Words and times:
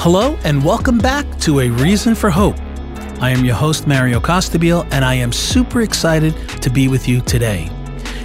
Hello, 0.00 0.36
and 0.42 0.64
welcome 0.64 0.98
back 0.98 1.24
to 1.38 1.60
A 1.60 1.70
Reason 1.70 2.16
for 2.16 2.30
Hope. 2.30 2.56
I 3.20 3.30
am 3.30 3.44
your 3.44 3.54
host, 3.54 3.86
Mario 3.86 4.18
Costabile, 4.18 4.88
and 4.90 5.04
I 5.04 5.14
am 5.14 5.30
super 5.30 5.82
excited 5.82 6.34
to 6.62 6.68
be 6.68 6.88
with 6.88 7.06
you 7.06 7.20
today. 7.20 7.68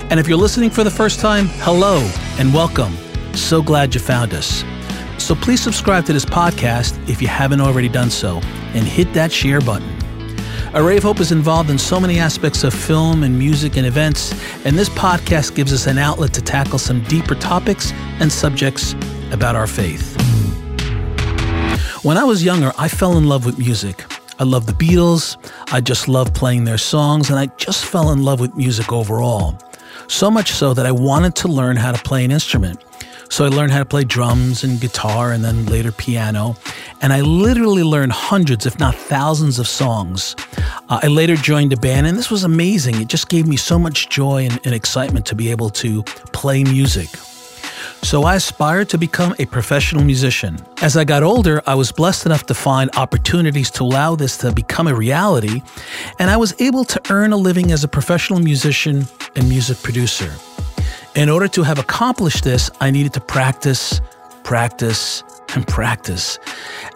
And 0.10 0.20
if 0.20 0.28
you're 0.28 0.36
listening 0.36 0.72
for 0.72 0.84
the 0.84 0.90
first 0.90 1.20
time, 1.20 1.46
hello 1.60 2.00
and 2.40 2.52
welcome. 2.52 2.98
So 3.36 3.62
glad 3.62 3.94
you 3.94 4.02
found 4.02 4.34
us. 4.34 4.64
So 5.20 5.36
please 5.36 5.62
subscribe 5.62 6.06
to 6.06 6.14
this 6.14 6.26
podcast 6.26 6.98
if 7.08 7.22
you 7.22 7.28
haven't 7.28 7.62
already 7.62 7.88
done 7.88 8.10
so, 8.10 8.40
and 8.74 8.84
hit 8.84 9.14
that 9.14 9.32
share 9.32 9.62
button. 9.62 9.99
Array 10.76 10.98
of 10.98 11.04
Hope 11.04 11.20
is 11.20 11.32
involved 11.32 11.72
in 11.72 11.80
so 11.80 12.00
many 12.00 12.20
aspects 12.20 12.64
of 12.64 12.76
film 12.76 13.24
and 13.24 13.38
music 13.38 13.76
and 13.76 13.88
events, 13.88 14.32
and 14.66 14.78
this 14.78 14.90
podcast 14.90 15.56
gives 15.56 15.74
us 15.74 15.88
an 15.88 15.98
outlet 15.98 16.32
to 16.34 16.42
tackle 16.42 16.78
some 16.78 17.04
deeper 17.06 17.34
topics 17.34 17.92
and 18.20 18.32
subjects 18.32 18.94
about 19.32 19.56
our 19.56 19.66
faith. 19.66 20.16
When 22.04 22.20
I 22.20 22.24
was 22.24 22.44
younger, 22.44 22.72
I 22.78 22.88
fell 22.88 23.18
in 23.18 23.28
love 23.28 23.48
with 23.48 23.58
music. 23.58 24.06
I 24.38 24.44
loved 24.44 24.68
the 24.68 24.74
Beatles, 24.74 25.38
I 25.74 25.82
just 25.82 26.08
loved 26.08 26.36
playing 26.36 26.66
their 26.66 26.78
songs, 26.78 27.32
and 27.32 27.40
I 27.40 27.48
just 27.58 27.84
fell 27.84 28.12
in 28.12 28.24
love 28.24 28.40
with 28.40 28.56
music 28.56 28.94
overall. 28.94 29.58
So 30.08 30.30
much 30.30 30.52
so 30.52 30.76
that 30.76 30.86
I 30.86 30.92
wanted 30.92 31.36
to 31.38 31.48
learn 31.48 31.78
how 31.78 31.92
to 31.92 32.02
play 32.04 32.24
an 32.24 32.32
instrument. 32.32 32.84
So 33.30 33.46
I 33.46 33.48
learned 33.48 33.72
how 33.72 33.80
to 33.80 33.86
play 33.86 34.04
drums 34.04 34.64
and 34.64 34.82
guitar 34.82 35.32
and 35.32 35.46
then 35.46 35.66
later 35.68 35.92
piano. 35.92 36.56
And 37.02 37.14
I 37.14 37.22
literally 37.22 37.84
learned 37.84 38.12
hundreds, 38.12 38.66
if 38.66 38.80
not 38.80 38.96
thousands, 38.96 39.60
of 39.60 39.68
songs. 39.68 40.36
Uh, 40.90 41.00
I 41.04 41.08
later 41.08 41.36
joined 41.36 41.72
a 41.72 41.78
band, 41.78 42.08
and 42.08 42.18
this 42.18 42.32
was 42.32 42.44
amazing. 42.44 43.00
It 43.00 43.08
just 43.08 43.30
gave 43.30 43.48
me 43.48 43.56
so 43.56 43.78
much 43.78 44.10
joy 44.10 44.46
and, 44.46 44.60
and 44.66 44.74
excitement 44.74 45.26
to 45.28 45.36
be 45.36 45.52
able 45.52 45.70
to 45.70 46.04
play 46.34 46.64
music. 46.64 47.10
So 48.02 48.24
I 48.24 48.36
aspired 48.36 48.90
to 48.90 48.98
become 48.98 49.36
a 49.40 49.46
professional 49.46 50.04
musician. 50.04 50.58
As 50.82 50.98
I 50.98 51.04
got 51.04 51.22
older, 51.22 51.62
I 51.68 51.76
was 51.76 51.92
blessed 51.92 52.26
enough 52.26 52.46
to 52.48 52.54
find 52.54 52.90
opportunities 52.98 53.70
to 53.72 53.84
allow 53.84 54.16
this 54.16 54.38
to 54.38 54.52
become 54.52 54.88
a 54.88 54.96
reality, 54.96 55.62
and 56.18 56.30
I 56.30 56.38
was 56.38 56.60
able 56.60 56.84
to 56.86 57.02
earn 57.12 57.34
a 57.34 57.38
living 57.38 57.72
as 57.72 57.84
a 57.84 57.88
professional 57.88 58.40
musician 58.40 59.06
and 59.36 59.48
music 59.48 59.82
producer. 59.84 60.32
In 61.20 61.28
order 61.28 61.50
to 61.50 61.64
have 61.64 61.80
accomplished 61.80 62.46
this, 62.46 62.72
I 62.80 62.92
needed 62.92 63.12
to 63.12 63.20
practice, 63.20 64.00
practice, 64.44 65.22
and 65.54 65.68
practice. 65.68 66.40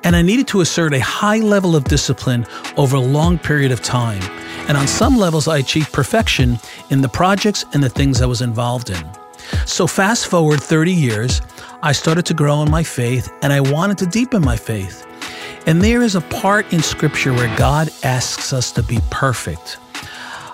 And 0.05 0.16
I 0.16 0.21
needed 0.21 0.47
to 0.47 0.61
assert 0.61 0.93
a 0.93 1.02
high 1.02 1.39
level 1.39 1.75
of 1.75 1.83
discipline 1.83 2.45
over 2.77 2.95
a 2.95 3.01
long 3.01 3.38
period 3.38 3.73
of 3.73 3.81
time. 3.81 4.23
And 4.69 4.77
on 4.77 4.88
some 4.88 5.17
levels, 5.17 5.49
I 5.49 5.57
achieved 5.57 5.91
perfection 5.91 6.57
in 6.89 7.01
the 7.01 7.09
projects 7.09 7.66
and 7.73 7.83
the 7.83 7.89
things 7.89 8.21
I 8.21 8.25
was 8.25 8.41
involved 8.41 8.91
in. 8.91 9.05
So, 9.66 9.88
fast 9.88 10.27
forward 10.27 10.63
30 10.63 10.94
years, 10.94 11.41
I 11.81 11.91
started 11.91 12.25
to 12.27 12.33
grow 12.33 12.61
in 12.61 12.71
my 12.71 12.83
faith 12.83 13.29
and 13.41 13.51
I 13.51 13.59
wanted 13.59 13.97
to 13.97 14.05
deepen 14.05 14.41
my 14.41 14.55
faith. 14.55 15.05
And 15.66 15.81
there 15.81 16.01
is 16.01 16.16
a 16.16 16.21
part 16.21 16.71
in 16.71 16.81
Scripture 16.81 17.33
where 17.33 17.53
God 17.57 17.89
asks 18.03 18.53
us 18.53 18.71
to 18.71 18.83
be 18.83 18.99
perfect. 19.11 19.79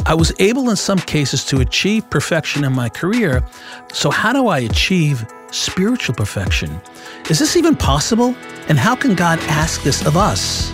I 0.09 0.15
was 0.15 0.33
able 0.39 0.71
in 0.71 0.75
some 0.75 0.97
cases 0.97 1.45
to 1.45 1.59
achieve 1.59 2.09
perfection 2.09 2.63
in 2.63 2.73
my 2.73 2.89
career. 2.89 3.43
So, 3.93 4.09
how 4.09 4.33
do 4.33 4.47
I 4.47 4.57
achieve 4.57 5.23
spiritual 5.51 6.15
perfection? 6.15 6.81
Is 7.29 7.37
this 7.37 7.55
even 7.55 7.75
possible? 7.75 8.33
And 8.69 8.79
how 8.79 8.95
can 8.95 9.13
God 9.13 9.37
ask 9.41 9.83
this 9.83 10.03
of 10.07 10.17
us? 10.17 10.71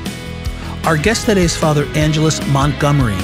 Our 0.86 0.95
guest 0.95 1.25
today 1.25 1.41
is 1.41 1.53
Father 1.53 1.86
Angelus 1.95 2.39
Montgomery, 2.47 3.19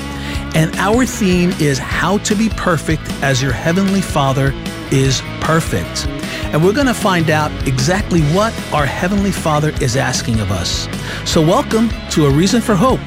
and 0.53 0.75
our 0.75 1.05
theme 1.05 1.51
is 1.61 1.79
How 1.79 2.17
to 2.17 2.35
Be 2.35 2.49
Perfect 2.49 3.09
as 3.23 3.41
Your 3.41 3.53
Heavenly 3.53 4.01
Father 4.01 4.51
is 4.91 5.21
Perfect. 5.39 6.07
And 6.51 6.61
we're 6.61 6.73
going 6.73 6.87
to 6.87 6.93
find 6.93 7.29
out 7.29 7.53
exactly 7.65 8.19
what 8.35 8.53
our 8.73 8.85
Heavenly 8.85 9.31
Father 9.31 9.69
is 9.81 9.95
asking 9.95 10.41
of 10.41 10.51
us. 10.51 10.89
So, 11.23 11.41
welcome 11.41 11.87
to 12.09 12.25
A 12.25 12.29
Reason 12.29 12.59
for 12.59 12.75
Hope. 12.75 12.99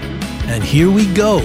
And 0.47 0.64
here 0.64 0.91
we 0.91 1.04
go. 1.12 1.41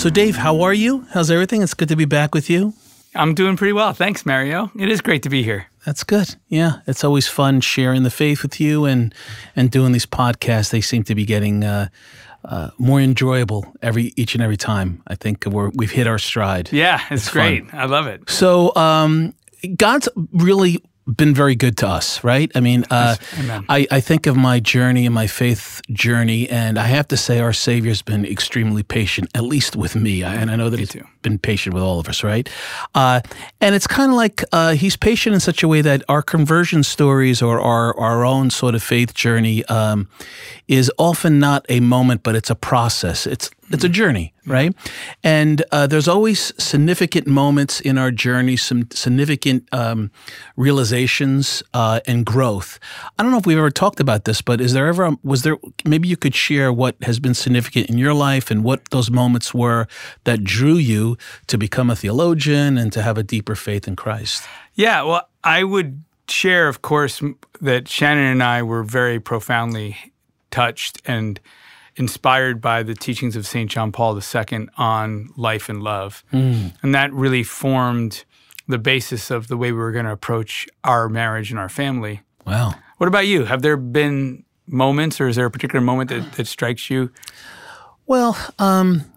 So, 0.00 0.08
Dave, 0.08 0.34
how 0.36 0.62
are 0.62 0.72
you? 0.72 1.04
How's 1.10 1.30
everything? 1.30 1.60
It's 1.60 1.74
good 1.74 1.90
to 1.90 1.94
be 1.96 2.06
back 2.06 2.34
with 2.34 2.48
you. 2.48 2.72
I'm 3.14 3.34
doing 3.34 3.58
pretty 3.58 3.74
well. 3.74 3.92
Thanks, 3.92 4.24
Mario. 4.24 4.70
It 4.78 4.88
is 4.88 5.02
great 5.02 5.22
to 5.24 5.28
be 5.28 5.42
here. 5.42 5.66
That's 5.84 6.04
good. 6.04 6.36
Yeah, 6.48 6.80
it's 6.86 7.04
always 7.04 7.28
fun 7.28 7.60
sharing 7.60 8.02
the 8.02 8.10
faith 8.10 8.40
with 8.42 8.58
you 8.58 8.86
and 8.86 9.14
and 9.54 9.70
doing 9.70 9.92
these 9.92 10.06
podcasts. 10.06 10.70
They 10.70 10.80
seem 10.80 11.04
to 11.04 11.14
be 11.14 11.26
getting 11.26 11.64
uh, 11.64 11.88
uh, 12.46 12.70
more 12.78 12.98
enjoyable 12.98 13.74
every 13.82 14.14
each 14.16 14.34
and 14.34 14.42
every 14.42 14.56
time. 14.56 15.02
I 15.06 15.16
think 15.16 15.44
we're 15.44 15.68
we've 15.74 15.90
hit 15.90 16.06
our 16.06 16.18
stride. 16.18 16.70
Yeah, 16.72 17.02
it's, 17.10 17.26
It's 17.26 17.28
fun. 17.28 17.34
great. 17.34 17.74
I 17.74 17.84
love 17.84 18.06
it. 18.06 18.30
So, 18.30 18.74
um, 18.76 19.34
God's 19.76 20.08
really 20.32 20.82
been 21.16 21.34
very 21.34 21.54
good 21.54 21.76
to 21.78 21.88
us, 21.88 22.22
right? 22.24 22.50
I 22.54 22.60
mean, 22.60 22.84
uh. 22.90 23.16
I, 23.68 23.86
I 23.90 24.00
think 24.00 24.26
of 24.26 24.36
my 24.36 24.60
journey 24.60 25.06
and 25.06 25.14
my 25.14 25.26
faith 25.26 25.80
journey, 25.90 26.48
and 26.48 26.78
I 26.78 26.84
have 26.86 27.08
to 27.08 27.16
say, 27.16 27.40
our 27.40 27.52
Savior's 27.52 28.02
been 28.02 28.24
extremely 28.24 28.82
patient, 28.82 29.28
at 29.34 29.42
least 29.44 29.76
with 29.76 29.94
me. 29.96 30.22
I- 30.24 30.34
And 30.34 30.50
I 30.50 30.56
know 30.56 30.70
that 30.70 30.78
He's 30.80 30.90
too. 30.90 31.04
Been 31.22 31.38
patient 31.38 31.74
with 31.74 31.82
all 31.82 32.00
of 32.00 32.08
us, 32.08 32.22
right? 32.22 32.48
Uh, 32.94 33.20
and 33.60 33.74
it's 33.74 33.86
kind 33.86 34.10
of 34.10 34.16
like 34.16 34.44
uh, 34.52 34.72
He's 34.72 34.96
patient 34.96 35.34
in 35.34 35.40
such 35.40 35.62
a 35.62 35.68
way 35.68 35.80
that 35.82 36.02
our 36.08 36.22
conversion 36.22 36.82
stories 36.82 37.42
or 37.42 37.60
our, 37.60 37.96
our 37.98 38.24
own 38.24 38.50
sort 38.50 38.74
of 38.74 38.82
faith 38.82 39.14
journey 39.14 39.64
um, 39.66 40.08
is 40.68 40.90
often 40.98 41.38
not 41.38 41.66
a 41.68 41.80
moment, 41.80 42.22
but 42.22 42.34
it's 42.34 42.50
a 42.50 42.54
process. 42.54 43.26
It's 43.26 43.50
it's 43.72 43.84
a 43.84 43.88
journey, 43.88 44.34
right? 44.46 44.74
And 45.22 45.62
uh, 45.70 45.86
there's 45.86 46.08
always 46.08 46.52
significant 46.62 47.28
moments 47.28 47.80
in 47.80 47.98
our 47.98 48.10
journey, 48.10 48.56
some 48.56 48.88
significant 48.90 49.68
um, 49.72 50.10
realizations 50.56 51.62
uh, 51.72 52.00
and 52.06 52.26
growth. 52.26 52.80
I 53.16 53.22
don't 53.22 53.30
know 53.30 53.38
if 53.38 53.46
we've 53.46 53.58
ever 53.58 53.70
talked 53.70 54.00
about 54.00 54.24
this, 54.24 54.42
but 54.42 54.60
is 54.60 54.72
there 54.72 54.88
ever 54.88 55.12
was 55.22 55.42
there 55.42 55.56
maybe 55.84 56.08
you 56.08 56.16
could 56.16 56.34
share 56.34 56.72
what 56.72 56.96
has 57.02 57.20
been 57.20 57.34
significant 57.34 57.88
in 57.88 57.96
your 57.96 58.12
life 58.12 58.50
and 58.50 58.64
what 58.64 58.90
those 58.90 59.10
moments 59.10 59.54
were 59.54 59.86
that 60.24 60.42
drew 60.42 60.74
you 60.74 61.09
to 61.46 61.58
become 61.58 61.90
a 61.90 61.96
theologian 61.96 62.78
and 62.78 62.92
to 62.92 63.02
have 63.02 63.18
a 63.18 63.22
deeper 63.22 63.54
faith 63.54 63.86
in 63.88 63.96
Christ? 63.96 64.44
Yeah, 64.74 65.02
well, 65.02 65.28
I 65.44 65.64
would 65.64 66.02
share, 66.28 66.68
of 66.68 66.82
course, 66.82 67.22
that 67.60 67.88
Shannon 67.88 68.24
and 68.24 68.42
I 68.42 68.62
were 68.62 68.82
very 68.82 69.20
profoundly 69.20 69.96
touched 70.50 71.00
and 71.04 71.40
inspired 71.96 72.60
by 72.60 72.82
the 72.82 72.94
teachings 72.94 73.36
of 73.36 73.46
St. 73.46 73.70
John 73.70 73.92
Paul 73.92 74.18
II 74.18 74.68
on 74.76 75.30
life 75.36 75.68
and 75.68 75.82
love. 75.82 76.24
And 76.82 76.94
that 76.94 77.12
really 77.12 77.42
formed 77.42 78.24
the 78.68 78.78
basis 78.78 79.30
of 79.30 79.48
the 79.48 79.56
way 79.56 79.72
we 79.72 79.78
were 79.78 79.92
going 79.92 80.04
to 80.04 80.12
approach 80.12 80.68
our 80.84 81.08
marriage 81.08 81.50
and 81.50 81.58
our 81.58 81.68
family. 81.68 82.22
Wow. 82.46 82.74
What 82.98 83.08
about 83.08 83.26
you? 83.26 83.44
Have 83.44 83.62
there 83.62 83.76
been 83.76 84.44
moments, 84.66 85.20
or 85.20 85.28
is 85.28 85.36
there 85.36 85.46
a 85.46 85.50
particular 85.50 85.84
moment 85.84 86.10
that, 86.10 86.32
that 86.32 86.46
strikes 86.46 86.88
you? 86.88 87.10
Well, 88.06 88.36
um, 88.58 89.09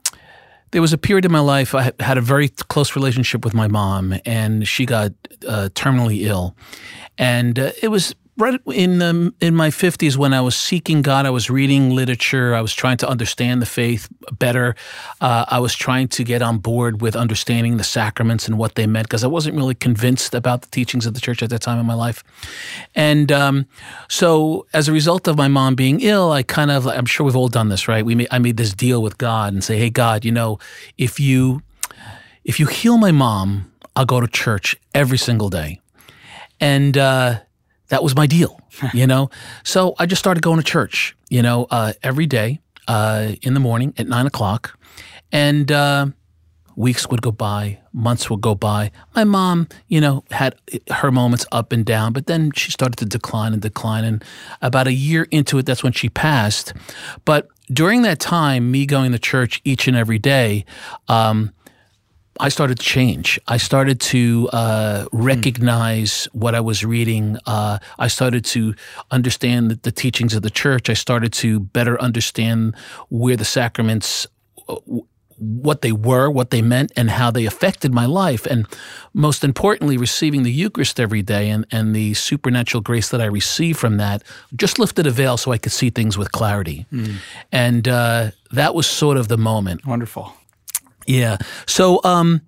there 0.74 0.82
was 0.82 0.92
a 0.94 0.98
period 0.98 1.24
in 1.24 1.32
my 1.32 1.40
life 1.40 1.74
I 1.76 1.92
had- 2.00 2.18
a 2.18 2.22
very 2.22 2.50
close 2.50 2.96
relationship 2.96 3.46
with 3.46 3.54
my 3.54 3.68
mom, 3.68 4.16
and 4.26 4.68
she 4.68 4.86
got 4.86 5.12
uh, 5.48 5.70
terminally 5.74 6.26
ill, 6.26 6.56
and 7.18 7.58
uh, 7.60 7.72
it 7.82 7.88
was 7.90 8.16
right 8.38 8.60
in 8.68 9.02
um, 9.02 9.36
in 9.40 9.56
my 9.56 9.70
fifties 9.70 10.18
when 10.18 10.34
I 10.34 10.42
was 10.42 10.56
seeking 10.56 11.02
God. 11.02 11.26
I 11.26 11.30
was 11.30 11.50
reading 11.50 11.92
literature. 11.96 12.56
I 12.56 12.62
was 12.62 12.74
trying 12.74 12.98
to 12.98 13.08
understand 13.08 13.62
the 13.62 13.66
faith 13.66 14.10
better. 14.32 14.76
Uh, 15.22 15.46
I 15.48 15.60
was 15.60 15.76
trying 15.76 16.08
to 16.10 16.24
get 16.24 16.42
on 16.42 16.58
board 16.58 17.02
with 17.02 17.16
understanding 17.16 17.78
the 17.78 17.84
sacraments 17.84 18.48
and 18.48 18.58
what 18.58 18.76
they 18.76 18.88
meant 18.88 19.08
because 19.08 19.24
I 19.24 19.28
wasn't 19.28 19.56
really 19.56 19.76
convinced 19.76 20.34
about 20.34 20.62
the 20.62 20.70
teachings 20.70 21.06
of 21.06 21.14
the 21.14 21.22
church 21.22 21.44
at 21.44 21.50
that 21.50 21.62
time 21.62 21.80
in 21.80 21.86
my 21.86 21.94
life. 21.94 22.24
And 22.96 23.32
um, 23.32 23.66
so, 24.10 24.66
as 24.74 24.88
a 24.88 24.92
result 24.92 25.28
of 25.28 25.38
my 25.38 25.48
mom 25.48 25.76
being 25.76 26.02
ill, 26.02 26.32
I 26.32 26.44
kind 26.44 26.72
of, 26.72 26.88
I'm 26.88 27.06
sure 27.06 27.26
we've 27.26 27.36
all 27.36 27.50
done 27.50 27.70
this, 27.70 27.88
right? 27.88 28.06
We 28.06 28.16
made, 28.16 28.28
I 28.32 28.40
made 28.40 28.58
this 28.58 28.74
deal 28.74 29.02
with 29.02 29.18
God 29.18 29.54
and 29.54 29.64
say, 29.64 29.78
hey, 29.78 29.90
God, 29.90 30.26
you 30.26 30.32
know, 30.32 30.60
if 30.98 31.20
you, 31.20 31.62
if 32.44 32.60
you 32.60 32.66
heal 32.66 32.98
my 32.98 33.12
mom, 33.12 33.72
I'll 33.96 34.06
go 34.06 34.20
to 34.20 34.28
church 34.28 34.76
every 34.94 35.18
single 35.18 35.50
day. 35.50 35.80
And 36.60 36.98
uh, 36.98 37.42
that 37.94 38.04
was 38.04 38.16
my 38.16 38.26
deal, 38.26 38.60
you 38.94 39.06
know? 39.06 39.30
So 39.64 39.94
I 40.00 40.08
just 40.08 40.20
started 40.20 40.42
going 40.42 40.58
to 40.58 40.64
church, 40.64 41.16
you 41.30 41.44
know, 41.44 41.68
uh, 41.70 41.94
every 42.02 42.26
day 42.26 42.60
uh, 42.88 43.34
in 43.44 43.54
the 43.54 43.60
morning 43.60 43.94
at 43.98 44.08
nine 44.08 44.26
o'clock. 44.26 44.78
And, 45.32 45.72
uh, 45.72 46.08
Weeks 46.76 47.08
would 47.08 47.22
go 47.22 47.32
by, 47.32 47.82
months 47.92 48.32
would 48.32 48.42
go 48.42 48.56
by. 48.56 48.90
My 49.16 49.26
mom, 49.26 49.68
you 49.90 50.02
know, 50.02 50.24
had 50.32 50.56
her 50.90 51.12
moments 51.12 51.46
up 51.52 51.72
and 51.72 51.86
down, 51.86 52.14
but 52.14 52.26
then 52.26 52.52
she 52.56 52.72
started 52.72 52.98
to 52.98 53.06
decline 53.06 53.54
and 53.54 53.62
decline. 53.62 54.04
And 54.04 54.24
about 54.60 54.88
a 54.88 54.92
year 54.92 55.28
into 55.30 55.60
it, 55.60 55.68
that's 55.68 55.84
when 55.84 55.94
she 55.94 56.10
passed. 56.10 56.74
But 57.26 57.48
during 57.68 58.02
that 58.02 58.20
time, 58.20 58.72
me 58.72 58.88
going 58.88 59.12
to 59.12 59.20
church 59.20 59.62
each 59.64 59.88
and 59.88 59.96
every 59.96 60.18
day, 60.18 60.66
um, 61.10 61.54
I 62.40 62.50
started 62.50 62.80
to 62.80 62.84
change. 62.84 63.40
I 63.48 63.58
started 63.58 64.00
to 64.02 64.50
uh, 64.54 65.06
recognize 65.12 66.28
what 66.34 66.56
I 66.56 66.62
was 66.62 66.84
reading. 66.84 67.38
Uh, 67.46 67.78
I 68.00 68.08
started 68.08 68.44
to 68.46 68.74
understand 69.12 69.70
the, 69.70 69.76
the 69.76 69.92
teachings 69.92 70.34
of 70.34 70.42
the 70.42 70.50
church. 70.50 70.90
I 70.90 70.94
started 70.94 71.32
to 71.34 71.60
better 71.60 72.00
understand 72.02 72.76
where 73.10 73.36
the 73.36 73.46
sacraments, 73.46 74.26
uh, 74.68 74.78
what 75.38 75.82
they 75.82 75.92
were, 75.92 76.30
what 76.30 76.50
they 76.50 76.62
meant, 76.62 76.92
and 76.96 77.10
how 77.12 77.30
they 77.30 77.46
affected 77.46 77.94
my 77.94 78.06
life. 78.06 78.46
And 78.48 78.66
most 79.14 79.44
importantly, 79.44 79.98
receiving 79.98 80.44
the 80.44 80.52
Eucharist 80.52 81.00
every 81.00 81.22
day 81.22 81.50
and, 81.50 81.66
and 81.72 81.96
the 81.96 82.14
supernatural 82.16 82.82
grace 82.82 83.10
that 83.10 83.22
I 83.22 83.26
received 83.26 83.78
from 83.78 83.98
that 83.98 84.24
just 84.56 84.80
lifted 84.80 85.06
a 85.06 85.12
veil 85.12 85.38
so 85.38 85.52
I 85.52 85.58
could 85.60 85.72
see 85.72 85.92
things 85.92 86.18
with 86.18 86.32
clarity. 86.32 86.86
And 87.52 87.88
uh, 87.88 88.32
that 88.52 88.74
was 88.74 88.88
sort 88.88 89.18
of 89.18 89.28
the 89.28 89.38
moment. 89.38 89.86
Wonderful. 89.86 90.34
Yeah. 91.06 91.38
So, 91.68 92.02
um, 92.04 92.42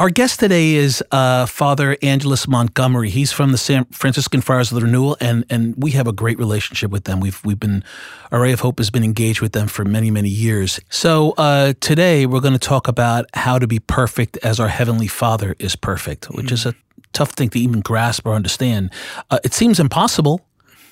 our 0.00 0.08
guest 0.08 0.40
today 0.40 0.76
is 0.76 1.04
uh, 1.10 1.44
Father 1.44 1.94
Angelus 2.00 2.48
Montgomery. 2.48 3.10
He's 3.10 3.32
from 3.32 3.52
the 3.52 3.58
San 3.58 3.84
Franciscan 3.86 4.40
Friars 4.40 4.72
of 4.72 4.76
the 4.76 4.86
Renewal, 4.86 5.18
and 5.20 5.44
and 5.50 5.74
we 5.76 5.90
have 5.90 6.06
a 6.06 6.12
great 6.12 6.38
relationship 6.38 6.90
with 6.90 7.04
them. 7.04 7.20
We've 7.20 7.38
we've 7.44 7.60
been 7.60 7.84
Array 8.32 8.52
of 8.52 8.60
Hope 8.60 8.78
has 8.78 8.88
been 8.88 9.04
engaged 9.04 9.42
with 9.42 9.52
them 9.52 9.68
for 9.68 9.84
many 9.84 10.10
many 10.10 10.30
years. 10.30 10.80
So 10.88 11.32
uh, 11.32 11.74
today 11.80 12.24
we're 12.24 12.40
going 12.40 12.54
to 12.54 12.58
talk 12.58 12.88
about 12.88 13.26
how 13.34 13.58
to 13.58 13.66
be 13.66 13.78
perfect 13.78 14.38
as 14.38 14.58
our 14.58 14.68
heavenly 14.68 15.06
Father 15.06 15.54
is 15.58 15.76
perfect, 15.76 16.30
which 16.30 16.50
is 16.50 16.64
a 16.64 16.74
tough 17.12 17.32
thing 17.32 17.50
to 17.50 17.58
even 17.60 17.82
grasp 17.82 18.24
or 18.24 18.32
understand. 18.32 18.90
Uh, 19.30 19.38
it 19.44 19.52
seems 19.52 19.78
impossible. 19.78 20.40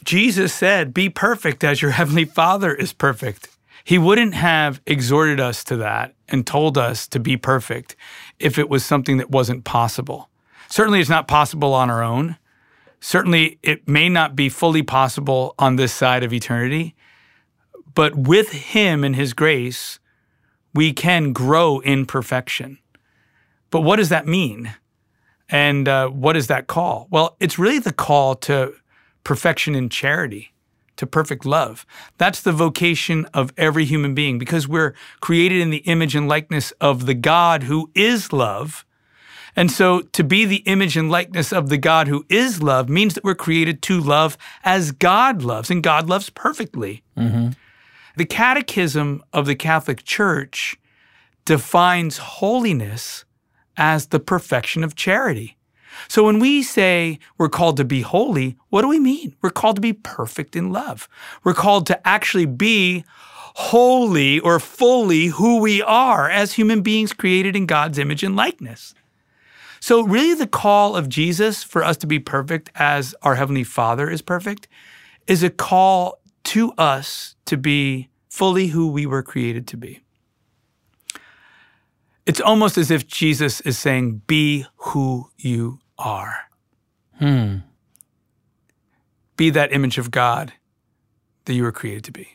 Jesus 0.04 0.52
said, 0.52 0.93
Be 0.93 1.08
perfect 1.08 1.64
as 1.64 1.81
your 1.81 1.93
heavenly 1.93 2.26
Father 2.26 2.75
is 2.75 2.93
perfect. 2.93 3.49
He 3.84 3.96
wouldn't 3.96 4.34
have 4.34 4.82
exhorted 4.87 5.40
us 5.40 5.64
to 5.64 5.78
that 5.78 6.14
and 6.28 6.46
told 6.46 6.76
us 6.76 7.06
to 7.08 7.20
be 7.20 7.36
perfect 7.36 7.96
if 8.38 8.58
it 8.58 8.69
was 8.69 8.84
something 8.84 9.16
that 9.19 9.30
wasn't 9.30 9.64
possible. 9.64 10.28
Certainly, 10.69 11.00
it's 11.00 11.08
not 11.08 11.28
possible 11.28 11.72
on 11.75 11.90
our 11.90 12.02
own. 12.02 12.36
Certainly, 13.00 13.58
it 13.62 13.88
may 13.88 14.08
not 14.08 14.36
be 14.36 14.48
fully 14.48 14.82
possible 14.82 15.54
on 15.58 15.76
this 15.76 15.92
side 15.92 16.22
of 16.22 16.32
eternity. 16.32 16.94
But 17.94 18.14
with 18.16 18.50
Him 18.50 19.04
and 19.04 19.16
His 19.16 19.32
grace, 19.32 19.98
we 20.75 20.92
can 20.92 21.32
grow 21.32 21.80
in 21.80 22.06
perfection. 22.06 22.78
But 23.70 23.80
what 23.80 23.96
does 23.96 24.08
that 24.08 24.26
mean? 24.26 24.75
And 25.48 25.88
uh, 25.88 26.08
what 26.08 26.36
is 26.36 26.46
that 26.48 26.66
call? 26.66 27.08
Well, 27.10 27.36
it's 27.40 27.58
really 27.58 27.78
the 27.78 27.92
call 27.92 28.34
to 28.36 28.75
perfection 29.25 29.75
in 29.75 29.88
charity, 29.88 30.52
to 30.98 31.06
perfect 31.06 31.46
love. 31.46 31.86
That's 32.18 32.42
the 32.42 32.52
vocation 32.52 33.24
of 33.32 33.52
every 33.56 33.86
human 33.86 34.14
being 34.14 34.38
because 34.38 34.68
we're 34.68 34.94
created 35.20 35.60
in 35.60 35.70
the 35.70 35.78
image 35.78 36.14
and 36.14 36.28
likeness 36.28 36.70
of 36.80 37.06
the 37.06 37.14
God 37.14 37.64
who 37.64 37.90
is 37.94 38.32
love. 38.32 38.84
And 39.56 39.72
so 39.72 40.02
to 40.02 40.22
be 40.22 40.44
the 40.44 40.62
image 40.66 40.96
and 40.96 41.10
likeness 41.10 41.52
of 41.52 41.68
the 41.68 41.78
God 41.78 42.06
who 42.06 42.24
is 42.28 42.62
love 42.62 42.88
means 42.88 43.14
that 43.14 43.24
we're 43.24 43.34
created 43.34 43.82
to 43.82 44.00
love 44.00 44.38
as 44.62 44.92
God 44.92 45.42
loves, 45.42 45.70
and 45.70 45.82
God 45.82 46.08
loves 46.08 46.30
perfectly. 46.30 47.02
Mm-hmm. 47.16 47.50
The 48.16 48.24
Catechism 48.24 49.22
of 49.32 49.46
the 49.46 49.56
Catholic 49.56 50.04
Church 50.04 50.76
defines 51.44 52.18
holiness 52.18 53.24
as 53.76 54.08
the 54.08 54.20
perfection 54.20 54.84
of 54.84 54.94
charity. 54.94 55.56
So 56.06 56.24
when 56.24 56.38
we 56.38 56.62
say 56.62 57.18
we're 57.36 57.48
called 57.48 57.76
to 57.78 57.84
be 57.84 58.02
holy, 58.02 58.56
what 58.68 58.82
do 58.82 58.88
we 58.88 59.00
mean? 59.00 59.34
We're 59.42 59.50
called 59.50 59.76
to 59.76 59.82
be 59.82 59.92
perfect 59.92 60.54
in 60.54 60.72
love. 60.72 61.08
We're 61.42 61.54
called 61.54 61.86
to 61.86 62.08
actually 62.08 62.46
be 62.46 63.04
wholly 63.58 64.38
or 64.38 64.60
fully 64.60 65.26
who 65.26 65.60
we 65.60 65.82
are 65.82 66.30
as 66.30 66.52
human 66.52 66.80
beings 66.80 67.12
created 67.12 67.56
in 67.56 67.66
God's 67.66 67.98
image 67.98 68.22
and 68.22 68.36
likeness. 68.36 68.94
So, 69.80 70.02
really, 70.02 70.34
the 70.34 70.46
call 70.46 70.96
of 70.96 71.08
Jesus 71.08 71.62
for 71.64 71.84
us 71.84 71.96
to 71.98 72.06
be 72.06 72.18
perfect 72.18 72.70
as 72.74 73.14
our 73.22 73.36
Heavenly 73.36 73.64
Father 73.64 74.10
is 74.10 74.22
perfect 74.22 74.68
is 75.26 75.42
a 75.42 75.50
call 75.50 76.20
to 76.44 76.72
us 76.72 77.36
to 77.46 77.56
be 77.56 78.08
fully 78.28 78.68
who 78.68 78.90
we 78.90 79.06
were 79.06 79.22
created 79.22 79.66
to 79.68 79.76
be. 79.76 80.00
It's 82.26 82.40
almost 82.40 82.76
as 82.76 82.90
if 82.90 83.06
Jesus 83.06 83.60
is 83.62 83.78
saying, 83.78 84.22
Be 84.26 84.66
who 84.76 85.30
you 85.36 85.80
are. 85.98 86.48
Hmm. 87.18 87.58
Be 89.36 89.50
that 89.50 89.72
image 89.72 89.98
of 89.98 90.10
God 90.10 90.52
that 91.44 91.54
you 91.54 91.62
were 91.62 91.72
created 91.72 92.04
to 92.04 92.12
be. 92.12 92.28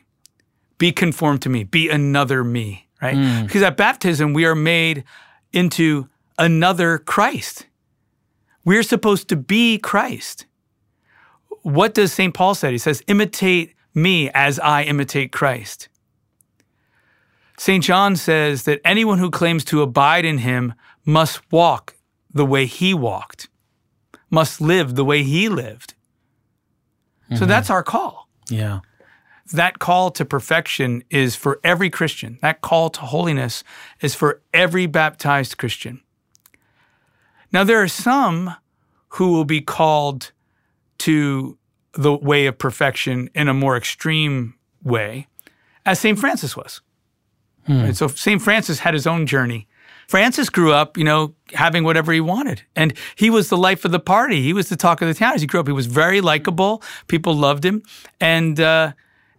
Be 0.77 0.91
conformed 0.91 1.41
to 1.43 1.49
me. 1.49 1.63
Be 1.63 1.89
another 1.89 2.43
me, 2.43 2.87
right? 3.01 3.15
Hmm. 3.15 3.45
Because 3.45 3.61
at 3.61 3.77
baptism, 3.77 4.33
we 4.33 4.45
are 4.45 4.55
made 4.55 5.03
into 5.51 6.09
another 6.37 6.97
Christ. 6.97 7.67
We're 8.65 8.83
supposed 8.83 9.29
to 9.29 9.35
be 9.35 9.77
Christ. 9.77 10.45
What 11.61 11.93
does 11.93 12.11
St. 12.11 12.33
Paul 12.33 12.55
say? 12.55 12.71
He 12.71 12.77
says, 12.77 13.03
imitate 13.07 13.73
me 13.93 14.29
as 14.31 14.59
I 14.59 14.83
imitate 14.83 15.31
Christ. 15.31 15.87
St. 17.57 17.83
John 17.83 18.15
says 18.15 18.63
that 18.63 18.81
anyone 18.83 19.19
who 19.19 19.29
claims 19.29 19.63
to 19.65 19.81
abide 19.81 20.25
in 20.25 20.39
him 20.39 20.73
must 21.05 21.39
walk 21.51 21.95
the 22.33 22.45
way 22.45 22.65
he 22.65 22.93
walked, 22.93 23.47
must 24.33 24.59
live 24.59 24.95
the 24.95 25.05
way 25.05 25.21
he 25.21 25.47
lived. 25.47 25.93
So 27.29 27.35
mm-hmm. 27.35 27.45
that's 27.45 27.69
our 27.69 27.83
call. 27.83 28.27
Yeah. 28.49 28.79
That 29.53 29.77
call 29.77 30.09
to 30.11 30.25
perfection 30.25 31.03
is 31.11 31.35
for 31.35 31.59
every 31.63 31.91
Christian. 31.91 32.39
That 32.41 32.61
call 32.61 32.89
to 32.89 33.01
holiness 33.01 33.63
is 34.01 34.15
for 34.15 34.41
every 34.51 34.87
baptized 34.87 35.57
Christian. 35.57 36.01
Now, 37.51 37.63
there 37.63 37.81
are 37.81 37.87
some 37.87 38.55
who 39.09 39.31
will 39.31 39.45
be 39.45 39.61
called 39.61 40.31
to 40.99 41.57
the 41.93 42.13
way 42.13 42.47
of 42.47 42.57
perfection 42.57 43.29
in 43.35 43.47
a 43.47 43.53
more 43.53 43.77
extreme 43.77 44.55
way, 44.83 45.27
as 45.85 45.99
St. 45.99 46.17
Francis 46.17 46.57
was. 46.57 46.81
Hmm. 47.67 47.73
And 47.73 47.97
so 47.97 48.07
St. 48.07 48.41
Francis 48.41 48.79
had 48.79 48.95
his 48.95 49.05
own 49.05 49.27
journey. 49.27 49.67
Francis 50.07 50.49
grew 50.49 50.73
up, 50.73 50.97
you 50.97 51.03
know, 51.03 51.33
having 51.53 51.83
whatever 51.83 52.11
he 52.11 52.19
wanted. 52.19 52.63
And 52.75 52.93
he 53.15 53.29
was 53.29 53.49
the 53.49 53.57
life 53.57 53.85
of 53.85 53.91
the 53.91 53.99
party. 53.99 54.41
He 54.41 54.53
was 54.53 54.69
the 54.69 54.75
talk 54.75 55.01
of 55.01 55.07
the 55.07 55.13
town. 55.13 55.33
As 55.33 55.41
he 55.41 55.47
grew 55.47 55.59
up, 55.59 55.67
he 55.67 55.73
was 55.73 55.87
very 55.87 56.21
likable. 56.21 56.83
People 57.07 57.35
loved 57.35 57.65
him. 57.65 57.83
And 58.19 58.59
uh, 58.59 58.93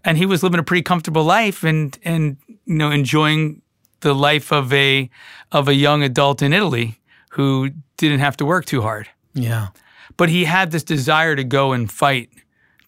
and 0.04 0.18
he 0.18 0.26
was 0.26 0.42
living 0.42 0.60
a 0.60 0.62
pretty 0.62 0.82
comfortable 0.82 1.24
life 1.24 1.64
and 1.64 1.98
and 2.04 2.36
you 2.46 2.74
know, 2.74 2.90
enjoying 2.90 3.62
the 4.00 4.14
life 4.14 4.52
of 4.52 4.72
a 4.72 5.10
of 5.52 5.68
a 5.68 5.74
young 5.74 6.02
adult 6.02 6.42
in 6.42 6.52
Italy 6.52 7.00
who 7.30 7.70
didn't 7.96 8.20
have 8.20 8.36
to 8.36 8.44
work 8.44 8.64
too 8.64 8.82
hard. 8.82 9.08
Yeah. 9.34 9.68
But 10.16 10.28
he 10.28 10.44
had 10.44 10.70
this 10.70 10.84
desire 10.84 11.34
to 11.34 11.44
go 11.44 11.72
and 11.72 11.90
fight 11.90 12.30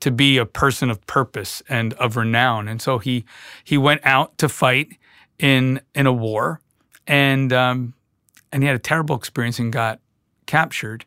to 0.01 0.11
be 0.11 0.39
a 0.39 0.47
person 0.47 0.91
of 0.91 1.05
purpose 1.07 1.63
and 1.69 1.95
of 1.95 2.17
renown. 2.17 2.69
And 2.69 2.81
so 2.81 2.99
he 2.99 3.25
he 3.65 3.77
went 3.79 4.03
out 4.05 4.39
to 4.39 4.49
fight 4.49 4.99
in 5.39 5.81
in 5.95 6.07
a 6.07 6.13
war, 6.13 6.61
and 7.07 7.53
um, 7.53 7.95
and 8.53 8.63
he 8.63 8.67
had 8.67 8.77
a 8.77 8.81
terrible 8.81 9.17
experience 9.17 9.59
and 9.59 9.73
got 9.73 10.01
captured, 10.47 11.05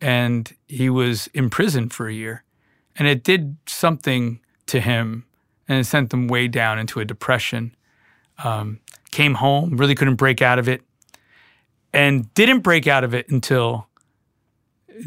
and 0.00 0.54
he 0.66 0.90
was 0.90 1.28
imprisoned 1.34 1.92
for 1.92 2.08
a 2.08 2.12
year, 2.12 2.44
and 2.96 3.08
it 3.08 3.22
did 3.22 3.56
something 3.66 4.40
to 4.66 4.80
him, 4.80 5.24
and 5.68 5.78
it 5.78 5.84
sent 5.84 6.12
him 6.12 6.28
way 6.28 6.48
down 6.48 6.78
into 6.78 7.00
a 7.00 7.04
depression. 7.04 7.74
Um, 8.44 8.80
came 9.10 9.34
home, 9.34 9.76
really 9.76 9.94
couldn't 9.94 10.16
break 10.16 10.42
out 10.42 10.58
of 10.58 10.68
it, 10.68 10.82
and 11.92 12.32
didn't 12.34 12.60
break 12.60 12.86
out 12.86 13.04
of 13.04 13.14
it 13.14 13.28
until 13.28 13.88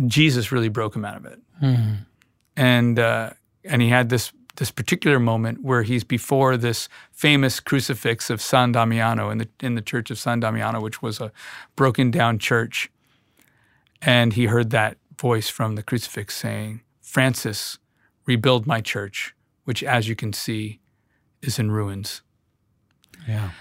Jesus 0.07 0.51
really 0.51 0.69
broke 0.69 0.95
him 0.95 1.05
out 1.05 1.17
of 1.17 1.25
it. 1.25 1.39
And 2.57 3.00
uh, 3.00 3.31
and 3.63 3.81
he 3.81 3.89
had 3.89 4.09
this 4.09 4.31
this 4.58 4.72
particular 4.72 5.20
moment 5.20 5.63
where 5.63 5.84
he's 5.84 6.03
before 6.03 6.58
this 6.58 6.89
famous 7.12 7.60
crucifix 7.60 8.29
of 8.29 8.41
San 8.41 8.72
Damiano 8.72 9.29
in 9.29 9.38
the 9.38 9.50
in 9.60 9.75
the 9.75 9.81
church 9.81 10.12
of 10.12 10.20
San 10.20 10.39
Damiano, 10.39 10.81
which 10.81 11.01
was 11.01 11.20
a 11.20 11.31
broken 11.75 12.12
down 12.12 12.39
church. 12.39 12.91
And 14.01 14.34
he 14.34 14.46
heard 14.46 14.72
that 14.72 14.98
voice 15.20 15.50
from 15.50 15.75
the 15.75 15.84
crucifix 15.84 16.36
saying, 16.36 16.81
Francis, 17.01 17.77
rebuild 18.25 18.65
my 18.65 18.81
church, 18.81 19.36
which 19.65 19.84
as 19.84 20.08
you 20.08 20.15
can 20.15 20.34
see 20.34 20.79
is 21.41 21.60
in 21.60 21.72
ruins. 21.72 22.22
Yeah. 23.27 23.51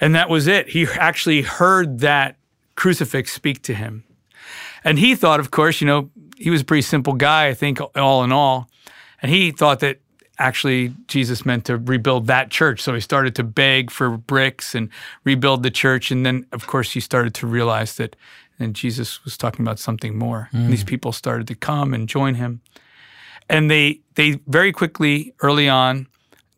And 0.00 0.14
that 0.14 0.28
was 0.28 0.46
it. 0.46 0.68
He 0.68 0.86
actually 0.98 1.42
heard 1.42 2.00
that 2.00 2.36
crucifix 2.76 3.32
speak 3.32 3.62
to 3.62 3.74
him. 3.74 4.04
And 4.82 4.98
he 4.98 5.14
thought, 5.14 5.40
of 5.40 5.50
course, 5.50 5.80
you 5.80 5.86
know, 5.86 6.10
he 6.36 6.50
was 6.50 6.60
a 6.60 6.64
pretty 6.64 6.82
simple 6.82 7.14
guy, 7.14 7.48
I 7.48 7.54
think, 7.54 7.80
all 7.96 8.22
in 8.24 8.32
all. 8.32 8.68
And 9.22 9.30
he 9.30 9.50
thought 9.50 9.80
that 9.80 10.00
actually 10.38 10.94
Jesus 11.08 11.44
meant 11.46 11.64
to 11.66 11.76
rebuild 11.76 12.26
that 12.26 12.50
church. 12.50 12.80
So 12.80 12.94
he 12.94 13.00
started 13.00 13.34
to 13.36 13.44
beg 13.44 13.90
for 13.90 14.16
bricks 14.16 14.74
and 14.74 14.90
rebuild 15.24 15.62
the 15.62 15.70
church. 15.70 16.10
And 16.10 16.24
then, 16.24 16.46
of 16.52 16.66
course, 16.66 16.92
he 16.92 17.00
started 17.00 17.34
to 17.34 17.46
realize 17.46 17.96
that 17.96 18.16
and 18.58 18.76
Jesus 18.76 19.24
was 19.24 19.36
talking 19.36 19.64
about 19.64 19.80
something 19.80 20.16
more. 20.16 20.48
And 20.52 20.66
mm. 20.66 20.70
these 20.70 20.84
people 20.84 21.12
started 21.12 21.48
to 21.48 21.54
come 21.56 21.92
and 21.92 22.08
join 22.08 22.36
him. 22.36 22.60
And 23.48 23.70
they 23.70 24.00
they 24.14 24.40
very 24.46 24.72
quickly, 24.72 25.34
early 25.40 25.68
on, 25.68 26.06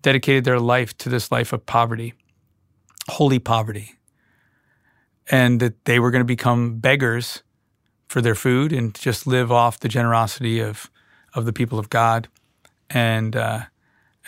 dedicated 0.03 0.45
their 0.45 0.61
life 0.61 0.97
to 0.99 1.09
this 1.09 1.33
life 1.33 1.53
of 1.53 1.65
poverty, 1.67 2.15
holy 3.09 3.39
poverty. 3.39 3.93
and 5.29 5.61
that 5.61 5.85
they 5.85 5.99
were 5.99 6.11
going 6.11 6.21
to 6.21 6.25
become 6.25 6.79
beggars 6.79 7.43
for 8.09 8.21
their 8.21 8.35
food 8.35 8.73
and 8.73 8.95
just 8.95 9.27
live 9.27 9.51
off 9.51 9.81
the 9.81 9.89
generosity 9.89 10.61
of 10.61 10.91
of 11.35 11.45
the 11.45 11.53
people 11.53 11.79
of 11.79 11.91
God, 11.91 12.29
and 12.91 13.37
uh, 13.37 13.61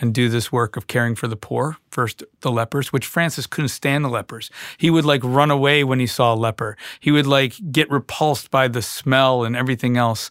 and 0.01 0.15
do 0.15 0.29
this 0.29 0.53
work 0.53 0.77
of 0.77 0.87
caring 0.87 1.15
for 1.15 1.27
the 1.27 1.37
poor. 1.37 1.77
First, 1.91 2.23
the 2.41 2.53
lepers, 2.53 2.93
which 2.93 3.07
Francis 3.07 3.47
couldn't 3.47 3.69
stand 3.69 4.05
the 4.05 4.09
lepers. 4.09 4.51
He 4.77 4.91
would 4.91 5.05
like 5.05 5.23
run 5.25 5.51
away 5.51 5.83
when 5.83 5.99
he 5.99 6.07
saw 6.07 6.35
a 6.35 6.37
leper. 6.37 6.77
He 7.01 7.11
would 7.11 7.27
like 7.27 7.55
get 7.73 7.91
repulsed 7.91 8.51
by 8.51 8.69
the 8.69 8.83
smell 8.83 9.45
and 9.45 9.57
everything 9.57 9.97
else. 9.97 10.31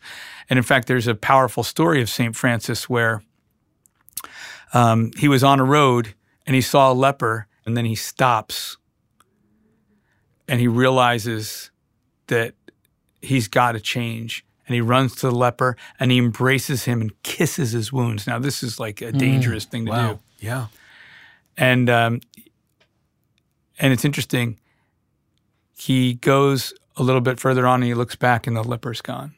And 0.49 0.57
in 0.57 0.63
fact, 0.63 0.87
there's 0.87 1.07
a 1.07 1.15
powerful 1.15 1.63
story 1.63 2.01
of 2.01 2.09
Saint 2.09 2.35
Francis 2.35 2.89
where 2.89 3.23
um, 4.73 5.11
he 5.17 5.27
was 5.27 5.43
on 5.43 5.59
a 5.59 5.65
road 5.65 6.13
and 6.45 6.55
he 6.55 6.61
saw 6.61 6.91
a 6.91 6.93
leper, 6.93 7.47
and 7.65 7.75
then 7.75 7.83
he 7.83 7.95
stops 7.95 8.77
and 10.47 10.61
he 10.61 10.67
realizes 10.67 11.71
that 12.27 12.53
he's 13.21 13.49
got 13.49 13.73
to 13.73 13.79
change. 13.81 14.45
And 14.67 14.75
he 14.75 14.81
runs 14.81 15.15
to 15.15 15.29
the 15.29 15.35
leper 15.35 15.77
and 15.99 16.11
he 16.11 16.17
embraces 16.17 16.83
him 16.83 17.01
and 17.01 17.23
kisses 17.23 17.71
his 17.71 17.91
wounds. 17.93 18.27
Now, 18.27 18.37
this 18.37 18.61
is 18.61 18.79
like 18.79 19.01
a 19.01 19.11
dangerous 19.11 19.65
thing 19.65 19.85
to 19.85 19.91
do. 19.91 20.19
Yeah. 20.39 20.67
And 21.55 21.89
um, 21.89 22.21
and 23.79 23.93
it's 23.93 24.05
interesting. 24.05 24.59
He 25.77 26.15
goes 26.15 26.73
a 26.97 27.03
little 27.03 27.21
bit 27.21 27.39
further 27.39 27.65
on 27.65 27.75
and 27.81 27.85
he 27.85 27.93
looks 27.93 28.15
back 28.15 28.45
and 28.47 28.55
the 28.55 28.63
leper's 28.63 29.01
gone. 29.01 29.33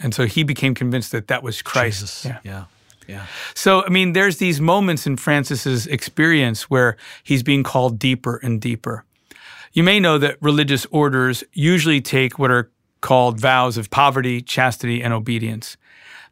And 0.00 0.14
so 0.14 0.26
he 0.26 0.42
became 0.42 0.74
convinced 0.74 1.12
that 1.12 1.28
that 1.28 1.42
was 1.42 1.62
Christ. 1.62 2.00
Jesus. 2.00 2.24
Yeah. 2.24 2.38
Yeah. 2.42 2.64
Yeah. 3.06 3.26
So, 3.54 3.84
I 3.84 3.90
mean, 3.90 4.14
there's 4.14 4.38
these 4.38 4.60
moments 4.60 5.06
in 5.06 5.16
Francis's 5.16 5.86
experience 5.86 6.70
where 6.70 6.96
he's 7.22 7.42
being 7.42 7.62
called 7.62 7.98
deeper 7.98 8.40
and 8.42 8.60
deeper. 8.60 9.04
You 9.72 9.82
may 9.82 10.00
know 10.00 10.18
that 10.18 10.38
religious 10.40 10.86
orders 10.90 11.44
usually 11.52 12.00
take 12.00 12.38
what 12.38 12.50
are 12.50 12.70
called 13.04 13.38
vows 13.38 13.76
of 13.76 13.90
poverty, 13.90 14.40
chastity, 14.40 15.02
and 15.02 15.12
obedience. 15.12 15.76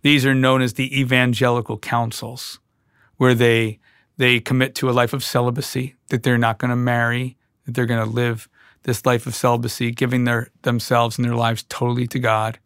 These 0.00 0.24
are 0.24 0.34
known 0.34 0.62
as 0.62 0.72
the 0.72 0.98
evangelical 0.98 1.76
counsels, 1.76 2.60
where 3.18 3.34
they 3.34 3.78
they 4.16 4.40
commit 4.40 4.74
to 4.76 4.88
a 4.88 4.92
life 5.00 5.12
of 5.12 5.22
celibacy, 5.22 5.96
that 6.08 6.22
they're 6.22 6.38
not 6.38 6.56
going 6.56 6.70
to 6.70 6.76
marry, 6.76 7.36
that 7.66 7.74
they're 7.74 7.84
going 7.84 8.02
to 8.02 8.10
live 8.10 8.48
this 8.84 9.04
life 9.04 9.26
of 9.26 9.34
celibacy, 9.34 9.90
giving 9.90 10.24
their 10.24 10.48
themselves 10.62 11.18
and 11.18 11.26
their 11.26 11.36
lives 11.36 11.62
totally 11.68 12.06
to 12.06 12.18
God. 12.18 12.58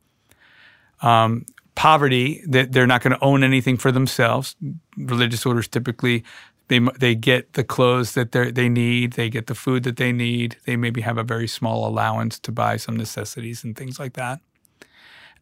Um, 1.03 1.45
poverty, 1.75 2.45
that 2.47 2.71
they're 2.71 2.87
not 2.87 3.03
going 3.03 3.13
to 3.13 3.25
own 3.25 3.43
anything 3.43 3.77
for 3.77 3.91
themselves. 3.91 4.55
Religious 4.97 5.45
orders 5.45 5.67
typically 5.67 6.23
they 6.69 6.81
they 6.99 7.15
get 7.15 7.53
the 7.53 7.65
clothes 7.65 8.15
that 8.15 8.33
they 8.33 8.51
they 8.51 8.69
need, 8.69 9.13
they 9.13 9.31
get 9.31 9.47
the 9.47 9.55
food 9.55 9.85
that 9.85 9.97
they 9.97 10.13
need. 10.13 10.57
They 10.67 10.77
maybe 10.77 11.01
have 11.03 11.19
a 11.19 11.23
very 11.23 11.47
small 11.47 11.87
allowance 11.87 12.39
to 12.41 12.53
buy 12.53 12.77
some 12.77 12.97
necessities 12.97 13.65
and 13.65 13.77
things 13.77 13.99
like 13.99 14.15
that. 14.15 14.41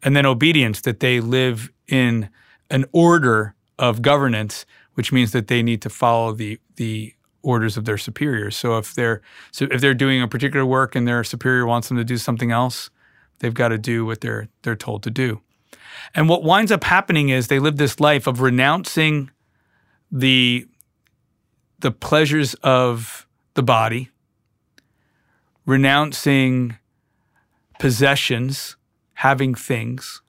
And 0.03 0.15
then 0.15 0.25
obedience, 0.25 0.81
that 0.81 0.99
they 0.99 1.19
live 1.19 1.71
in 1.87 2.29
an 2.69 2.85
order 2.91 3.55
of 3.79 4.01
governance, 4.01 4.65
which 4.93 5.11
means 5.11 5.31
that 5.31 5.47
they 5.47 5.63
need 5.63 5.81
to 5.81 5.89
follow 5.89 6.31
the 6.33 6.59
the 6.75 7.13
orders 7.41 7.77
of 7.77 7.85
their 7.85 7.97
superiors. 7.97 8.55
So 8.55 8.77
if 8.77 8.93
they're 8.93 9.21
so 9.51 9.67
if 9.71 9.81
they're 9.81 9.93
doing 9.93 10.21
a 10.21 10.27
particular 10.27 10.65
work 10.65 10.95
and 10.95 11.07
their 11.07 11.23
superior 11.23 11.65
wants 11.65 11.87
them 11.87 11.97
to 11.97 12.03
do 12.03 12.17
something 12.17 12.51
else, 12.51 12.89
they've 13.39 13.53
got 13.53 13.69
to 13.69 13.77
do 13.77 14.05
what 14.05 14.21
they're 14.21 14.47
they're 14.63 14.75
told 14.75 15.03
to 15.03 15.11
do. 15.11 15.41
And 16.13 16.29
what 16.29 16.43
winds 16.43 16.71
up 16.71 16.83
happening 16.83 17.29
is 17.29 17.47
they 17.47 17.59
live 17.59 17.77
this 17.77 17.99
life 17.99 18.27
of 18.27 18.41
renouncing 18.41 19.31
the 20.11 20.67
the 21.79 21.91
pleasures 21.91 22.53
of 22.55 23.27
the 23.53 23.63
body, 23.63 24.09
renouncing 25.65 26.77
possessions, 27.79 28.75
having 29.15 29.55
things, 29.55 30.21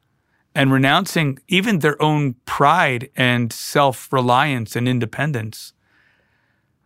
and 0.54 0.72
renouncing 0.72 1.38
even 1.48 1.80
their 1.80 2.00
own 2.02 2.34
pride 2.46 3.10
and 3.16 3.52
self 3.52 4.12
reliance 4.12 4.74
and 4.74 4.88
independence 4.88 5.72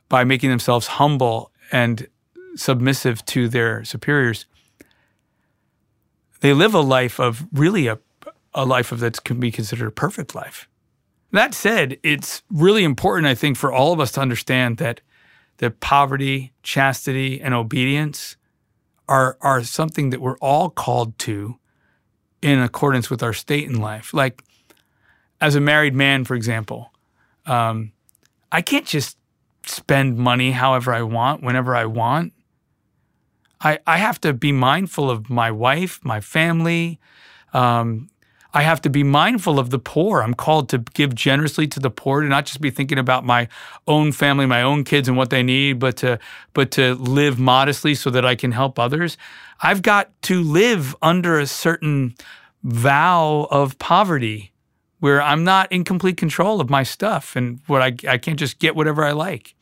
by 0.09 0.25
making 0.25 0.51
themselves 0.51 0.87
humble 0.89 1.53
and 1.71 2.09
submissive 2.57 3.25
to 3.27 3.49
their 3.49 3.85
superiors. 3.85 4.47
They 6.41 6.53
live 6.53 6.75
a 6.75 6.81
life 6.81 7.21
of 7.21 7.47
really 7.53 7.87
a, 7.87 7.99
a 8.55 8.65
life 8.65 8.93
of 8.93 9.01
that 9.01 9.23
can 9.25 9.39
be 9.39 9.51
considered 9.51 9.89
a 9.89 9.93
perfect 9.93 10.35
life. 10.35 10.69
That 11.33 11.55
said, 11.55 11.99
it's 12.03 12.43
really 12.51 12.83
important, 12.83 13.27
I 13.27 13.35
think, 13.35 13.57
for 13.57 13.73
all 13.73 13.93
of 13.93 14.01
us 14.01 14.13
to 14.13 14.21
understand 14.21 14.79
that 14.79 15.01
that 15.59 15.79
poverty, 15.81 16.53
chastity, 16.63 17.41
and 17.41 17.55
obedience 17.55 18.37
are 19.09 19.37
are 19.41 19.63
something 19.63 20.11
that 20.11 20.21
we're 20.21 20.39
all 20.39 20.71
called 20.71 21.19
to 21.21 21.59
in 22.41 22.59
accordance 22.59 23.11
with 23.11 23.23
our 23.23 23.33
state 23.33 23.69
in 23.69 23.81
life. 23.81 24.15
Like 24.15 24.43
as 25.41 25.55
a 25.55 25.61
married 25.61 25.95
man, 25.95 26.25
for 26.25 26.35
example, 26.35 26.93
um, 27.47 27.93
I 28.51 28.63
can't 28.63 28.87
just 28.87 29.17
spend 29.65 30.17
money 30.17 30.53
however 30.53 30.93
I 30.93 31.03
want, 31.03 31.43
whenever 31.43 31.77
I 31.77 31.85
want. 31.85 32.33
I, 33.61 33.79
I 33.87 33.99
have 33.99 34.21
to 34.23 34.33
be 34.33 34.53
mindful 34.53 35.11
of 35.11 35.29
my 35.29 35.51
wife, 35.51 36.01
my 36.03 36.21
family. 36.21 36.99
Um, 37.53 38.09
I 38.53 38.63
have 38.63 38.81
to 38.83 38.91
be 38.91 39.03
mindful 39.03 39.59
of 39.59 39.71
the 39.71 39.79
poor. 39.79 40.23
I'm 40.23 40.35
called 40.35 40.69
to 40.71 40.79
give 40.79 41.15
generously 41.15 41.67
to 41.69 41.81
the 41.81 41.91
poor, 41.91 42.21
to 42.21 42.29
not 42.29 42.47
just 42.47 42.61
be 42.61 42.71
thinking 42.71 42.99
about 42.99 43.25
my 43.25 43.49
own 43.87 44.13
family, 44.13 44.47
my 44.47 44.63
own 44.63 44.85
kids 44.85 45.09
and 45.09 45.17
what 45.17 45.31
they 45.31 45.43
need, 45.43 45.79
but 45.79 45.97
to 45.99 46.19
but 46.53 46.71
to 46.73 46.95
live 46.95 47.39
modestly 47.39 47.95
so 47.95 48.11
that 48.11 48.27
I 48.27 48.35
can 48.35 48.53
help 48.53 48.79
others. 48.79 49.17
I've 49.63 49.83
got 49.83 50.11
to 50.23 50.43
live 50.43 50.97
under 51.01 51.39
a 51.39 51.47
certain 51.47 52.15
vow 52.63 53.47
of 53.51 53.79
poverty 53.79 54.53
where 54.99 55.23
I'm 55.23 55.45
not 55.45 55.71
in 55.71 55.85
complete 55.85 56.17
control 56.17 56.61
of 56.61 56.69
my 56.69 56.83
stuff 56.83 57.37
and 57.37 57.61
what 57.67 57.83
I 57.83 57.95
I 58.09 58.19
can't 58.19 58.39
just 58.39 58.59
get 58.59 58.75
whatever 58.75 59.05
I 59.05 59.13
like. 59.13 59.55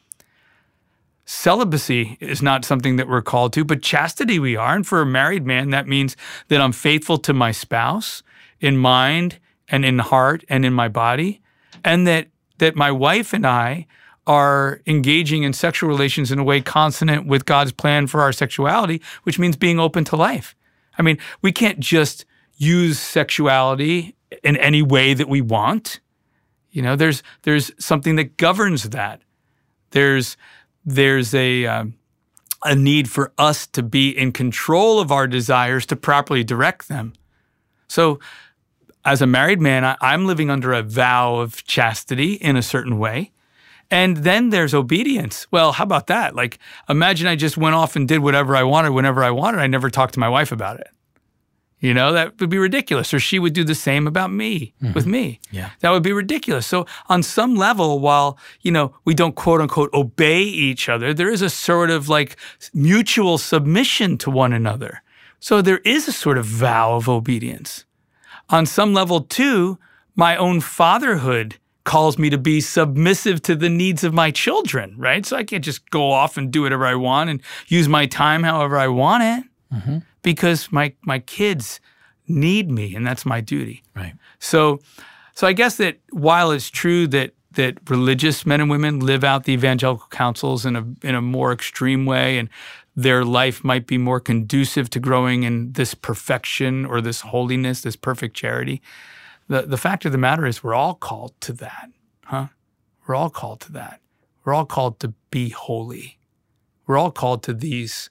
Celibacy 1.26 2.16
is 2.20 2.40
not 2.40 2.64
something 2.64 2.96
that 2.96 3.06
we're 3.06 3.20
called 3.20 3.52
to, 3.52 3.62
but 3.62 3.82
chastity 3.82 4.38
we 4.38 4.56
are. 4.56 4.74
And 4.74 4.86
for 4.86 5.02
a 5.02 5.06
married 5.06 5.44
man, 5.44 5.68
that 5.70 5.86
means 5.86 6.16
that 6.48 6.58
I'm 6.58 6.72
faithful 6.72 7.18
to 7.18 7.34
my 7.34 7.52
spouse 7.52 8.22
in 8.60 8.76
mind 8.76 9.38
and 9.68 9.84
in 9.84 9.98
heart 9.98 10.44
and 10.48 10.64
in 10.64 10.72
my 10.72 10.88
body, 10.88 11.40
and 11.84 12.06
that 12.06 12.28
that 12.58 12.74
my 12.74 12.90
wife 12.90 13.32
and 13.32 13.46
I 13.46 13.86
are 14.26 14.80
engaging 14.86 15.42
in 15.42 15.52
sexual 15.52 15.88
relations 15.88 16.30
in 16.30 16.38
a 16.38 16.44
way 16.44 16.60
consonant 16.60 17.26
with 17.26 17.46
God's 17.46 17.72
plan 17.72 18.06
for 18.06 18.20
our 18.20 18.32
sexuality, 18.32 19.00
which 19.22 19.38
means 19.38 19.56
being 19.56 19.80
open 19.80 20.04
to 20.04 20.16
life. 20.16 20.54
I 20.98 21.02
mean, 21.02 21.18
we 21.40 21.50
can't 21.50 21.80
just 21.80 22.26
use 22.56 22.98
sexuality 22.98 24.14
in 24.42 24.56
any 24.58 24.82
way 24.82 25.14
that 25.14 25.28
we 25.28 25.40
want. 25.40 26.00
You 26.70 26.82
know, 26.82 26.96
there's 26.96 27.22
there's 27.42 27.72
something 27.78 28.16
that 28.16 28.36
governs 28.36 28.90
that. 28.90 29.22
There's 29.90 30.36
there's 30.84 31.34
a 31.34 31.66
um, 31.66 31.94
a 32.64 32.74
need 32.74 33.10
for 33.10 33.32
us 33.38 33.66
to 33.68 33.82
be 33.82 34.10
in 34.10 34.32
control 34.32 35.00
of 35.00 35.12
our 35.12 35.26
desires 35.26 35.86
to 35.86 35.96
properly 35.96 36.44
direct 36.44 36.88
them. 36.88 37.12
So, 37.88 38.18
as 39.08 39.22
a 39.22 39.26
married 39.26 39.60
man, 39.60 39.86
I, 39.86 39.96
I'm 40.02 40.26
living 40.26 40.50
under 40.50 40.74
a 40.74 40.82
vow 40.82 41.36
of 41.36 41.64
chastity 41.64 42.34
in 42.34 42.56
a 42.56 42.62
certain 42.62 42.98
way. 42.98 43.32
And 43.90 44.18
then 44.18 44.50
there's 44.50 44.74
obedience. 44.74 45.46
Well, 45.50 45.72
how 45.72 45.84
about 45.84 46.08
that? 46.08 46.34
Like, 46.34 46.58
imagine 46.90 47.26
I 47.26 47.34
just 47.34 47.56
went 47.56 47.74
off 47.74 47.96
and 47.96 48.06
did 48.06 48.18
whatever 48.18 48.54
I 48.54 48.64
wanted 48.64 48.90
whenever 48.90 49.24
I 49.24 49.30
wanted. 49.30 49.60
I 49.60 49.66
never 49.66 49.88
talked 49.88 50.12
to 50.14 50.20
my 50.20 50.28
wife 50.28 50.52
about 50.52 50.78
it. 50.78 50.88
You 51.80 51.94
know, 51.94 52.12
that 52.12 52.38
would 52.38 52.50
be 52.50 52.58
ridiculous. 52.58 53.14
Or 53.14 53.18
she 53.18 53.38
would 53.38 53.54
do 53.54 53.64
the 53.64 53.74
same 53.74 54.06
about 54.06 54.30
me 54.30 54.74
mm-hmm. 54.82 54.92
with 54.92 55.06
me. 55.06 55.40
Yeah. 55.50 55.70
That 55.80 55.90
would 55.90 56.02
be 56.02 56.12
ridiculous. 56.12 56.66
So, 56.66 56.84
on 57.08 57.22
some 57.22 57.54
level, 57.54 58.00
while, 58.00 58.36
you 58.60 58.72
know, 58.72 58.94
we 59.06 59.14
don't 59.14 59.36
quote 59.36 59.62
unquote 59.62 59.90
obey 59.94 60.42
each 60.42 60.90
other, 60.90 61.14
there 61.14 61.30
is 61.30 61.40
a 61.40 61.48
sort 61.48 61.88
of 61.88 62.10
like 62.10 62.36
mutual 62.74 63.38
submission 63.38 64.18
to 64.18 64.30
one 64.30 64.52
another. 64.52 65.02
So, 65.40 65.62
there 65.62 65.78
is 65.78 66.08
a 66.08 66.12
sort 66.12 66.36
of 66.36 66.44
vow 66.44 66.96
of 66.96 67.08
obedience. 67.08 67.86
On 68.50 68.66
some 68.66 68.94
level, 68.94 69.20
too, 69.20 69.78
my 70.14 70.36
own 70.36 70.60
fatherhood 70.60 71.56
calls 71.84 72.18
me 72.18 72.28
to 72.30 72.38
be 72.38 72.60
submissive 72.60 73.40
to 73.42 73.56
the 73.56 73.68
needs 73.68 74.04
of 74.04 74.12
my 74.12 74.30
children, 74.30 74.94
right? 74.98 75.24
So, 75.24 75.36
I 75.36 75.44
can't 75.44 75.64
just 75.64 75.88
go 75.90 76.10
off 76.10 76.36
and 76.36 76.50
do 76.50 76.62
whatever 76.62 76.86
I 76.86 76.94
want 76.94 77.30
and 77.30 77.42
use 77.66 77.88
my 77.88 78.06
time 78.06 78.42
however 78.42 78.78
I 78.78 78.88
want 78.88 79.22
it 79.22 79.44
mm-hmm. 79.74 79.98
because 80.22 80.70
my, 80.72 80.92
my 81.02 81.18
kids 81.18 81.80
need 82.26 82.70
me 82.70 82.94
and 82.94 83.06
that's 83.06 83.24
my 83.24 83.40
duty. 83.40 83.82
Right. 83.94 84.14
So, 84.38 84.80
so 85.34 85.46
I 85.46 85.52
guess 85.52 85.76
that 85.76 85.98
while 86.10 86.50
it's 86.50 86.68
true 86.68 87.06
that 87.08 87.32
that 87.52 87.78
religious 87.90 88.46
men 88.46 88.60
and 88.60 88.70
women 88.70 89.00
live 89.00 89.24
out 89.24 89.44
the 89.44 89.52
evangelical 89.52 90.06
counsels 90.10 90.64
in 90.64 90.76
a 90.76 90.84
in 91.02 91.14
a 91.14 91.22
more 91.22 91.52
extreme 91.52 92.06
way, 92.06 92.38
and 92.38 92.48
their 92.98 93.24
life 93.24 93.62
might 93.62 93.86
be 93.86 93.96
more 93.96 94.18
conducive 94.18 94.90
to 94.90 94.98
growing 94.98 95.44
in 95.44 95.70
this 95.74 95.94
perfection 95.94 96.84
or 96.84 97.00
this 97.00 97.20
holiness, 97.20 97.82
this 97.82 97.94
perfect 97.94 98.34
charity. 98.34 98.82
The 99.46 99.62
the 99.62 99.76
fact 99.76 100.04
of 100.04 100.10
the 100.10 100.18
matter 100.18 100.44
is, 100.44 100.64
we're 100.64 100.74
all 100.74 100.94
called 100.94 101.40
to 101.42 101.52
that, 101.52 101.90
huh? 102.24 102.48
We're 103.06 103.14
all 103.14 103.30
called 103.30 103.60
to 103.60 103.72
that. 103.72 104.00
We're 104.44 104.52
all 104.52 104.66
called 104.66 104.98
to 104.98 105.14
be 105.30 105.50
holy. 105.50 106.18
We're 106.88 106.98
all 106.98 107.12
called 107.12 107.44
to 107.44 107.54
these 107.54 108.10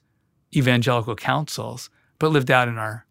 evangelical 0.56 1.16
counsels, 1.16 1.90
but 2.18 2.30
lived 2.30 2.50
out 2.50 2.66
in 2.66 2.78
our 2.78 3.04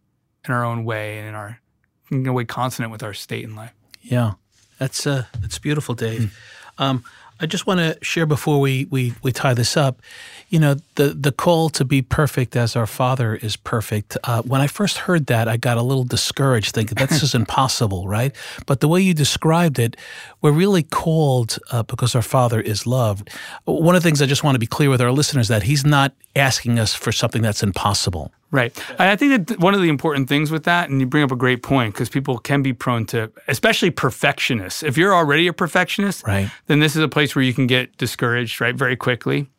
in 0.48 0.54
our 0.56 0.66
own 0.66 0.84
way 0.84 1.20
and 1.20 1.28
in 1.28 1.36
our 1.36 1.62
in 2.10 2.26
a 2.26 2.34
way 2.34 2.46
consonant 2.46 2.92
with 2.92 3.04
our 3.04 3.14
state 3.14 3.44
in 3.44 3.56
life. 3.56 3.76
Yeah, 4.02 4.34
that's 4.80 5.06
uh, 5.06 5.26
that's 5.40 5.60
beautiful, 5.60 5.94
Dave. 5.94 6.36
Um, 6.80 7.04
I 7.40 7.46
just 7.46 7.68
want 7.68 7.80
to 7.80 7.98
share 8.02 8.26
before 8.26 8.60
we, 8.60 8.86
we 8.86 9.14
we 9.22 9.32
tie 9.32 9.54
this 9.54 9.78
up. 9.78 10.02
You 10.50 10.60
know, 10.60 10.76
the 10.96 11.10
the 11.10 11.32
call 11.32 11.70
to 11.70 11.86
be 11.86 12.02
perfect 12.02 12.56
as 12.56 12.76
our 12.76 12.88
Father 12.88 13.36
is 13.36 13.56
perfect. 13.56 14.18
Uh, 14.24 14.42
when 14.44 14.62
I 14.62 14.68
first 14.68 15.00
heard 15.00 15.28
that, 15.28 15.48
I 15.48 15.58
got 15.58 15.78
a 15.78 15.82
little 15.82 16.04
discouraged, 16.04 16.74
thinking 16.74 16.96
that's 16.96 17.20
just 17.20 17.36
impossible, 17.44 18.08
right? 18.08 18.36
But 18.66 18.80
the 18.80 18.88
way 18.88 19.02
you 19.02 19.14
described 19.14 19.78
it, 19.78 19.96
we're 20.42 20.52
really 20.52 20.84
called 20.84 21.60
uh, 21.72 21.84
because 21.84 22.16
our 22.16 22.22
Father 22.22 22.60
is 22.60 22.88
loved. 22.88 23.30
One 23.66 23.96
of 23.96 24.02
the 24.02 24.08
things 24.08 24.22
I 24.22 24.26
just 24.26 24.44
want 24.44 24.56
to 24.56 24.60
be 24.60 24.68
clear 24.68 24.90
with 24.90 25.02
our 25.02 25.12
listeners 25.12 25.48
that 25.50 25.64
He's 25.64 25.86
not 25.86 26.14
asking 26.36 26.80
us 26.80 26.94
for 26.94 27.12
something 27.12 27.42
that's 27.42 27.62
impossible. 27.62 28.32
Right. 28.50 28.78
I 28.98 29.12
I 29.12 29.16
think 29.16 29.48
that 29.48 29.60
one 29.60 29.74
of 29.74 29.82
the 29.82 29.90
important 29.90 30.30
things 30.30 30.52
with 30.52 30.64
that, 30.64 30.90
and 30.90 31.00
you 31.02 31.06
bring 31.08 31.24
up 31.24 31.32
a 31.32 31.36
great 31.36 31.64
point, 31.64 31.94
because 31.94 32.10
people 32.10 32.38
can 32.38 32.62
be 32.62 32.72
prone 32.74 33.06
to, 33.08 33.32
especially 33.48 33.92
perfectionists. 33.92 34.84
If 34.84 34.98
you're 34.98 35.14
already 35.14 35.48
a 35.48 35.54
perfectionist, 35.54 36.26
Right. 36.26 36.50
then 36.68 36.80
this 36.80 36.96
is 36.96 37.02
a 37.02 37.10
place 37.10 37.36
where 37.36 37.44
you 37.44 37.54
can 37.54 37.68
get 37.68 37.98
discouraged, 37.98 38.62
right, 38.62 38.76
very 38.76 38.96
quickly. 38.96 39.50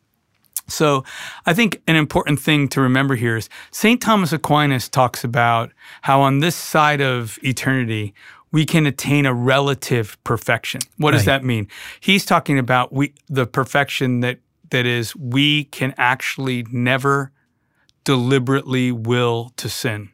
So 0.67 1.03
I 1.45 1.53
think 1.53 1.81
an 1.87 1.95
important 1.95 2.39
thing 2.39 2.67
to 2.69 2.81
remember 2.81 3.15
here 3.15 3.37
is 3.37 3.49
St. 3.71 4.01
Thomas 4.01 4.31
Aquinas 4.31 4.87
talks 4.89 5.23
about 5.23 5.71
how 6.03 6.21
on 6.21 6.39
this 6.39 6.55
side 6.55 7.01
of 7.01 7.37
eternity, 7.43 8.13
we 8.51 8.65
can 8.65 8.85
attain 8.87 9.25
a 9.25 9.33
relative 9.33 10.17
perfection. 10.23 10.81
What 10.97 11.11
does 11.11 11.25
that 11.25 11.43
mean? 11.43 11.67
He's 11.99 12.25
talking 12.25 12.57
about 12.57 12.91
we 12.91 13.13
the 13.27 13.45
perfection 13.45 14.21
that 14.21 14.39
that 14.71 14.85
is 14.85 15.15
we 15.15 15.65
can 15.65 15.93
actually 15.97 16.65
never 16.71 17.31
deliberately 18.09 18.91
will 18.91 19.51
to 19.55 19.69
sin. 19.69 20.09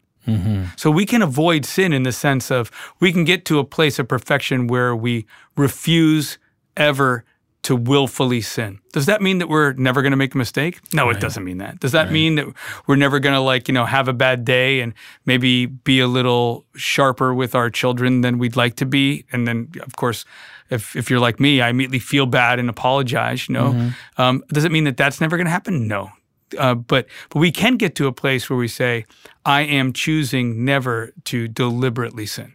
So 0.75 0.91
we 0.91 1.05
can 1.05 1.21
avoid 1.21 1.65
sin 1.65 1.93
in 1.93 2.03
the 2.03 2.11
sense 2.11 2.51
of 2.51 2.69
we 2.99 3.13
can 3.13 3.23
get 3.23 3.45
to 3.45 3.59
a 3.59 3.63
place 3.63 3.99
of 3.99 4.07
perfection 4.09 4.67
where 4.67 4.93
we 4.93 5.25
refuse 5.55 6.37
ever 6.75 7.23
to 7.61 7.75
willfully 7.75 8.41
sin. 8.41 8.79
Does 8.91 9.05
that 9.05 9.21
mean 9.21 9.37
that 9.37 9.47
we're 9.47 9.73
never 9.73 10.01
going 10.01 10.11
to 10.11 10.17
make 10.17 10.35
a 10.35 10.37
mistake? 10.37 10.81
No, 10.93 11.09
it 11.09 11.19
doesn't 11.21 11.43
mean 11.43 11.59
that. 11.59 11.79
Does 11.79 11.93
that 11.93 12.11
mean 12.11 12.35
that 12.35 12.47
we're 12.85 12.97
never 12.97 13.19
going 13.19 13.35
to 13.35 13.39
like, 13.39 13.67
you 13.69 13.73
know, 13.73 13.85
have 13.85 14.07
a 14.07 14.13
bad 14.13 14.43
day 14.43 14.81
and 14.81 14.93
maybe 15.25 15.67
be 15.67 15.99
a 16.01 16.07
little 16.07 16.65
sharper 16.75 17.33
with 17.33 17.55
our 17.55 17.69
children 17.69 18.21
than 18.21 18.37
we'd 18.37 18.55
like 18.57 18.75
to 18.75 18.85
be? 18.85 19.25
And 19.31 19.47
then 19.47 19.71
of 19.81 19.95
course, 19.95 20.25
if, 20.69 20.95
if 20.95 21.09
you're 21.09 21.19
like 21.19 21.39
me, 21.39 21.61
I 21.61 21.69
immediately 21.69 21.99
feel 21.99 22.25
bad 22.25 22.59
and 22.59 22.69
apologize, 22.69 23.47
you 23.47 23.53
know. 23.53 23.91
Um, 24.17 24.43
does 24.49 24.65
it 24.65 24.71
mean 24.71 24.83
that 24.83 24.97
that's 24.97 25.21
never 25.21 25.37
going 25.37 25.45
to 25.45 25.51
happen? 25.51 25.87
No. 25.87 26.09
Uh, 26.57 26.75
but 26.75 27.07
but 27.29 27.39
we 27.39 27.51
can 27.51 27.77
get 27.77 27.95
to 27.95 28.07
a 28.07 28.11
place 28.11 28.49
where 28.49 28.57
we 28.57 28.67
say, 28.67 29.05
I 29.45 29.61
am 29.61 29.93
choosing 29.93 30.63
never 30.63 31.11
to 31.25 31.47
deliberately 31.47 32.25
sin, 32.25 32.53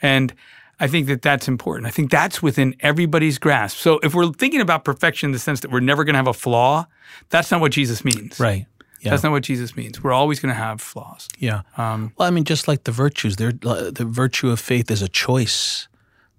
and 0.00 0.32
I 0.80 0.88
think 0.88 1.06
that 1.06 1.22
that's 1.22 1.48
important. 1.48 1.86
I 1.86 1.90
think 1.90 2.10
that's 2.10 2.42
within 2.42 2.74
everybody's 2.80 3.38
grasp. 3.38 3.78
So 3.78 4.00
if 4.02 4.14
we're 4.14 4.32
thinking 4.32 4.60
about 4.60 4.84
perfection 4.84 5.28
in 5.28 5.32
the 5.32 5.38
sense 5.38 5.60
that 5.60 5.70
we're 5.70 5.80
never 5.80 6.04
going 6.04 6.14
to 6.14 6.18
have 6.18 6.26
a 6.26 6.34
flaw, 6.34 6.86
that's 7.30 7.50
not 7.50 7.60
what 7.60 7.72
Jesus 7.72 8.04
means. 8.04 8.40
Right. 8.40 8.66
Yeah. 9.00 9.10
That's 9.10 9.22
not 9.22 9.32
what 9.32 9.42
Jesus 9.42 9.76
means. 9.76 10.02
We're 10.02 10.12
always 10.12 10.40
going 10.40 10.52
to 10.52 10.58
have 10.58 10.80
flaws. 10.80 11.28
Yeah. 11.38 11.62
Um, 11.76 12.12
well, 12.16 12.26
I 12.26 12.30
mean, 12.30 12.44
just 12.44 12.66
like 12.66 12.84
the 12.84 12.92
virtues, 12.92 13.36
they're, 13.36 13.52
uh, 13.64 13.90
the 13.90 14.04
virtue 14.04 14.50
of 14.50 14.58
faith 14.58 14.90
is 14.90 15.02
a 15.02 15.08
choice 15.08 15.88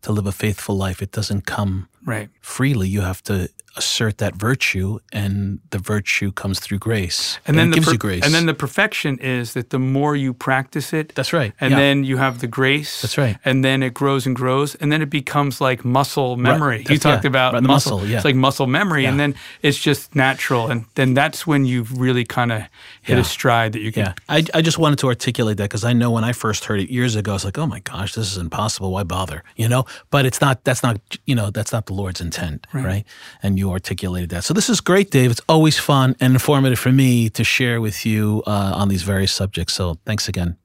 to 0.01 0.11
live 0.11 0.25
a 0.25 0.31
faithful 0.31 0.75
life. 0.75 1.01
It 1.01 1.11
doesn't 1.11 1.45
come 1.45 1.87
right. 2.05 2.29
freely. 2.41 2.89
You 2.89 3.01
have 3.01 3.23
to 3.23 3.49
assert 3.77 4.17
that 4.19 4.35
virtue, 4.35 4.99
and 5.11 5.59
the 5.71 5.79
virtue 5.79 6.31
comes 6.31 6.59
through 6.59 6.79
grace. 6.79 7.39
And 7.45 7.57
then 7.57 7.67
it 7.67 7.71
the 7.71 7.75
gives 7.75 7.87
per- 7.87 7.91
you 7.93 7.97
grace. 7.97 8.23
And 8.25 8.33
then 8.33 8.45
the 8.45 8.53
perfection 8.53 9.19
is 9.19 9.53
that 9.53 9.69
the 9.69 9.79
more 9.79 10.15
you 10.15 10.33
practice 10.33 10.93
it, 10.93 11.13
that's 11.15 11.33
right. 11.33 11.53
and 11.59 11.71
yeah. 11.71 11.77
then 11.77 12.03
you 12.03 12.17
have 12.17 12.39
the 12.39 12.47
grace. 12.47 13.01
That's 13.01 13.17
right. 13.17 13.37
And 13.43 13.63
then 13.63 13.83
it 13.83 13.93
grows 13.93 14.25
and 14.25 14.35
grows, 14.35 14.75
and 14.75 14.91
then 14.91 15.01
it 15.01 15.09
becomes 15.09 15.59
like 15.61 15.83
muscle 15.83 16.37
memory. 16.37 16.85
you 16.89 16.97
talked 16.97 17.23
yeah. 17.23 17.29
about 17.29 17.53
Right, 17.53 17.63
muscle. 17.63 17.97
muscle, 17.97 18.09
yeah. 18.09 18.17
It's 18.17 18.25
like 18.25 18.35
muscle 18.35 18.67
memory, 18.67 19.05
and 19.05 19.19
then 19.19 19.35
it's 19.61 19.77
just 19.77 20.15
natural, 20.15 20.69
and 20.71 20.85
then 20.95 21.13
that's 21.13 21.45
when 21.45 21.65
you've 21.65 21.99
really 21.99 22.23
kind 22.25 22.51
of 22.51 22.61
hit 23.01 23.15
Yeah. 23.15 23.19
a 23.19 23.23
stride 23.23 23.73
that 23.73 23.81
you 23.81 23.91
can. 23.91 24.05
Yeah, 24.05 24.13
I, 24.29 24.43
I 24.53 24.61
just 24.61 24.77
wanted 24.77 24.99
to 24.99 25.07
articulate 25.07 25.57
that 25.57 25.65
because 25.69 25.83
I 25.83 25.93
know 25.93 26.11
when 26.11 26.23
I 26.23 26.33
first 26.33 26.65
heard 26.65 26.79
it 26.79 26.89
years 26.89 27.15
ago, 27.15 27.31
I 27.31 27.33
was 27.35 27.45
like, 27.45 27.57
"Oh 27.57 27.67
my 27.67 27.79
gosh, 27.81 28.13
this 28.13 28.31
is 28.31 28.37
impossible. 28.37 28.91
Why 28.91 29.03
bother?" 29.03 29.43
You 29.55 29.67
know. 29.69 29.85
But 30.11 30.25
it's 30.25 30.39
not. 30.41 30.63
That's 30.63 30.81
not. 30.83 30.99
You 31.25 31.35
know, 31.35 31.49
that's 31.51 31.71
not 31.73 31.85
the 31.87 31.93
Lord's 31.93 32.21
intent, 32.21 32.67
right? 32.73 33.03
And 33.43 33.57
you 33.59 33.64
articulated 33.71 34.29
that. 34.29 34.43
So 34.43 34.53
this 34.53 34.69
is 34.69 34.81
great, 34.81 35.11
Dave. 35.11 35.31
It's 35.31 35.41
always 35.47 35.77
fun 35.77 36.15
and 36.19 36.33
informative 36.33 36.79
for 36.79 36.91
me 36.91 37.29
to 37.29 37.43
share 37.43 37.81
with 37.81 38.05
you 38.05 38.43
uh, 38.45 38.73
on 38.75 38.89
these 38.89 39.03
various 39.03 39.31
subjects. 39.31 39.73
So 39.73 39.97
thanks 40.05 40.27
again. 40.27 40.57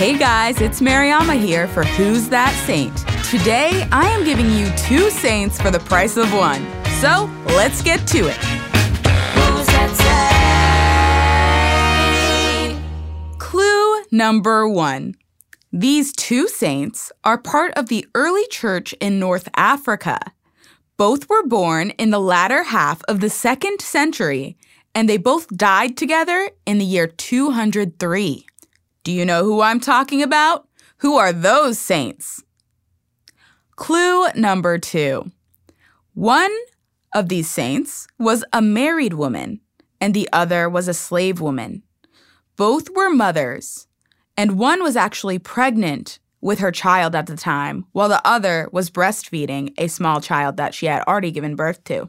Hey 0.00 0.16
guys, 0.16 0.62
it's 0.62 0.80
Mariama 0.80 1.38
here 1.38 1.68
for 1.68 1.84
Who's 1.84 2.30
That 2.30 2.54
Saint? 2.66 2.96
Today, 3.30 3.86
I 3.92 4.08
am 4.08 4.24
giving 4.24 4.50
you 4.50 4.72
two 4.78 5.10
saints 5.10 5.60
for 5.60 5.70
the 5.70 5.78
price 5.78 6.16
of 6.16 6.32
one. 6.32 6.66
So, 7.00 7.30
let's 7.48 7.82
get 7.82 8.06
to 8.08 8.26
it. 8.26 8.36
Who's 8.36 9.66
that 9.66 9.90
saint? 12.72 13.38
Clue 13.38 14.04
number 14.10 14.66
one. 14.66 15.16
These 15.72 16.12
two 16.12 16.48
saints 16.48 17.12
are 17.22 17.38
part 17.38 17.72
of 17.74 17.88
the 17.88 18.04
early 18.14 18.44
church 18.48 18.92
in 18.94 19.20
North 19.20 19.48
Africa. 19.56 20.18
Both 20.96 21.28
were 21.28 21.46
born 21.46 21.90
in 21.90 22.10
the 22.10 22.18
latter 22.18 22.64
half 22.64 23.02
of 23.06 23.20
the 23.20 23.30
second 23.30 23.80
century, 23.80 24.56
and 24.96 25.08
they 25.08 25.16
both 25.16 25.46
died 25.56 25.96
together 25.96 26.50
in 26.66 26.78
the 26.78 26.84
year 26.84 27.06
203. 27.06 28.46
Do 29.04 29.12
you 29.12 29.24
know 29.24 29.44
who 29.44 29.60
I'm 29.60 29.78
talking 29.78 30.22
about? 30.24 30.66
Who 30.98 31.16
are 31.16 31.32
those 31.32 31.78
saints? 31.78 32.42
Clue 33.76 34.26
number 34.34 34.76
two. 34.76 35.30
One 36.14 36.54
of 37.14 37.28
these 37.28 37.48
saints 37.48 38.08
was 38.18 38.44
a 38.52 38.60
married 38.60 39.14
woman, 39.14 39.60
and 40.00 40.14
the 40.14 40.28
other 40.32 40.68
was 40.68 40.88
a 40.88 40.94
slave 40.94 41.40
woman. 41.40 41.84
Both 42.56 42.90
were 42.90 43.08
mothers, 43.08 43.86
and 44.40 44.58
one 44.58 44.82
was 44.82 44.96
actually 44.96 45.38
pregnant 45.38 46.18
with 46.40 46.60
her 46.60 46.72
child 46.72 47.14
at 47.14 47.26
the 47.26 47.36
time, 47.36 47.84
while 47.92 48.08
the 48.08 48.26
other 48.26 48.70
was 48.72 48.90
breastfeeding 48.90 49.74
a 49.76 49.86
small 49.86 50.18
child 50.18 50.56
that 50.56 50.72
she 50.72 50.86
had 50.86 51.02
already 51.02 51.30
given 51.30 51.56
birth 51.56 51.84
to. 51.84 52.08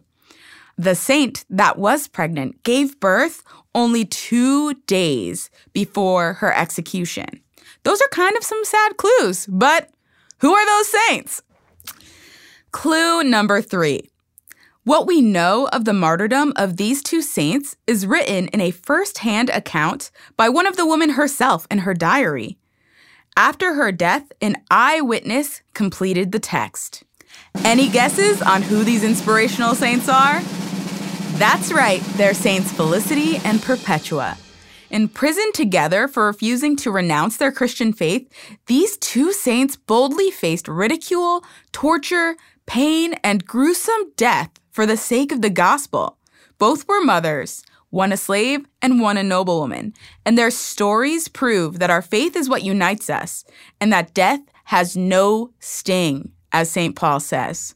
The 0.78 0.96
saint 0.96 1.44
that 1.50 1.78
was 1.78 2.08
pregnant 2.08 2.64
gave 2.64 2.98
birth 3.02 3.44
only 3.76 4.06
two 4.06 4.76
days 4.88 5.50
before 5.74 6.36
her 6.36 6.54
execution. 6.54 7.42
Those 7.84 8.00
are 8.00 8.08
kind 8.12 8.38
of 8.38 8.46
some 8.46 8.64
sad 8.64 8.96
clues, 8.96 9.46
but 9.48 9.90
who 10.38 10.54
are 10.54 10.66
those 10.66 10.88
saints? 10.88 11.42
Clue 12.72 13.26
number 13.26 13.62
three. 13.62 14.10
What 14.84 15.06
we 15.06 15.22
know 15.22 15.68
of 15.68 15.86
the 15.86 15.94
martyrdom 15.94 16.54
of 16.56 16.78
these 16.78 17.04
two 17.04 17.22
saints 17.22 17.76
is 17.86 18.08
written 18.08 18.48
in 18.48 18.60
a 18.60 18.72
first 18.72 19.20
hand 19.20 19.52
account 19.52 20.10
by 20.36 20.50
one 20.50 20.66
of 20.66 20.76
the 20.76 20.88
women 20.88 21.12
herself 21.12 21.68
in 21.70 21.80
her 21.80 21.94
diary. 21.94 22.58
After 23.38 23.76
her 23.76 23.92
death, 23.92 24.32
an 24.42 24.56
eyewitness 24.72 25.62
completed 25.76 26.32
the 26.32 26.40
text. 26.40 27.04
Any 27.64 27.90
guesses 27.90 28.42
on 28.42 28.64
who 28.64 28.84
these 28.84 29.04
inspirational 29.04 29.76
saints 29.76 30.10
are? 30.10 30.42
That's 31.38 31.72
right, 31.72 32.02
they're 32.16 32.34
Saints 32.34 32.72
Felicity 32.72 33.38
and 33.46 33.62
Perpetua. 33.62 34.36
Imprisoned 34.90 35.54
together 35.54 36.08
for 36.08 36.26
refusing 36.26 36.76
to 36.78 36.90
renounce 36.90 37.38
their 37.38 37.52
Christian 37.52 37.94
faith, 37.94 38.28
these 38.66 38.98
two 38.98 39.32
saints 39.32 39.76
boldly 39.76 40.32
faced 40.32 40.68
ridicule, 40.68 41.46
torture, 41.72 42.36
pain, 42.66 43.14
and 43.24 43.46
gruesome 43.46 44.12
death 44.16 44.50
for 44.72 44.86
the 44.86 44.98
sake 44.98 45.32
of 45.32 45.42
the 45.42 45.50
gospel. 45.50 46.18
Both 46.58 46.88
were 46.88 47.04
mothers, 47.04 47.64
one 47.90 48.12
a 48.12 48.18
slave 48.18 48.66
and 48.82 49.02
one 49.02 49.18
a 49.18 49.24
noblewoman, 49.24 49.94
and 50.26 50.38
their 50.38 50.52
stories 50.52 51.28
prove 51.28 51.80
that 51.80 51.90
our 51.90 52.02
faith 52.02 52.36
is 52.36 52.50
what 52.50 52.64
unites 52.64 53.10
us, 53.10 53.44
and 53.80 53.92
that 53.92 54.14
death 54.14 54.42
has 54.66 54.96
no 54.96 55.52
sting, 55.60 56.32
as 56.52 56.72
St. 56.72 56.96
Paul 56.96 57.20
says. 57.20 57.76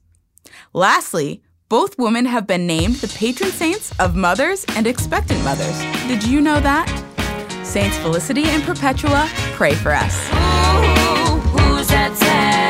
Lastly, 0.74 1.42
both 1.68 1.98
women 1.98 2.26
have 2.26 2.48
been 2.48 2.68
named 2.68 2.96
the 2.96 3.08
patron 3.08 3.50
saints 3.50 3.98
of 4.00 4.16
mothers 4.16 4.66
and 4.76 4.88
expectant 4.88 5.44
mothers. 5.44 5.78
Did 6.08 6.24
you 6.24 6.40
know 6.40 6.60
that? 6.62 6.88
Saints 7.64 7.98
Felicity 7.98 8.44
and 8.46 8.64
Perpetua, 8.64 9.28
pray 9.54 9.74
for 9.74 9.94
us. 9.94 10.30
Ooh, 10.32 12.65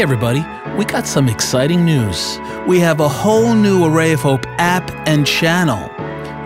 Hey, 0.00 0.04
everybody, 0.04 0.46
we 0.78 0.86
got 0.86 1.06
some 1.06 1.28
exciting 1.28 1.84
news. 1.84 2.38
We 2.66 2.80
have 2.80 3.00
a 3.00 3.08
whole 3.08 3.54
new 3.54 3.84
Array 3.84 4.12
of 4.12 4.20
Hope 4.20 4.46
app 4.56 4.90
and 5.06 5.26
channel. 5.26 5.90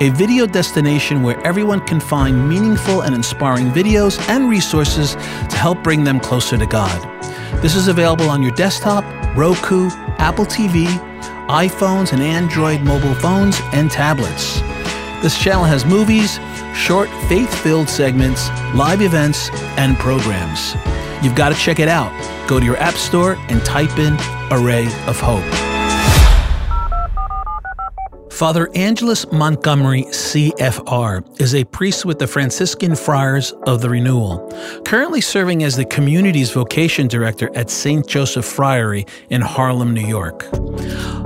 a 0.00 0.08
video 0.10 0.44
destination 0.44 1.22
where 1.22 1.38
everyone 1.46 1.80
can 1.86 2.00
find 2.00 2.48
meaningful 2.48 3.02
and 3.02 3.14
inspiring 3.14 3.68
videos 3.70 4.18
and 4.28 4.48
resources 4.48 5.14
to 5.14 5.56
help 5.56 5.84
bring 5.84 6.02
them 6.02 6.18
closer 6.18 6.58
to 6.58 6.66
God. 6.66 7.00
This 7.62 7.76
is 7.76 7.86
available 7.86 8.28
on 8.28 8.42
your 8.42 8.50
desktop, 8.56 9.04
Roku, 9.36 9.88
Apple 10.18 10.46
TV, 10.46 10.86
iPhones, 11.46 12.12
and 12.12 12.20
Android 12.20 12.80
mobile 12.82 13.14
phones 13.14 13.60
and 13.72 13.88
tablets. 13.88 14.60
This 15.22 15.40
channel 15.40 15.62
has 15.62 15.86
movies, 15.86 16.40
short 16.76 17.08
faith 17.28 17.54
filled 17.62 17.88
segments, 17.88 18.48
live 18.74 19.00
events, 19.00 19.48
and 19.78 19.96
programs. 19.96 20.74
You've 21.22 21.36
got 21.36 21.50
to 21.50 21.54
check 21.54 21.78
it 21.78 21.86
out. 21.86 22.33
Go 22.46 22.60
to 22.60 22.64
your 22.64 22.76
App 22.76 22.94
Store 22.94 23.36
and 23.48 23.64
type 23.64 23.98
in 23.98 24.16
Array 24.50 24.86
of 25.06 25.18
Hope. 25.20 25.73
Father 28.34 28.68
Angelus 28.74 29.30
Montgomery, 29.30 30.02
CFR, 30.06 31.40
is 31.40 31.54
a 31.54 31.62
priest 31.62 32.04
with 32.04 32.18
the 32.18 32.26
Franciscan 32.26 32.96
Friars 32.96 33.52
of 33.68 33.80
the 33.80 33.88
Renewal, 33.88 34.50
currently 34.84 35.20
serving 35.20 35.62
as 35.62 35.76
the 35.76 35.84
community's 35.84 36.50
vocation 36.50 37.06
director 37.06 37.48
at 37.54 37.70
St. 37.70 38.04
Joseph 38.08 38.44
Friary 38.44 39.06
in 39.30 39.40
Harlem, 39.40 39.94
New 39.94 40.04
York. 40.04 40.48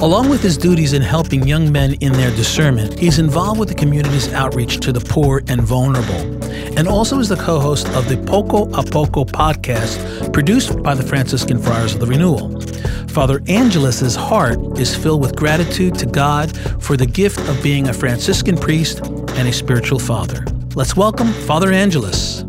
Along 0.00 0.28
with 0.28 0.42
his 0.42 0.58
duties 0.58 0.92
in 0.92 1.00
helping 1.00 1.48
young 1.48 1.72
men 1.72 1.94
in 1.94 2.12
their 2.12 2.30
discernment, 2.32 2.98
he's 2.98 3.18
involved 3.18 3.58
with 3.58 3.70
the 3.70 3.74
community's 3.74 4.30
outreach 4.34 4.78
to 4.80 4.92
the 4.92 5.00
poor 5.00 5.42
and 5.48 5.62
vulnerable, 5.62 6.44
and 6.76 6.86
also 6.86 7.18
is 7.20 7.30
the 7.30 7.36
co 7.36 7.58
host 7.58 7.88
of 7.94 8.06
the 8.10 8.18
Poco 8.18 8.68
a 8.78 8.82
Poco 8.82 9.24
podcast 9.24 10.30
produced 10.34 10.82
by 10.82 10.94
the 10.94 11.02
Franciscan 11.02 11.58
Friars 11.58 11.94
of 11.94 12.00
the 12.00 12.06
Renewal. 12.06 12.60
Father 13.08 13.40
Angelus's 13.48 14.14
heart 14.14 14.60
is 14.78 14.94
filled 14.94 15.22
with 15.22 15.34
gratitude 15.34 15.94
to 15.96 16.06
God 16.06 16.56
for 16.80 16.96
the 16.98 17.06
gift 17.06 17.38
of 17.48 17.62
being 17.62 17.88
a 17.88 17.92
Franciscan 17.92 18.56
priest 18.56 18.98
and 19.06 19.46
a 19.46 19.52
spiritual 19.52 20.00
father. 20.00 20.44
Let's 20.74 20.96
welcome 20.96 21.32
Father 21.32 21.70
Angelus. 21.70 22.42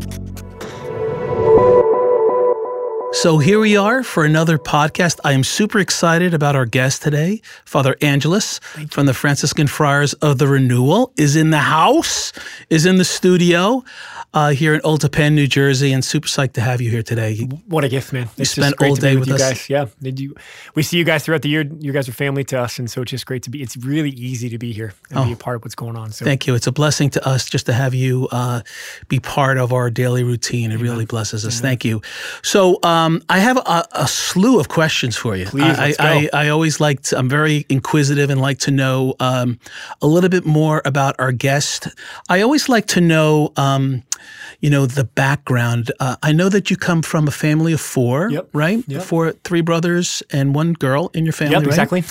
So 3.12 3.38
here 3.38 3.58
we 3.58 3.76
are 3.76 4.02
for 4.04 4.24
another 4.24 4.56
podcast. 4.56 5.18
I 5.24 5.32
am 5.32 5.42
super 5.44 5.78
excited 5.80 6.32
about 6.32 6.54
our 6.56 6.64
guest 6.64 7.02
today. 7.02 7.42
Father 7.64 7.96
Angelus 8.00 8.60
from 8.90 9.06
the 9.06 9.12
Franciscan 9.12 9.66
Friars 9.66 10.14
of 10.14 10.38
the 10.38 10.46
Renewal 10.46 11.12
is 11.16 11.34
in 11.36 11.50
the 11.50 11.58
house, 11.58 12.32
is 12.70 12.86
in 12.86 12.96
the 12.96 13.04
studio 13.04 13.84
uh, 14.32 14.50
here 14.50 14.74
in 14.74 14.80
Old 14.84 15.00
Tappan, 15.00 15.34
New 15.34 15.48
Jersey, 15.48 15.92
and 15.92 16.04
super 16.04 16.28
psyched 16.28 16.52
to 16.52 16.60
have 16.60 16.80
you 16.80 16.88
here 16.88 17.02
today. 17.02 17.36
What 17.66 17.82
a 17.82 17.88
gift, 17.88 18.12
man! 18.12 18.28
It's 18.38 18.50
spent 18.52 18.80
all 18.80 18.94
day 18.94 19.16
with, 19.16 19.28
with 19.28 19.28
you 19.30 19.34
us. 19.34 19.40
guys. 19.40 19.68
Yeah, 19.68 19.86
Did 20.00 20.20
you, 20.20 20.36
we 20.76 20.84
see 20.84 20.96
you 20.96 21.04
guys 21.04 21.24
throughout 21.24 21.42
the 21.42 21.48
year. 21.48 21.62
You 21.62 21.92
guys 21.92 22.08
are 22.08 22.12
family 22.12 22.44
to 22.44 22.60
us, 22.60 22.78
and 22.78 22.88
so 22.88 23.02
it's 23.02 23.10
just 23.10 23.26
great 23.26 23.42
to 23.42 23.50
be. 23.50 23.60
It's 23.60 23.76
really 23.76 24.10
easy 24.10 24.48
to 24.50 24.58
be 24.58 24.72
here 24.72 24.94
and 25.10 25.26
be 25.26 25.32
a 25.32 25.36
part 25.36 25.56
of 25.56 25.64
what's 25.64 25.74
going 25.74 25.96
on. 25.96 26.12
So 26.12 26.24
Oh. 26.24 26.26
Thank 26.26 26.46
you. 26.46 26.54
It's 26.54 26.68
a 26.68 26.72
blessing 26.72 27.10
to 27.10 27.28
us 27.28 27.48
just 27.48 27.66
to 27.66 27.72
have 27.72 27.92
you 27.92 28.28
uh, 28.30 28.60
be 29.08 29.18
part 29.18 29.58
of 29.58 29.72
our 29.72 29.90
daily 29.90 30.22
routine. 30.22 30.70
It 30.70 30.78
really 30.78 31.06
blesses 31.06 31.44
us. 31.44 31.60
Thank 31.60 31.84
you. 31.84 32.00
So 32.44 32.78
um, 32.84 32.99
I 33.28 33.38
have 33.38 33.56
a, 33.58 33.84
a 33.92 34.06
slew 34.08 34.58
of 34.60 34.68
questions 34.68 35.16
for 35.16 35.36
you. 35.36 35.46
Please, 35.46 35.78
I, 35.78 35.86
I, 35.86 35.92
go. 35.92 36.28
I, 36.32 36.46
I 36.46 36.48
always 36.48 36.80
like 36.80 37.02
to, 37.04 37.18
I'm 37.18 37.28
very 37.28 37.64
inquisitive 37.68 38.30
and 38.30 38.40
like 38.40 38.58
to 38.60 38.70
know 38.70 39.14
um, 39.20 39.58
a 40.02 40.06
little 40.06 40.30
bit 40.30 40.44
more 40.44 40.82
about 40.84 41.14
our 41.18 41.32
guest. 41.32 41.88
I 42.28 42.40
always 42.42 42.68
like 42.68 42.86
to 42.88 43.00
know, 43.00 43.52
um, 43.56 44.02
you 44.60 44.70
know, 44.70 44.86
the 44.86 45.04
background. 45.04 45.90
Uh, 46.00 46.16
I 46.22 46.32
know 46.32 46.48
that 46.50 46.70
you 46.70 46.76
come 46.76 47.02
from 47.02 47.26
a 47.28 47.30
family 47.30 47.72
of 47.72 47.80
four, 47.80 48.30
Yep. 48.30 48.48
right? 48.52 48.84
Yep. 48.86 49.02
Four, 49.02 49.32
three 49.44 49.62
brothers 49.62 50.22
and 50.30 50.54
one 50.54 50.74
girl 50.74 51.10
in 51.14 51.24
your 51.24 51.32
family, 51.32 51.54
Yep, 51.54 51.62
right? 51.62 51.68
exactly. 51.68 52.04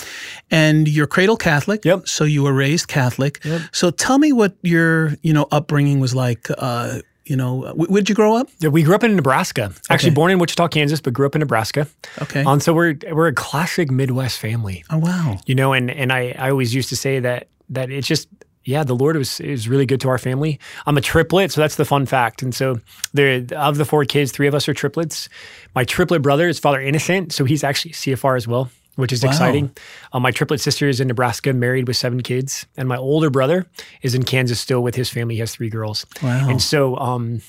And 0.50 0.88
you're 0.88 1.06
cradle 1.06 1.36
Catholic. 1.36 1.84
Yep. 1.84 2.08
So 2.08 2.24
you 2.24 2.42
were 2.42 2.52
raised 2.52 2.88
Catholic. 2.88 3.38
Yep. 3.44 3.60
So 3.72 3.90
tell 3.90 4.18
me 4.18 4.32
what 4.32 4.56
your, 4.62 5.14
you 5.22 5.32
know, 5.32 5.46
upbringing 5.52 6.00
was 6.00 6.14
like. 6.14 6.48
Uh, 6.58 7.00
you 7.26 7.36
know, 7.36 7.72
where'd 7.74 8.08
you 8.08 8.14
grow 8.14 8.36
up? 8.36 8.48
Yeah, 8.60 8.70
we 8.70 8.82
grew 8.82 8.94
up 8.94 9.04
in 9.04 9.14
Nebraska. 9.14 9.72
Actually, 9.90 10.08
Okay. 10.10 10.14
born 10.14 10.30
in 10.32 10.38
Wichita, 10.38 10.68
Kansas, 10.68 11.00
but 11.00 11.12
grew 11.12 11.26
up 11.26 11.34
in 11.34 11.40
Nebraska. 11.40 11.86
Okay. 12.22 12.42
Um, 12.44 12.60
so 12.60 12.72
we're 12.72 12.96
we're 13.12 13.28
a 13.28 13.32
classic 13.34 13.90
Midwest 13.90 14.38
family. 14.38 14.84
oh 14.90 14.98
wow. 14.98 15.38
You 15.46 15.54
know, 15.54 15.72
and 15.72 15.90
and 15.90 16.12
I 16.12 16.34
I 16.38 16.50
always 16.50 16.74
used 16.74 16.88
to 16.90 16.96
say 16.96 17.20
that 17.20 17.48
that 17.68 17.90
it's 17.90 18.06
just. 18.08 18.28
Yeah, 18.62 18.84
the 18.84 18.94
Lord 18.94 19.16
was 19.16 19.40
is 19.40 19.68
really 19.68 19.86
good 19.86 20.02
to 20.02 20.08
our 20.10 20.18
family. 20.18 20.60
I'm 20.86 20.98
a 20.98 21.00
triplet, 21.00 21.50
so 21.50 21.62
that's 21.62 21.76
the 21.76 21.86
fun 21.86 22.04
fact. 22.04 22.42
And 22.42 22.54
so, 22.54 22.78
there 23.14 23.42
of 23.56 23.78
the 23.78 23.86
four 23.86 24.04
kids, 24.04 24.32
three 24.32 24.46
of 24.46 24.54
us 24.54 24.68
are 24.68 24.74
triplets. 24.74 25.30
My 25.74 25.82
triplet 25.84 26.20
brother 26.20 26.46
is 26.46 26.58
Father 26.58 26.78
Innocent, 26.78 27.32
so 27.32 27.46
he's 27.46 27.64
actually 27.64 27.92
CFR 27.92 28.36
as 28.36 28.46
well, 28.46 28.70
which 28.96 29.12
is 29.12 29.22
Wow. 29.22 29.30
exciting. 29.30 29.70
Uh, 30.12 30.20
my 30.20 30.30
triplet 30.30 30.60
sister 30.60 30.88
is 30.88 31.00
in 31.00 31.08
Nebraska, 31.08 31.52
married 31.52 31.86
with 31.88 31.96
seven 31.96 32.22
kids, 32.22 32.66
and 32.76 32.88
my 32.88 32.96
older 32.96 33.30
brother 33.30 33.66
is 34.02 34.14
in 34.14 34.22
Kansas 34.24 34.60
still 34.60 34.82
with 34.82 34.94
his 34.94 35.08
family. 35.10 35.34
He 35.36 35.40
has 35.40 35.54
three 35.54 35.70
girls. 35.70 36.06
Wow. 36.22 36.48
And 36.48 36.60
so, 36.60 36.96
um, 36.96 37.40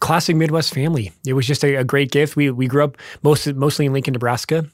classic 0.00 0.36
Midwest 0.36 0.72
family. 0.72 1.12
It 1.26 1.32
was 1.34 1.46
just 1.46 1.64
a, 1.64 1.76
a 1.76 1.84
great 1.84 2.10
gift. 2.10 2.36
We 2.36 2.50
we 2.50 2.66
grew 2.66 2.84
up 2.84 2.96
most, 3.22 3.46
mostly 3.54 3.86
in 3.86 3.92
Lincoln, 3.92 4.12
Nebraska, 4.12 4.66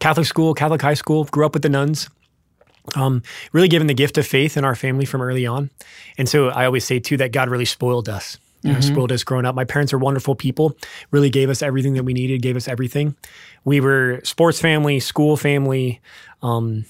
Catholic 0.00 0.26
school, 0.26 0.54
Catholic 0.54 0.82
high 0.82 0.94
school. 0.94 1.24
Grew 1.24 1.46
up 1.46 1.54
with 1.54 1.62
the 1.62 1.68
nuns. 1.68 2.08
Um, 2.94 3.22
really 3.52 3.68
given 3.68 3.86
the 3.86 3.94
gift 3.94 4.16
of 4.16 4.26
faith 4.26 4.56
in 4.56 4.64
our 4.64 4.74
family 4.74 5.04
from 5.04 5.20
early 5.20 5.46
on, 5.46 5.68
and 6.16 6.26
so 6.26 6.48
I 6.48 6.64
always 6.64 6.84
say 6.86 6.98
too 6.98 7.18
that 7.18 7.32
God 7.32 7.50
really 7.50 7.66
spoiled 7.66 8.08
us. 8.08 8.38
You 8.62 8.72
know, 8.72 8.80
spoiled 8.80 9.12
us 9.12 9.22
growing 9.22 9.46
up. 9.46 9.54
My 9.54 9.64
parents 9.64 9.92
are 9.92 9.98
wonderful 9.98 10.34
people. 10.34 10.76
Really 11.12 11.30
gave 11.30 11.48
us 11.48 11.62
everything 11.62 11.94
that 11.94 12.02
we 12.02 12.12
needed. 12.12 12.42
Gave 12.42 12.56
us 12.56 12.66
everything. 12.66 13.14
We 13.64 13.80
were 13.80 14.20
sports 14.24 14.60
family, 14.60 14.98
school 15.00 15.36
family, 15.36 16.00
um, 16.42 16.84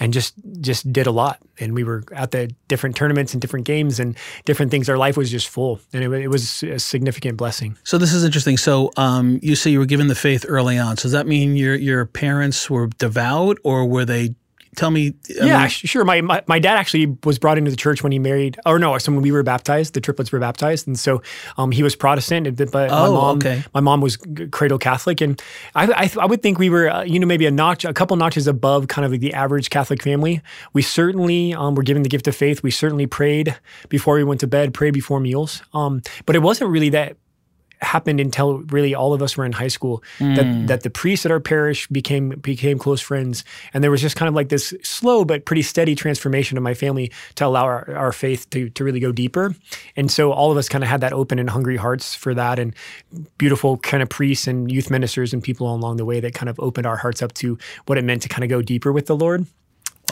and 0.00 0.12
just 0.12 0.34
just 0.60 0.92
did 0.92 1.06
a 1.06 1.12
lot. 1.12 1.38
And 1.60 1.74
we 1.74 1.84
were 1.84 2.02
at 2.12 2.32
the 2.32 2.50
different 2.66 2.96
tournaments 2.96 3.34
and 3.34 3.40
different 3.40 3.66
games 3.66 4.00
and 4.00 4.16
different 4.44 4.72
things. 4.72 4.88
Our 4.88 4.98
life 4.98 5.16
was 5.16 5.30
just 5.30 5.48
full, 5.48 5.78
and 5.92 6.02
it, 6.02 6.10
it 6.22 6.28
was 6.28 6.64
a 6.64 6.80
significant 6.80 7.36
blessing. 7.36 7.78
So 7.84 7.98
this 7.98 8.12
is 8.12 8.24
interesting. 8.24 8.56
So 8.56 8.90
um, 8.96 9.38
you 9.42 9.54
say 9.54 9.70
you 9.70 9.78
were 9.78 9.86
given 9.86 10.08
the 10.08 10.16
faith 10.16 10.44
early 10.48 10.76
on. 10.76 10.96
So 10.96 11.02
does 11.02 11.12
that 11.12 11.28
mean 11.28 11.56
your 11.56 11.76
your 11.76 12.04
parents 12.06 12.68
were 12.68 12.88
devout, 12.88 13.58
or 13.62 13.86
were 13.86 14.04
they? 14.04 14.34
Tell 14.74 14.90
me. 14.90 15.12
I 15.40 15.44
yeah, 15.44 15.60
mean, 15.60 15.68
sure. 15.68 16.02
My, 16.02 16.22
my 16.22 16.42
my 16.46 16.58
dad 16.58 16.78
actually 16.78 17.14
was 17.24 17.38
brought 17.38 17.58
into 17.58 17.70
the 17.70 17.76
church 17.76 18.02
when 18.02 18.10
he 18.10 18.18
married, 18.18 18.58
or 18.64 18.78
no, 18.78 18.96
so 18.96 19.12
when 19.12 19.20
we 19.20 19.30
were 19.30 19.42
baptized, 19.42 19.92
the 19.92 20.00
triplets 20.00 20.32
were 20.32 20.38
baptized, 20.38 20.86
and 20.86 20.98
so 20.98 21.20
um, 21.58 21.72
he 21.72 21.82
was 21.82 21.94
Protestant, 21.94 22.56
but 22.56 22.72
my 22.72 22.88
Oh, 22.88 23.12
mom, 23.12 23.36
okay. 23.36 23.62
my 23.74 23.80
mom 23.80 24.00
was 24.00 24.16
cradle 24.50 24.78
Catholic, 24.78 25.20
and 25.20 25.40
I, 25.74 25.84
I 26.04 26.10
I 26.22 26.24
would 26.24 26.42
think 26.42 26.58
we 26.58 26.70
were, 26.70 26.88
uh, 26.88 27.02
you 27.02 27.20
know, 27.20 27.26
maybe 27.26 27.44
a 27.44 27.50
notch, 27.50 27.84
a 27.84 27.92
couple 27.92 28.16
notches 28.16 28.46
above 28.46 28.88
kind 28.88 29.04
of 29.04 29.10
like 29.12 29.20
the 29.20 29.34
average 29.34 29.68
Catholic 29.68 30.02
family. 30.02 30.40
We 30.72 30.80
certainly 30.80 31.52
um, 31.52 31.74
were 31.74 31.82
given 31.82 32.02
the 32.02 32.08
gift 32.08 32.26
of 32.26 32.34
faith. 32.34 32.62
We 32.62 32.70
certainly 32.70 33.06
prayed 33.06 33.54
before 33.90 34.14
we 34.14 34.24
went 34.24 34.40
to 34.40 34.46
bed, 34.46 34.72
prayed 34.72 34.94
before 34.94 35.20
meals, 35.20 35.62
um, 35.74 36.00
but 36.24 36.34
it 36.34 36.40
wasn't 36.40 36.70
really 36.70 36.88
that 36.90 37.16
happened 37.82 38.20
until 38.20 38.58
really 38.70 38.94
all 38.94 39.12
of 39.12 39.22
us 39.22 39.36
were 39.36 39.44
in 39.44 39.52
high 39.52 39.68
school 39.68 40.02
that 40.18 40.46
mm. 40.46 40.66
that 40.68 40.82
the 40.82 40.90
priests 40.90 41.26
at 41.26 41.32
our 41.32 41.40
parish 41.40 41.86
became 41.88 42.30
became 42.30 42.78
close 42.78 43.00
friends. 43.00 43.44
And 43.74 43.82
there 43.82 43.90
was 43.90 44.00
just 44.00 44.16
kind 44.16 44.28
of 44.28 44.34
like 44.34 44.48
this 44.48 44.72
slow 44.82 45.24
but 45.24 45.44
pretty 45.44 45.62
steady 45.62 45.94
transformation 45.94 46.56
of 46.56 46.62
my 46.62 46.74
family 46.74 47.12
to 47.36 47.46
allow 47.46 47.64
our, 47.64 47.94
our 47.94 48.12
faith 48.12 48.48
to, 48.50 48.70
to 48.70 48.84
really 48.84 49.00
go 49.00 49.12
deeper. 49.12 49.54
And 49.96 50.10
so 50.10 50.32
all 50.32 50.50
of 50.50 50.56
us 50.56 50.68
kind 50.68 50.84
of 50.84 50.90
had 50.90 51.00
that 51.00 51.12
open 51.12 51.38
and 51.38 51.50
hungry 51.50 51.76
hearts 51.76 52.14
for 52.14 52.34
that 52.34 52.58
and 52.58 52.74
beautiful 53.38 53.78
kind 53.78 54.02
of 54.02 54.08
priests 54.08 54.46
and 54.46 54.70
youth 54.70 54.90
ministers 54.90 55.32
and 55.32 55.42
people 55.42 55.72
along 55.74 55.96
the 55.96 56.04
way 56.04 56.20
that 56.20 56.34
kind 56.34 56.48
of 56.48 56.58
opened 56.60 56.86
our 56.86 56.96
hearts 56.96 57.22
up 57.22 57.32
to 57.34 57.58
what 57.86 57.98
it 57.98 58.04
meant 58.04 58.22
to 58.22 58.28
kind 58.28 58.44
of 58.44 58.50
go 58.50 58.62
deeper 58.62 58.92
with 58.92 59.06
the 59.06 59.16
lord 59.16 59.46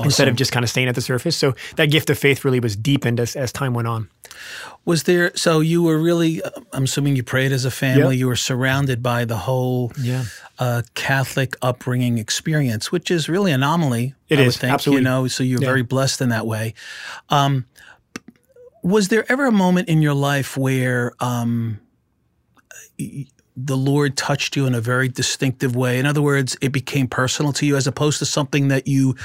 instead 0.04 0.28
of 0.28 0.36
just 0.36 0.52
kind 0.52 0.64
of 0.64 0.70
staying 0.70 0.88
at 0.88 0.94
the 0.94 1.00
surface 1.00 1.36
so 1.36 1.54
that 1.76 1.86
gift 1.86 2.10
of 2.10 2.18
faith 2.18 2.44
really 2.44 2.60
was 2.60 2.76
deepened 2.76 3.20
as, 3.20 3.36
as 3.36 3.52
time 3.52 3.74
went 3.74 3.88
on 3.88 4.08
was 4.86 5.02
there? 5.02 5.32
So 5.36 5.60
you 5.60 5.82
were 5.82 5.98
really? 5.98 6.42
uh, 6.42 6.50
I'm 6.72 6.84
assuming 6.84 7.14
you 7.14 7.22
prayed 7.22 7.52
as 7.52 7.64
a 7.66 7.70
family. 7.70 8.14
Yep. 8.16 8.20
You 8.20 8.26
were 8.28 8.36
surrounded 8.36 9.02
by 9.02 9.26
the 9.26 9.36
whole 9.36 9.92
Yeah. 10.00 10.24
uh, 10.58 10.82
Catholic 10.94 11.56
upbringing 11.60 12.16
experience, 12.16 12.90
which 12.90 13.10
is 13.10 13.28
really 13.28 13.52
an 13.52 13.62
anomaly. 13.62 14.14
It 14.30 14.38
I 14.38 14.42
is, 14.42 14.56
think, 14.56 14.72
absolutely. 14.72 15.00
You 15.02 15.04
know, 15.04 15.28
so 15.28 15.42
you're 15.44 15.60
Yeah. 15.60 15.68
very 15.68 15.82
blessed 15.82 16.22
in 16.22 16.30
that 16.30 16.46
way. 16.46 16.72
Um, 17.28 17.66
was 18.82 19.08
there 19.08 19.30
ever 19.30 19.44
a 19.46 19.52
moment 19.52 19.88
in 19.88 20.00
your 20.00 20.14
life 20.14 20.56
where 20.56 21.12
um, 21.20 21.78
the 23.56 23.76
Lord 23.76 24.16
touched 24.16 24.56
you 24.56 24.66
in 24.66 24.74
a 24.74 24.80
very 24.80 25.08
distinctive 25.08 25.76
way? 25.76 25.98
In 25.98 26.06
other 26.06 26.22
words, 26.22 26.56
it 26.62 26.72
became 26.72 27.06
personal 27.06 27.52
to 27.54 27.66
you 27.66 27.76
as 27.76 27.86
opposed 27.86 28.18
to 28.20 28.24
something 28.26 28.68
that 28.68 28.86
you, 28.86 29.16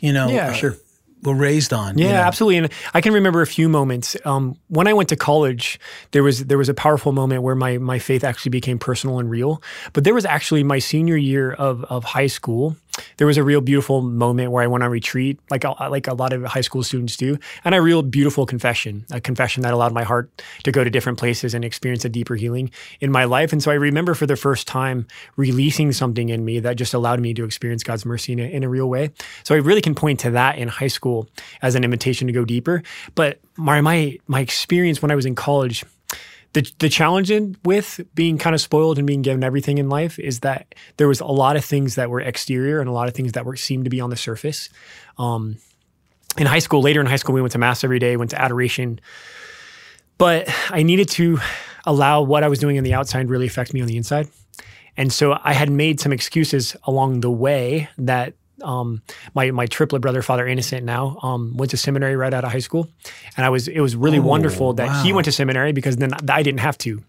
you 0.00 0.12
know, 0.12 0.28
Yeah, 0.28 0.48
uh, 0.48 0.52
sure. 0.52 0.76
were 1.22 1.34
raised 1.34 1.72
on. 1.72 1.98
Yeah, 1.98 2.06
you 2.06 2.12
know? 2.12 2.18
absolutely. 2.20 2.56
And 2.58 2.72
I 2.94 3.00
can 3.00 3.12
remember 3.14 3.42
a 3.42 3.46
few 3.46 3.68
moments. 3.68 4.16
Um, 4.24 4.56
when 4.68 4.86
I 4.86 4.92
went 4.92 5.08
to 5.08 5.16
college, 5.16 5.80
there 6.12 6.22
was 6.22 6.44
there 6.44 6.58
was 6.58 6.68
a 6.68 6.74
powerful 6.74 7.12
moment 7.12 7.42
where 7.42 7.54
my 7.54 7.78
my 7.78 7.98
faith 7.98 8.22
actually 8.24 8.50
became 8.50 8.78
personal 8.78 9.18
and 9.18 9.28
real. 9.30 9.62
But 9.92 10.04
there 10.04 10.14
was 10.14 10.24
actually 10.24 10.62
my 10.62 10.78
senior 10.78 11.16
year 11.16 11.52
of 11.52 11.84
of 11.84 12.04
high 12.04 12.28
school. 12.28 12.76
There 13.16 13.26
was 13.26 13.36
a 13.36 13.44
real 13.44 13.60
beautiful 13.60 14.02
moment 14.02 14.50
where 14.50 14.62
I 14.62 14.66
went 14.66 14.84
on 14.84 14.90
retreat, 14.90 15.38
like 15.50 15.64
a, 15.64 15.70
like 15.88 16.06
a 16.06 16.14
lot 16.14 16.32
of 16.32 16.44
high 16.44 16.60
school 16.60 16.82
students 16.82 17.16
do, 17.16 17.38
and 17.64 17.74
a 17.74 17.82
real 17.82 18.02
beautiful 18.02 18.46
confession, 18.46 19.06
a 19.10 19.20
confession 19.20 19.62
that 19.62 19.72
allowed 19.72 19.92
my 19.92 20.02
heart 20.02 20.30
to 20.64 20.72
go 20.72 20.84
to 20.84 20.90
different 20.90 21.18
places 21.18 21.54
and 21.54 21.64
experience 21.64 22.04
a 22.04 22.08
deeper 22.08 22.34
healing 22.34 22.70
in 23.00 23.10
my 23.10 23.24
life. 23.24 23.52
And 23.52 23.62
so 23.62 23.70
I 23.70 23.74
remember 23.74 24.14
for 24.14 24.26
the 24.26 24.36
first 24.36 24.66
time 24.66 25.06
releasing 25.36 25.92
something 25.92 26.28
in 26.28 26.44
me 26.44 26.60
that 26.60 26.76
just 26.76 26.94
allowed 26.94 27.20
me 27.20 27.34
to 27.34 27.44
experience 27.44 27.82
God's 27.82 28.04
mercy 28.04 28.32
in 28.32 28.40
a, 28.40 28.44
in 28.44 28.64
a 28.64 28.68
real 28.68 28.88
way. 28.88 29.10
So 29.44 29.54
I 29.54 29.58
really 29.58 29.82
can 29.82 29.94
point 29.94 30.20
to 30.20 30.30
that 30.32 30.58
in 30.58 30.68
high 30.68 30.86
school 30.88 31.28
as 31.62 31.74
an 31.74 31.84
invitation 31.84 32.26
to 32.26 32.32
go 32.32 32.44
deeper. 32.44 32.82
But 33.14 33.40
my 33.56 33.80
my 33.80 34.18
my 34.26 34.40
experience 34.40 35.02
when 35.02 35.10
I 35.10 35.14
was 35.14 35.26
in 35.26 35.34
college 35.34 35.84
the 36.56 36.72
the 36.78 36.88
challenge 36.88 37.30
in, 37.30 37.54
with 37.64 38.00
being 38.14 38.38
kind 38.38 38.54
of 38.54 38.62
spoiled 38.62 38.96
and 38.96 39.06
being 39.06 39.20
given 39.20 39.44
everything 39.44 39.76
in 39.76 39.90
life 39.90 40.18
is 40.18 40.40
that 40.40 40.74
there 40.96 41.06
was 41.06 41.20
a 41.20 41.26
lot 41.26 41.54
of 41.54 41.64
things 41.64 41.96
that 41.96 42.08
were 42.08 42.20
exterior 42.20 42.80
and 42.80 42.88
a 42.88 42.92
lot 42.92 43.08
of 43.08 43.14
things 43.14 43.32
that 43.32 43.44
were 43.44 43.56
seemed 43.56 43.84
to 43.84 43.90
be 43.90 44.00
on 44.00 44.08
the 44.08 44.16
surface. 44.16 44.70
Um, 45.18 45.58
in 46.38 46.46
high 46.46 46.60
school, 46.60 46.80
later 46.80 47.00
in 47.00 47.06
high 47.06 47.16
school, 47.16 47.34
we 47.34 47.42
went 47.42 47.52
to 47.52 47.58
mass 47.58 47.84
every 47.84 47.98
day, 47.98 48.16
went 48.16 48.30
to 48.30 48.40
adoration, 48.40 49.00
but 50.16 50.48
I 50.70 50.82
needed 50.82 51.10
to 51.10 51.38
allow 51.84 52.22
what 52.22 52.42
I 52.42 52.48
was 52.48 52.58
doing 52.58 52.78
on 52.78 52.84
the 52.84 52.94
outside 52.94 53.28
really 53.28 53.46
affect 53.46 53.74
me 53.74 53.82
on 53.82 53.86
the 53.86 53.98
inside. 53.98 54.28
And 54.96 55.12
so 55.12 55.38
I 55.44 55.52
had 55.52 55.70
made 55.70 56.00
some 56.00 56.10
excuses 56.10 56.74
along 56.84 57.20
the 57.20 57.30
way 57.30 57.90
that 57.98 58.32
um, 58.62 59.02
my 59.34 59.50
my 59.50 59.66
triplet 59.66 60.00
brother, 60.02 60.22
Father 60.22 60.46
Innocent, 60.46 60.84
now 60.84 61.18
um, 61.22 61.56
went 61.56 61.70
to 61.72 61.76
seminary 61.76 62.16
right 62.16 62.32
out 62.32 62.44
of 62.44 62.52
high 62.52 62.60
school, 62.60 62.88
and 63.36 63.44
I 63.46 63.50
was 63.50 63.68
it 63.68 63.80
was 63.80 63.94
really 63.96 64.18
Oh, 64.18 64.22
wonderful 64.22 64.72
that 64.74 65.04
he 65.04 65.12
went 65.12 65.24
to 65.26 65.32
seminary 65.32 65.72
because 65.72 65.96
then 65.96 66.12
I 66.30 66.42
didn't 66.42 66.60
have 66.60 66.78
to, 66.78 67.02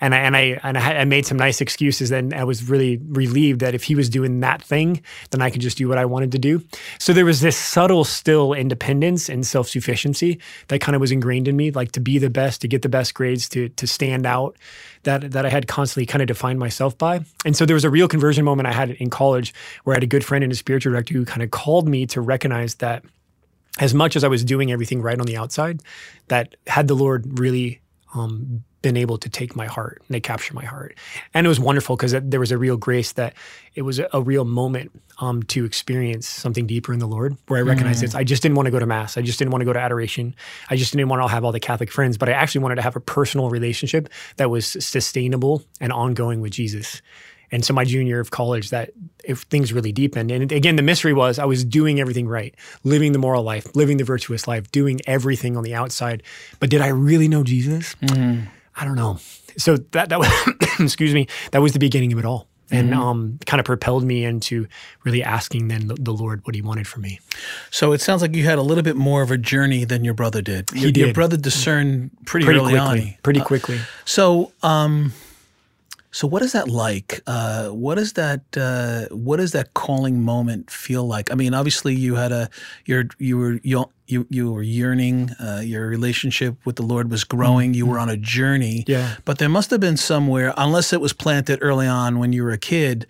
and 0.00 0.14
I 0.14 0.18
and 0.18 0.36
I 0.36 0.40
and 0.62 0.78
I, 0.78 1.04
made 1.04 1.26
some 1.26 1.36
nice 1.36 1.60
excuses. 1.60 2.08
Then 2.10 2.32
I 2.32 2.44
was 2.44 2.68
really 2.68 2.98
relieved 3.08 3.60
that 3.60 3.74
if 3.74 3.82
he 3.82 3.94
was 3.94 4.08
doing 4.08 4.40
that 4.40 4.62
thing, 4.62 5.02
then 5.30 5.42
I 5.42 5.50
could 5.50 5.60
just 5.60 5.76
do 5.76 5.88
what 5.88 5.98
I 5.98 6.04
wanted 6.04 6.32
to 6.32 6.38
do. 6.38 6.62
So 6.98 7.12
there 7.12 7.24
was 7.24 7.40
this 7.40 7.56
subtle, 7.56 8.04
still 8.04 8.52
independence 8.52 9.28
and 9.28 9.46
self 9.46 9.68
sufficiency 9.68 10.40
that 10.68 10.80
kind 10.80 10.94
of 10.94 11.00
was 11.00 11.12
ingrained 11.12 11.48
in 11.48 11.56
me, 11.56 11.70
like 11.70 11.92
to 11.92 12.00
be 12.00 12.18
the 12.18 12.30
best, 12.30 12.60
to 12.62 12.68
get 12.68 12.82
the 12.82 12.88
best 12.88 13.14
grades, 13.14 13.48
to 13.50 13.68
to 13.70 13.86
stand 13.86 14.26
out. 14.26 14.56
That 15.04 15.32
that 15.32 15.46
I 15.46 15.48
had 15.48 15.66
constantly 15.66 16.06
kind 16.06 16.22
of 16.22 16.28
defined 16.28 16.58
myself 16.58 16.96
by. 16.96 17.24
And 17.44 17.56
so 17.56 17.64
there 17.64 17.74
was 17.74 17.84
a 17.84 17.90
real 17.90 18.08
conversion 18.08 18.44
moment 18.44 18.68
I 18.68 18.72
had 18.72 18.90
in 18.90 19.10
college 19.10 19.54
where 19.84 19.94
I 19.94 19.96
had 19.96 20.02
a 20.02 20.06
good 20.06 20.24
friend 20.24 20.44
and 20.44 20.52
a 20.52 20.56
spiritual 20.56 20.92
director 20.92 21.14
who 21.14 21.24
kind 21.24 21.42
of 21.42 21.50
called 21.50 21.88
me 21.88 22.06
to 22.06 22.20
recognize 22.20 22.76
that 22.76 23.02
as 23.78 23.94
much 23.94 24.16
as 24.16 24.24
I 24.24 24.28
was 24.28 24.44
doing 24.44 24.72
everything 24.72 25.00
right 25.00 25.18
on 25.18 25.26
the 25.26 25.36
outside, 25.36 25.80
that 26.28 26.56
had 26.66 26.88
the 26.88 26.94
Lord 26.94 27.38
really 27.38 27.80
um, 28.14 28.64
been 28.82 28.96
able 28.96 29.18
to 29.18 29.28
take 29.28 29.54
my 29.54 29.66
heart 29.66 30.02
and 30.08 30.14
to 30.14 30.20
capture 30.20 30.54
my 30.54 30.64
heart. 30.64 30.96
And 31.34 31.46
it 31.46 31.48
was 31.48 31.60
wonderful 31.60 31.96
because 31.96 32.12
there 32.12 32.40
was 32.40 32.50
a 32.50 32.58
real 32.58 32.76
grace 32.76 33.12
that 33.12 33.34
it 33.74 33.82
was 33.82 33.98
a, 33.98 34.08
a 34.12 34.22
real 34.22 34.44
moment 34.44 34.90
um, 35.20 35.42
to 35.44 35.64
experience 35.64 36.26
something 36.26 36.66
deeper 36.66 36.92
in 36.92 36.98
the 36.98 37.06
Lord 37.06 37.36
where 37.48 37.58
I 37.58 37.62
recognized 37.62 38.02
it's, 38.02 38.14
I 38.14 38.24
just 38.24 38.42
didn't 38.42 38.56
want 38.56 38.66
to 38.66 38.70
go 38.70 38.78
to 38.78 38.86
Mass. 38.86 39.16
I 39.16 39.22
just 39.22 39.38
didn't 39.38 39.52
want 39.52 39.60
to 39.60 39.66
go 39.66 39.72
to 39.72 39.78
adoration. 39.78 40.34
I 40.70 40.76
just 40.76 40.92
didn't 40.92 41.08
want 41.08 41.22
to 41.22 41.28
have 41.28 41.44
all 41.44 41.52
the 41.52 41.60
Catholic 41.60 41.90
friends, 41.90 42.16
but 42.16 42.28
I 42.28 42.32
actually 42.32 42.62
wanted 42.62 42.76
to 42.76 42.82
have 42.82 42.96
a 42.96 43.00
personal 43.00 43.50
relationship 43.50 44.08
that 44.36 44.50
was 44.50 44.66
sustainable 44.66 45.62
and 45.80 45.92
ongoing 45.92 46.40
with 46.40 46.52
Jesus. 46.52 47.02
And 47.52 47.64
so 47.64 47.74
my 47.74 47.84
junior 47.84 48.08
year 48.08 48.20
of 48.20 48.30
college, 48.30 48.70
that 48.70 48.90
if 49.24 49.40
things 49.42 49.72
really 49.72 49.92
deepened. 49.92 50.30
And 50.30 50.50
again, 50.52 50.76
the 50.76 50.82
mystery 50.82 51.12
was 51.12 51.38
I 51.38 51.44
was 51.44 51.64
doing 51.64 52.00
everything 52.00 52.28
right, 52.28 52.54
living 52.84 53.12
the 53.12 53.18
moral 53.18 53.42
life, 53.42 53.74
living 53.74 53.96
the 53.96 54.04
virtuous 54.04 54.46
life, 54.48 54.70
doing 54.70 55.00
everything 55.06 55.56
on 55.56 55.62
the 55.64 55.74
outside. 55.74 56.22
But 56.60 56.70
did 56.70 56.80
I 56.80 56.88
really 56.88 57.28
know 57.28 57.42
Jesus? 57.44 57.94
I 58.02 58.84
don't 58.84 58.96
know. 58.96 59.18
So 59.56 59.76
that 59.78 60.08
that 60.10 60.18
was 60.18 60.30
excuse 60.80 61.12
me, 61.12 61.26
that 61.52 61.60
was 61.60 61.72
the 61.72 61.78
beginning 61.80 62.12
of 62.12 62.18
it 62.18 62.24
all. 62.24 62.46
And 62.72 62.94
um, 62.94 63.40
kind 63.46 63.58
of 63.58 63.64
propelled 63.66 64.04
me 64.04 64.24
into 64.24 64.68
really 65.02 65.24
asking 65.24 65.66
then 65.66 65.88
the, 65.88 65.94
the 65.94 66.12
Lord 66.12 66.46
what 66.46 66.54
He 66.54 66.62
wanted 66.62 66.86
from 66.86 67.02
me. 67.02 67.18
So 67.72 67.90
it 67.90 68.00
sounds 68.00 68.22
like 68.22 68.36
you 68.36 68.44
had 68.44 68.58
a 68.58 68.62
little 68.62 68.84
bit 68.84 68.94
more 68.94 69.22
of 69.22 69.32
a 69.32 69.36
journey 69.36 69.84
than 69.84 70.04
your 70.04 70.14
brother 70.14 70.40
did. 70.40 70.70
Your, 70.72 70.82
your 70.84 70.92
did. 71.08 71.14
brother 71.16 71.36
discerned 71.36 72.12
pretty, 72.26 72.44
Pretty 72.44 72.60
early 72.60 72.74
quickly. 72.78 73.00
on. 73.00 73.14
Pretty 73.24 73.40
quickly. 73.40 73.80
So, 74.04 74.52
um, 74.62 75.12
so 76.12 76.26
what 76.26 76.42
is 76.42 76.52
that 76.52 76.68
like? 76.68 77.20
Uh, 77.26 77.68
what 77.68 77.98
is 77.98 78.14
that? 78.14 78.42
Uh, 78.56 79.14
what 79.14 79.36
does 79.36 79.52
that 79.52 79.74
calling 79.74 80.22
moment 80.22 80.70
feel 80.70 81.04
like? 81.04 81.30
I 81.30 81.34
mean, 81.36 81.54
obviously, 81.54 81.94
you 81.94 82.16
had 82.16 82.32
a, 82.32 82.50
you're, 82.84 83.04
you 83.18 83.38
were, 83.38 83.60
you, 83.62 83.90
you, 84.06 84.26
you 84.28 84.52
were 84.52 84.62
yearning. 84.62 85.30
Uh, 85.40 85.60
your 85.62 85.86
relationship 85.86 86.56
with 86.64 86.76
the 86.76 86.82
Lord 86.82 87.10
was 87.10 87.22
growing. 87.22 87.74
You 87.74 87.86
were 87.86 87.98
on 87.98 88.08
a 88.08 88.16
journey. 88.16 88.84
Yeah. 88.88 89.16
But 89.24 89.38
there 89.38 89.48
must 89.48 89.70
have 89.70 89.80
been 89.80 89.96
somewhere, 89.96 90.52
unless 90.56 90.92
it 90.92 91.00
was 91.00 91.12
planted 91.12 91.60
early 91.62 91.86
on 91.86 92.18
when 92.18 92.32
you 92.32 92.42
were 92.42 92.50
a 92.50 92.58
kid, 92.58 93.06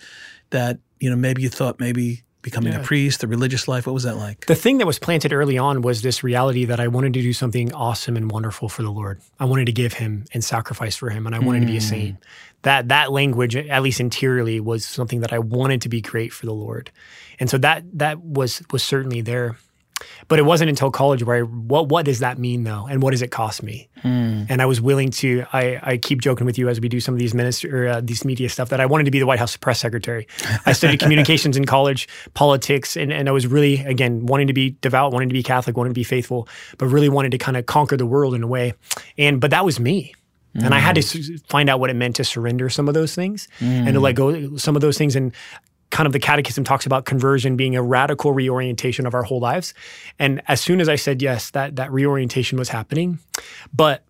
that 0.50 0.78
you 0.98 1.08
know 1.08 1.16
maybe 1.16 1.42
you 1.42 1.48
thought 1.48 1.80
maybe 1.80 2.22
becoming 2.42 2.74
a 2.74 2.80
priest, 2.80 3.20
the 3.20 3.26
religious 3.26 3.68
life. 3.68 3.86
What 3.86 3.92
was 3.92 4.04
that 4.04 4.16
like? 4.16 4.46
The 4.46 4.54
thing 4.54 4.78
that 4.78 4.86
was 4.86 4.98
planted 4.98 5.32
early 5.32 5.58
on 5.58 5.82
was 5.82 6.02
this 6.02 6.22
reality 6.22 6.64
that 6.64 6.80
I 6.80 6.88
wanted 6.88 7.14
to 7.14 7.22
do 7.22 7.32
something 7.32 7.72
awesome 7.72 8.16
and 8.16 8.30
wonderful 8.30 8.68
for 8.68 8.82
the 8.82 8.90
Lord. 8.90 9.20
I 9.38 9.44
wanted 9.44 9.66
to 9.66 9.72
give 9.72 9.94
Him 9.94 10.24
and 10.32 10.42
sacrifice 10.42 10.96
for 10.96 11.10
Him, 11.10 11.26
and 11.26 11.34
I 11.34 11.38
wanted 11.38 11.60
to 11.60 11.66
be 11.66 11.76
a 11.76 11.80
mm. 11.80 11.88
saint. 11.88 12.16
That 12.62 12.88
that 12.88 13.12
language, 13.12 13.56
at 13.56 13.82
least 13.82 14.00
interiorly, 14.00 14.60
was 14.60 14.84
something 14.84 15.20
that 15.20 15.32
I 15.32 15.38
wanted 15.38 15.82
to 15.82 15.88
be 15.88 16.00
great 16.00 16.32
for 16.32 16.46
the 16.46 16.52
Lord, 16.54 16.90
and 17.38 17.48
so 17.48 17.58
that 17.58 17.84
that 17.94 18.20
was 18.20 18.62
was 18.70 18.82
certainly 18.82 19.20
there. 19.20 19.56
But 20.28 20.38
it 20.38 20.42
wasn't 20.42 20.70
until 20.70 20.90
college 20.90 21.22
where 21.22 21.36
I, 21.36 21.40
what 21.42 21.88
what 21.88 22.04
does 22.04 22.20
that 22.20 22.38
mean 22.38 22.64
though, 22.64 22.86
and 22.86 23.02
what 23.02 23.10
does 23.12 23.22
it 23.22 23.30
cost 23.30 23.62
me? 23.62 23.88
Hmm. 24.02 24.44
And 24.48 24.62
I 24.62 24.66
was 24.66 24.80
willing 24.80 25.10
to. 25.10 25.44
I, 25.52 25.80
I 25.82 25.96
keep 25.96 26.20
joking 26.20 26.46
with 26.46 26.58
you 26.58 26.68
as 26.68 26.80
we 26.80 26.88
do 26.88 27.00
some 27.00 27.14
of 27.14 27.20
these 27.20 27.34
minister 27.34 27.88
uh, 27.88 28.00
these 28.02 28.24
media 28.24 28.48
stuff 28.48 28.68
that 28.70 28.80
I 28.80 28.86
wanted 28.86 29.04
to 29.04 29.10
be 29.10 29.18
the 29.18 29.26
White 29.26 29.38
House 29.38 29.56
press 29.56 29.80
secretary. 29.80 30.26
I 30.66 30.72
studied 30.72 31.00
communications 31.00 31.56
in 31.56 31.64
college, 31.64 32.08
politics, 32.34 32.96
and, 32.96 33.12
and 33.12 33.28
I 33.28 33.32
was 33.32 33.46
really 33.46 33.80
again 33.80 34.26
wanting 34.26 34.46
to 34.46 34.52
be 34.52 34.76
devout, 34.80 35.12
wanting 35.12 35.28
to 35.28 35.34
be 35.34 35.42
Catholic, 35.42 35.76
wanting 35.76 35.92
to 35.92 35.98
be 35.98 36.04
faithful, 36.04 36.48
but 36.78 36.86
really 36.86 37.08
wanted 37.08 37.32
to 37.32 37.38
kind 37.38 37.56
of 37.56 37.66
conquer 37.66 37.96
the 37.96 38.06
world 38.06 38.34
in 38.34 38.42
a 38.42 38.46
way. 38.46 38.74
And 39.18 39.40
but 39.40 39.50
that 39.50 39.64
was 39.64 39.80
me. 39.80 40.14
And 40.54 40.74
I 40.74 40.78
had 40.78 40.96
to 40.96 41.00
hmm. 41.00 41.34
s- 41.34 41.40
find 41.48 41.68
out 41.68 41.78
what 41.78 41.90
it 41.90 41.94
meant 41.94 42.16
to 42.16 42.24
surrender 42.24 42.68
some 42.68 42.88
of 42.88 42.94
those 42.94 43.14
things 43.14 43.46
and 43.60 43.86
to 43.86 43.92
hmm. 43.92 43.98
let 43.98 44.14
go 44.16 44.30
of 44.30 44.60
some 44.60 44.74
of 44.74 44.82
those 44.82 44.98
things. 44.98 45.14
And 45.14 45.32
kind 45.90 46.06
of 46.06 46.12
the 46.12 46.20
catechism 46.20 46.64
talks 46.64 46.86
about 46.86 47.04
conversion 47.04 47.56
being 47.56 47.76
a 47.76 47.82
radical 47.82 48.32
reorientation 48.32 49.06
of 49.06 49.14
our 49.14 49.22
whole 49.22 49.40
lives. 49.40 49.74
And 50.18 50.40
as 50.48 50.60
soon 50.60 50.80
as 50.80 50.88
I 50.88 50.96
said 50.96 51.20
yes, 51.20 51.50
that 51.50 51.76
that 51.76 51.92
reorientation 51.92 52.58
was 52.58 52.68
happening. 52.68 53.18
But 53.74 54.04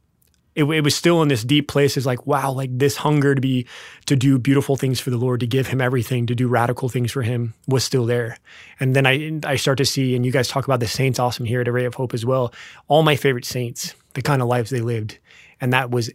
it, 0.54 0.64
it 0.64 0.82
was 0.82 0.94
still 0.94 1.22
in 1.22 1.28
this 1.28 1.44
deep 1.44 1.68
place 1.68 1.96
is 1.96 2.06
like 2.06 2.26
wow 2.26 2.52
like 2.52 2.70
this 2.76 2.96
hunger 2.96 3.34
to 3.34 3.40
be 3.40 3.66
to 4.06 4.16
do 4.16 4.38
beautiful 4.38 4.76
things 4.76 4.98
for 4.98 5.10
the 5.10 5.16
lord 5.16 5.40
to 5.40 5.46
give 5.46 5.68
him 5.68 5.80
everything 5.80 6.26
to 6.26 6.34
do 6.34 6.48
radical 6.48 6.88
things 6.88 7.12
for 7.12 7.22
him 7.22 7.54
was 7.68 7.84
still 7.84 8.04
there 8.04 8.36
and 8.80 8.96
then 8.96 9.06
i 9.06 9.38
i 9.44 9.56
start 9.56 9.78
to 9.78 9.84
see 9.84 10.16
and 10.16 10.26
you 10.26 10.32
guys 10.32 10.48
talk 10.48 10.64
about 10.64 10.80
the 10.80 10.88
saints 10.88 11.18
awesome 11.18 11.44
here 11.44 11.60
at 11.60 11.68
array 11.68 11.84
of 11.84 11.94
hope 11.94 12.12
as 12.14 12.26
well 12.26 12.52
all 12.88 13.02
my 13.02 13.16
favorite 13.16 13.44
saints 13.44 13.94
the 14.14 14.22
kind 14.22 14.42
of 14.42 14.48
lives 14.48 14.70
they 14.70 14.80
lived 14.80 15.18
and 15.60 15.72
that 15.72 15.90
was 15.90 16.10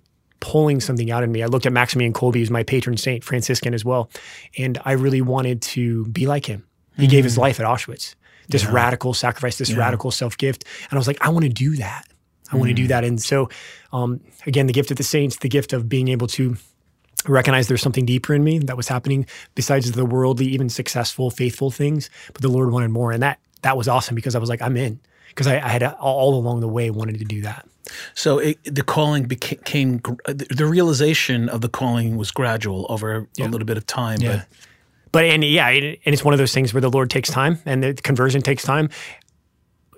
pulling 0.45 0.79
something 0.79 1.09
out 1.09 1.23
in 1.23 1.31
me. 1.31 1.41
I 1.41 1.47
looked 1.47 1.65
at 1.65 1.73
maximilian 1.73 2.13
kolbe 2.13 2.35
who's 2.35 2.51
my 2.51 2.63
patron 2.63 2.97
saint 2.97 3.23
franciscan 3.23 3.73
as 3.73 3.83
well 3.83 4.11
and 4.57 4.77
i 4.85 4.91
really 4.91 5.21
wanted 5.21 5.61
to 5.73 6.05
be 6.05 6.27
like 6.27 6.45
him. 6.45 6.63
He 6.97 7.07
gave 7.07 7.23
his 7.23 7.37
life 7.37 7.59
at 7.59 7.65
auschwitz. 7.65 8.15
This 8.47 8.65
radical 8.65 9.13
sacrifice 9.13 9.57
this 9.57 9.73
radical 9.73 10.11
self-gift. 10.11 10.63
And 10.83 10.93
i 10.93 10.99
was 10.99 11.07
like 11.07 11.17
i 11.21 11.29
want 11.29 11.45
to 11.45 11.49
do 11.49 11.75
that. 11.77 12.05
I 12.51 12.57
want 12.57 12.69
to 12.69 12.75
do 12.75 12.87
that. 12.87 13.03
And 13.03 13.19
so, 13.19 13.49
um, 13.91 14.21
again, 14.45 14.67
the 14.67 14.73
gift 14.73 14.91
of 14.91 14.97
the 14.97 15.03
saints, 15.03 15.37
the 15.37 15.49
gift 15.49 15.73
of 15.73 15.89
being 15.89 16.09
able 16.09 16.27
to 16.27 16.55
recognize 17.27 17.67
there's 17.67 17.81
something 17.81 18.05
deeper 18.05 18.35
in 18.35 18.43
me 18.43 18.59
that 18.59 18.77
was 18.77 18.87
happening 18.87 19.25
besides 19.55 19.91
the 19.91 20.05
worldly, 20.05 20.45
even 20.45 20.69
successful, 20.69 21.31
faithful 21.31 21.71
things. 21.71 22.09
But 22.33 22.43
the 22.43 22.49
Lord 22.49 22.71
wanted 22.71 22.91
more, 22.91 23.11
and 23.11 23.23
that 23.23 23.39
that 23.63 23.77
was 23.77 23.87
awesome 23.87 24.13
because 24.13 24.35
I 24.35 24.39
was 24.39 24.49
like, 24.49 24.61
I'm 24.61 24.77
in. 24.77 24.99
Because 25.29 25.47
I, 25.47 25.55
I 25.55 25.69
had 25.69 25.83
all 25.83 26.35
along 26.35 26.59
the 26.59 26.67
way 26.67 26.91
wanted 26.91 27.17
to 27.17 27.25
do 27.25 27.41
that. 27.41 27.67
So 28.13 28.39
it, 28.39 28.57
the 28.63 28.83
calling 28.83 29.25
became 29.25 29.99
the 30.25 30.65
realization 30.65 31.49
of 31.49 31.61
the 31.61 31.69
calling 31.69 32.17
was 32.17 32.31
gradual 32.31 32.85
over 32.89 33.27
a 33.39 33.43
little 33.47 33.65
bit 33.65 33.77
of 33.77 33.85
time. 33.85 34.19
But 34.19 34.47
But 35.11 35.25
and 35.25 35.43
yeah, 35.43 35.69
it, 35.69 36.01
and 36.05 36.13
it's 36.13 36.25
one 36.25 36.33
of 36.33 36.37
those 36.37 36.53
things 36.53 36.73
where 36.73 36.81
the 36.81 36.89
Lord 36.89 37.09
takes 37.09 37.29
time 37.29 37.59
and 37.65 37.83
the 37.83 37.93
conversion 37.93 38.41
takes 38.41 38.63
time. 38.63 38.89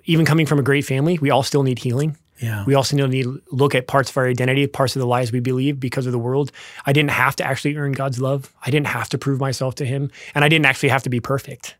Even 0.04 0.24
coming 0.24 0.46
from 0.46 0.58
a 0.58 0.62
great 0.62 0.84
family, 0.84 1.18
we 1.18 1.30
all 1.30 1.42
still 1.42 1.62
need 1.62 1.80
healing. 1.80 2.16
Yeah. 2.40 2.64
We 2.64 2.74
also 2.74 2.96
need 2.96 3.24
to 3.24 3.42
look 3.50 3.74
at 3.74 3.88
parts 3.88 4.10
of 4.10 4.16
our 4.16 4.28
identity, 4.28 4.66
parts 4.66 4.94
of 4.94 5.00
the 5.00 5.06
lies 5.06 5.32
we 5.32 5.40
believe 5.40 5.80
because 5.80 6.06
of 6.06 6.12
the 6.12 6.18
world. 6.18 6.52
I 6.86 6.92
didn't 6.92 7.10
have 7.10 7.34
to 7.36 7.44
actually 7.44 7.76
earn 7.76 7.92
God's 7.92 8.20
love. 8.20 8.54
I 8.64 8.70
didn't 8.70 8.86
have 8.86 9.08
to 9.08 9.18
prove 9.18 9.40
myself 9.40 9.74
to 9.76 9.84
Him, 9.84 10.10
and 10.34 10.44
I 10.44 10.48
didn't 10.48 10.66
actually 10.66 10.90
have 10.90 11.02
to 11.02 11.10
be 11.10 11.20
perfect. 11.20 11.74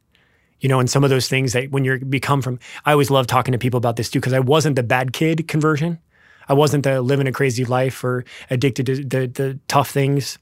You 0.60 0.68
know, 0.68 0.80
and 0.80 0.90
some 0.90 1.04
of 1.04 1.10
those 1.10 1.28
things 1.28 1.52
that 1.52 1.70
when 1.70 1.84
you 1.84 1.98
become 1.98 2.42
from, 2.42 2.58
I 2.84 2.92
always 2.92 3.10
love 3.10 3.26
talking 3.26 3.52
to 3.52 3.58
people 3.58 3.78
about 3.78 3.96
this 3.96 4.10
too 4.10 4.18
because 4.18 4.32
I 4.32 4.40
wasn't 4.40 4.76
the 4.76 4.82
bad 4.82 5.12
kid 5.12 5.46
conversion. 5.48 5.98
I 6.48 6.54
wasn't 6.54 6.84
the 6.84 7.02
living 7.02 7.28
a 7.28 7.32
crazy 7.32 7.64
life 7.64 8.02
or 8.02 8.24
addicted 8.50 8.86
to 8.86 9.04
the, 9.04 9.26
the 9.26 9.60
tough 9.68 9.90
things. 9.90 10.38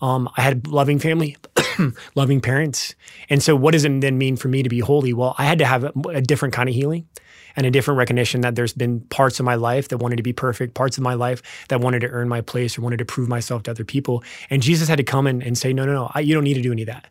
Um, 0.00 0.28
I 0.36 0.42
had 0.42 0.68
loving 0.68 1.00
family, 1.00 1.36
loving 2.14 2.40
parents. 2.40 2.94
And 3.28 3.42
so, 3.42 3.56
what 3.56 3.72
does 3.72 3.84
it 3.84 4.00
then 4.00 4.16
mean 4.16 4.36
for 4.36 4.48
me 4.48 4.62
to 4.62 4.68
be 4.68 4.78
holy? 4.78 5.12
Well, 5.12 5.34
I 5.38 5.44
had 5.44 5.58
to 5.58 5.64
have 5.64 5.84
a, 5.84 5.92
a 6.10 6.20
different 6.20 6.54
kind 6.54 6.68
of 6.68 6.74
healing 6.74 7.08
and 7.56 7.66
a 7.66 7.70
different 7.72 7.98
recognition 7.98 8.42
that 8.42 8.54
there's 8.54 8.72
been 8.72 9.00
parts 9.00 9.40
of 9.40 9.44
my 9.44 9.56
life 9.56 9.88
that 9.88 9.98
wanted 9.98 10.16
to 10.16 10.22
be 10.22 10.32
perfect, 10.32 10.74
parts 10.74 10.96
of 10.96 11.02
my 11.02 11.14
life 11.14 11.42
that 11.68 11.80
wanted 11.80 12.00
to 12.00 12.08
earn 12.08 12.28
my 12.28 12.40
place 12.40 12.78
or 12.78 12.82
wanted 12.82 12.98
to 12.98 13.04
prove 13.04 13.28
myself 13.28 13.64
to 13.64 13.72
other 13.72 13.84
people. 13.84 14.22
And 14.48 14.62
Jesus 14.62 14.88
had 14.88 14.98
to 14.98 15.02
come 15.02 15.26
in 15.26 15.42
and 15.42 15.58
say, 15.58 15.72
no, 15.72 15.84
no, 15.84 15.92
no, 15.92 16.10
I, 16.14 16.20
you 16.20 16.34
don't 16.34 16.44
need 16.44 16.54
to 16.54 16.62
do 16.62 16.70
any 16.70 16.82
of 16.82 16.86
that. 16.86 17.08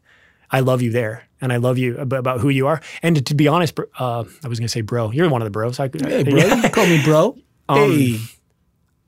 I 0.50 0.62
love 0.62 0.82
you 0.82 0.92
there, 0.92 1.24
and 1.42 1.52
I 1.52 1.58
love 1.58 1.78
you 1.78 1.98
ab- 2.00 2.14
about 2.14 2.40
who 2.40 2.50
you 2.50 2.68
are. 2.68 2.82
And 3.02 3.16
to, 3.18 3.22
to 3.22 3.36
be 3.36 3.48
honest, 3.48 3.78
uh, 4.00 4.24
I 4.44 4.48
was 4.48 4.60
going 4.60 4.68
to 4.68 4.72
say, 4.72 4.82
bro, 4.82 5.12
you're 5.12 5.30
one 5.30 5.42
of 5.42 5.46
the 5.46 5.52
bros. 5.52 5.80
I, 5.80 5.90
Hey, 6.10 6.24
bro, 6.24 6.46
you 6.46 6.70
call 6.70 6.86
me 6.88 7.04
bro. 7.04 7.38
hey, 7.70 8.20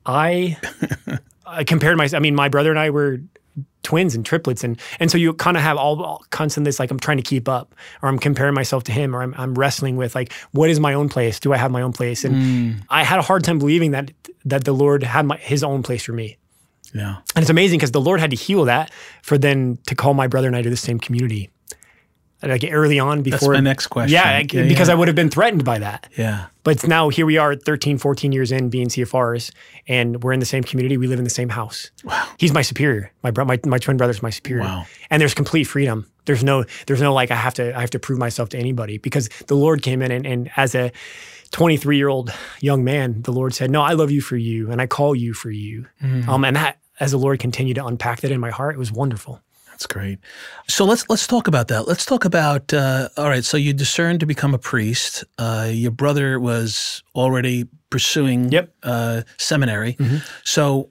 I, 0.04 0.56
I 1.46 1.64
compared 1.64 1.96
my. 1.96 2.08
I 2.12 2.18
mean, 2.18 2.34
my 2.34 2.48
brother 2.48 2.70
and 2.70 2.78
I 2.78 2.90
were 2.90 3.20
twins 3.82 4.14
and 4.14 4.24
triplets, 4.24 4.62
and 4.62 4.78
and 5.00 5.10
so 5.10 5.16
you 5.18 5.32
kind 5.32 5.56
of 5.56 5.62
have 5.62 5.76
all, 5.78 6.02
all 6.02 6.22
constant 6.30 6.64
this 6.64 6.78
like 6.78 6.90
I'm 6.90 6.98
trying 7.00 7.16
to 7.16 7.22
keep 7.22 7.48
up, 7.48 7.74
or 8.02 8.08
I'm 8.08 8.18
comparing 8.18 8.54
myself 8.54 8.84
to 8.84 8.92
him, 8.92 9.16
or 9.16 9.22
I'm 9.22 9.34
I'm 9.38 9.54
wrestling 9.54 9.96
with 9.96 10.14
like 10.14 10.32
what 10.52 10.68
is 10.70 10.78
my 10.78 10.94
own 10.94 11.08
place? 11.08 11.40
Do 11.40 11.52
I 11.52 11.56
have 11.56 11.70
my 11.70 11.82
own 11.82 11.92
place? 11.92 12.24
And 12.24 12.82
I 12.90 13.02
had 13.02 13.18
a 13.18 13.22
hard 13.22 13.44
time 13.44 13.58
believing 13.58 13.92
that 13.92 14.12
that 14.44 14.64
the 14.64 14.72
Lord 14.72 15.02
had 15.02 15.26
my, 15.26 15.36
His 15.38 15.64
own 15.64 15.82
place 15.82 16.04
for 16.04 16.12
me. 16.12 16.36
Yeah. 16.92 17.16
And 17.34 17.42
it's 17.42 17.50
amazing 17.50 17.78
because 17.78 17.92
the 17.92 18.00
Lord 18.00 18.20
had 18.20 18.30
to 18.30 18.36
heal 18.36 18.64
that 18.64 18.90
for 19.22 19.38
then 19.38 19.78
to 19.86 19.94
call 19.94 20.14
my 20.14 20.26
brother 20.26 20.46
and 20.46 20.56
I 20.56 20.62
to 20.62 20.70
the 20.70 20.76
same 20.76 20.98
community. 20.98 21.50
Like 22.42 22.64
early 22.70 22.98
on 22.98 23.22
before. 23.22 23.38
That's 23.38 23.48
my 23.48 23.60
next 23.60 23.88
question. 23.88 24.14
Yeah, 24.14 24.38
Yeah, 24.38 24.66
because 24.66 24.88
yeah. 24.88 24.92
I 24.92 24.96
would 24.96 25.08
have 25.08 25.14
been 25.14 25.28
threatened 25.28 25.64
by 25.64 25.78
that. 25.78 26.08
Yeah. 26.16 26.46
But 26.62 26.86
now 26.86 27.08
here 27.08 27.26
we 27.26 27.36
are 27.36 27.54
13, 27.54 27.98
14 27.98 28.32
years 28.32 28.50
in 28.52 28.70
being 28.70 28.88
CFRs 28.88 29.50
and 29.88 30.22
we're 30.22 30.32
in 30.32 30.40
the 30.40 30.46
same 30.46 30.62
community. 30.62 30.96
We 30.96 31.06
live 31.06 31.18
in 31.18 31.24
the 31.24 31.30
same 31.30 31.50
house. 31.50 31.90
Wow. 32.04 32.28
He's 32.38 32.52
my 32.52 32.62
superior. 32.62 33.12
My 33.22 33.30
bro- 33.30 33.44
my, 33.44 33.58
my 33.66 33.78
twin 33.78 33.96
brother's 33.96 34.22
my 34.22 34.30
superior. 34.30 34.62
Wow. 34.62 34.86
And 35.10 35.20
there's 35.20 35.34
complete 35.34 35.64
freedom. 35.64 36.10
There's 36.24 36.44
no 36.44 36.64
there's 36.86 37.00
no 37.00 37.12
like 37.12 37.30
I 37.30 37.36
have 37.36 37.54
to 37.54 37.76
I 37.76 37.80
have 37.80 37.90
to 37.90 37.98
prove 37.98 38.18
myself 38.18 38.50
to 38.50 38.58
anybody 38.58 38.98
because 38.98 39.28
the 39.46 39.54
Lord 39.56 39.82
came 39.82 40.00
in 40.02 40.10
and, 40.10 40.26
and 40.26 40.50
as 40.56 40.74
a 40.74 40.92
23 41.50 41.96
year 41.96 42.08
old 42.08 42.32
young 42.60 42.84
man, 42.84 43.22
the 43.22 43.32
Lord 43.32 43.54
said, 43.54 43.70
No, 43.70 43.82
I 43.82 43.92
love 43.94 44.10
you 44.10 44.20
for 44.20 44.36
you 44.36 44.70
and 44.70 44.80
I 44.80 44.86
call 44.86 45.14
you 45.14 45.34
for 45.34 45.50
you. 45.50 45.86
Um, 46.28 46.44
and 46.44 46.56
that 46.56 46.78
as 47.00 47.10
the 47.10 47.18
Lord 47.18 47.40
continued 47.40 47.74
to 47.74 47.86
unpack 47.86 48.20
that 48.20 48.30
in 48.30 48.40
my 48.40 48.50
heart, 48.50 48.74
it 48.74 48.78
was 48.78 48.92
wonderful. 48.92 49.40
That's 49.80 49.86
great. 49.94 50.18
So 50.68 50.84
let's 50.84 51.08
let's 51.08 51.26
talk 51.26 51.48
about 51.48 51.68
that. 51.68 51.88
Let's 51.88 52.04
talk 52.04 52.26
about. 52.26 52.70
Uh, 52.74 53.08
all 53.16 53.30
right. 53.30 53.42
So 53.42 53.56
you 53.56 53.72
discerned 53.72 54.20
to 54.20 54.26
become 54.26 54.52
a 54.52 54.58
priest. 54.58 55.24
Uh, 55.38 55.70
your 55.72 55.90
brother 55.90 56.38
was 56.38 57.02
already 57.14 57.66
pursuing 57.88 58.52
Yep. 58.52 58.74
uh, 58.82 59.22
seminary. 59.38 59.96
So 60.44 60.90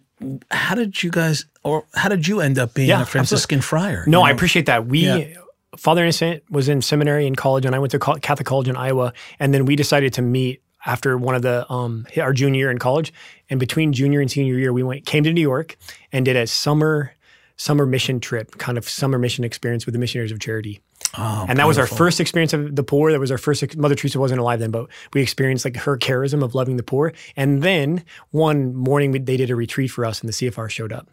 how 0.49 0.73
did 0.73 1.03
you 1.03 1.11
guys, 1.11 1.45
or 1.63 1.85
how 1.93 2.09
did 2.09 2.27
you 2.27 2.41
end 2.41 2.57
up 2.57 2.73
being 2.73 2.89
Yeah, 2.89 3.03
a 3.03 3.05
Franciscan 3.05 3.61
friar? 3.61 4.05
No, 4.07 4.21
You 4.21 4.25
I 4.25 4.31
appreciate 4.31 4.65
that. 4.65 4.87
We, 4.87 5.05
Yeah. 5.05 5.37
Father 5.77 6.01
Innocent 6.01 6.41
was 6.49 6.67
in 6.67 6.81
seminary 6.81 7.27
in 7.27 7.35
college, 7.35 7.65
and 7.67 7.75
I 7.75 7.79
went 7.79 7.91
to 7.91 7.99
Catholic 7.99 8.47
college 8.47 8.67
in 8.67 8.75
Iowa. 8.75 9.13
And 9.39 9.53
then 9.53 9.65
we 9.65 9.75
decided 9.75 10.13
to 10.13 10.23
meet 10.23 10.63
after 10.83 11.15
one 11.15 11.35
of 11.35 11.43
the 11.43 11.71
um, 11.71 12.07
our 12.17 12.33
junior 12.33 12.57
year 12.57 12.71
in 12.71 12.79
college. 12.79 13.13
And 13.51 13.59
between 13.59 13.93
junior 13.93 14.19
and 14.19 14.31
senior 14.31 14.57
year, 14.57 14.73
we 14.73 14.81
went 14.81 15.05
came 15.05 15.23
to 15.25 15.31
New 15.31 15.41
York 15.41 15.77
and 16.11 16.25
did 16.25 16.35
a 16.35 16.47
summer 16.47 17.13
summer 17.59 17.85
mission 17.85 18.21
trip, 18.21 18.57
kind 18.57 18.77
of 18.77 18.87
summer 18.87 19.19
mission 19.19 19.43
experience 19.43 19.85
with 19.85 19.91
the 19.91 19.99
Missionaries 19.99 20.31
of 20.31 20.39
Charity. 20.39 20.79
Oh, 21.17 21.45
and 21.49 21.59
that 21.59 21.67
was 21.67 21.77
our 21.77 21.85
first 21.87 22.21
experience 22.21 22.53
of 22.53 22.73
the 22.77 22.83
poor. 22.83 23.11
That 23.11 23.19
was 23.19 23.31
our 23.31 23.37
first. 23.37 23.61
ex- 23.61 23.75
Mother 23.75 23.95
Teresa 23.95 24.17
wasn't 24.17 24.39
alive 24.39 24.59
then, 24.61 24.71
but 24.71 24.87
we 25.13 25.21
experienced 25.21 25.65
like 25.65 25.75
her 25.75 25.97
charism 25.97 26.41
of 26.41 26.55
loving 26.55 26.77
the 26.77 26.83
poor. 26.83 27.11
And 27.35 27.61
then 27.61 28.05
one 28.31 28.73
morning, 28.75 29.11
we, 29.11 29.19
they 29.19 29.35
did 29.35 29.49
a 29.49 29.55
retreat 29.57 29.91
for 29.91 30.05
us, 30.05 30.21
and 30.21 30.29
the 30.29 30.33
CFR 30.33 30.69
showed 30.69 30.93
up. 30.93 31.09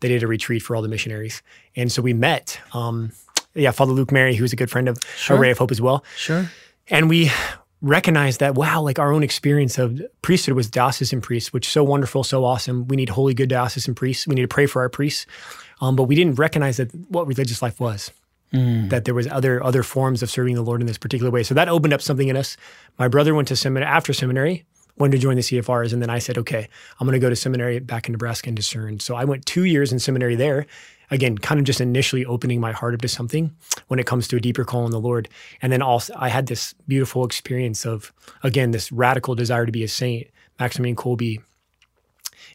They 0.00 0.08
did 0.08 0.24
a 0.24 0.26
retreat 0.26 0.62
for 0.62 0.74
all 0.74 0.82
the 0.82 0.88
missionaries, 0.88 1.42
and 1.76 1.92
so 1.92 2.02
we 2.02 2.12
met. 2.12 2.58
Um, 2.72 3.12
yeah, 3.54 3.70
Father 3.70 3.92
Luke 3.92 4.10
Mary, 4.10 4.34
who 4.34 4.42
was 4.42 4.52
a 4.52 4.56
good 4.56 4.70
friend 4.70 4.88
of 4.88 4.98
Sure. 5.16 5.36
Array 5.36 5.50
of 5.52 5.58
Hope 5.58 5.70
as 5.70 5.80
well, 5.80 6.04
Sure. 6.16 6.50
and 6.88 7.08
we 7.08 7.30
recognized 7.80 8.40
that 8.40 8.54
wow, 8.56 8.80
like 8.80 8.98
our 8.98 9.12
own 9.12 9.22
experience 9.22 9.78
of 9.78 10.00
priesthood 10.22 10.54
was 10.56 10.68
diocesan 10.68 11.20
priests, 11.20 11.52
which 11.52 11.66
is 11.66 11.72
so 11.72 11.84
wonderful, 11.84 12.24
so 12.24 12.44
awesome. 12.44 12.88
We 12.88 12.96
need 12.96 13.08
holy, 13.10 13.34
good 13.34 13.48
diocesan 13.48 13.94
priests. 13.94 14.26
We 14.26 14.34
need 14.34 14.42
to 14.42 14.48
pray 14.48 14.66
for 14.66 14.82
our 14.82 14.88
priests, 14.88 15.26
um, 15.80 15.96
but 15.96 16.04
we 16.04 16.14
didn't 16.14 16.34
recognize 16.36 16.76
that 16.78 16.94
what 17.08 17.26
religious 17.26 17.62
life 17.62 17.80
was 17.80 18.10
that 18.88 19.04
there 19.04 19.14
was 19.14 19.26
other 19.28 19.62
other 19.62 19.82
forms 19.82 20.22
of 20.22 20.30
serving 20.30 20.54
the 20.54 20.62
Lord 20.62 20.80
in 20.80 20.86
this 20.86 20.98
particular 20.98 21.30
way. 21.30 21.42
So 21.42 21.54
that 21.54 21.68
opened 21.68 21.92
up 21.92 22.00
something 22.00 22.28
in 22.28 22.36
us. 22.36 22.56
My 22.98 23.08
brother 23.08 23.34
went 23.34 23.48
to 23.48 23.56
seminary 23.56 23.90
after 23.90 24.12
seminary, 24.12 24.64
wanted 24.96 25.12
to 25.12 25.18
join 25.18 25.36
the 25.36 25.42
CFRs, 25.42 25.92
and 25.92 26.00
then 26.00 26.10
I 26.10 26.18
said, 26.18 26.38
okay, 26.38 26.68
I'm 26.98 27.06
going 27.06 27.12
to 27.12 27.24
go 27.24 27.30
to 27.30 27.36
seminary 27.36 27.78
back 27.78 28.08
in 28.08 28.12
Nebraska 28.12 28.48
and 28.48 28.56
discern. 28.56 29.00
So 29.00 29.16
I 29.16 29.24
went 29.24 29.46
two 29.46 29.64
years 29.64 29.92
in 29.92 29.98
seminary 29.98 30.34
there. 30.34 30.66
Again, 31.10 31.38
kind 31.38 31.58
of 31.58 31.64
just 31.64 31.80
initially 31.80 32.26
opening 32.26 32.60
my 32.60 32.72
heart 32.72 32.92
up 32.92 33.00
to 33.00 33.08
something 33.08 33.54
when 33.86 33.98
it 33.98 34.04
comes 34.04 34.28
to 34.28 34.36
a 34.36 34.40
deeper 34.40 34.64
call 34.64 34.84
on 34.84 34.90
the 34.90 35.00
Lord. 35.00 35.28
And 35.62 35.72
then 35.72 35.80
also, 35.80 36.12
I 36.16 36.28
had 36.28 36.48
this 36.48 36.74
beautiful 36.86 37.24
experience 37.24 37.86
of, 37.86 38.12
again, 38.42 38.72
this 38.72 38.92
radical 38.92 39.34
desire 39.34 39.64
to 39.64 39.72
be 39.72 39.82
a 39.82 39.88
saint. 39.88 40.26
Maximilian 40.60 40.96
Kolbe 40.96 41.40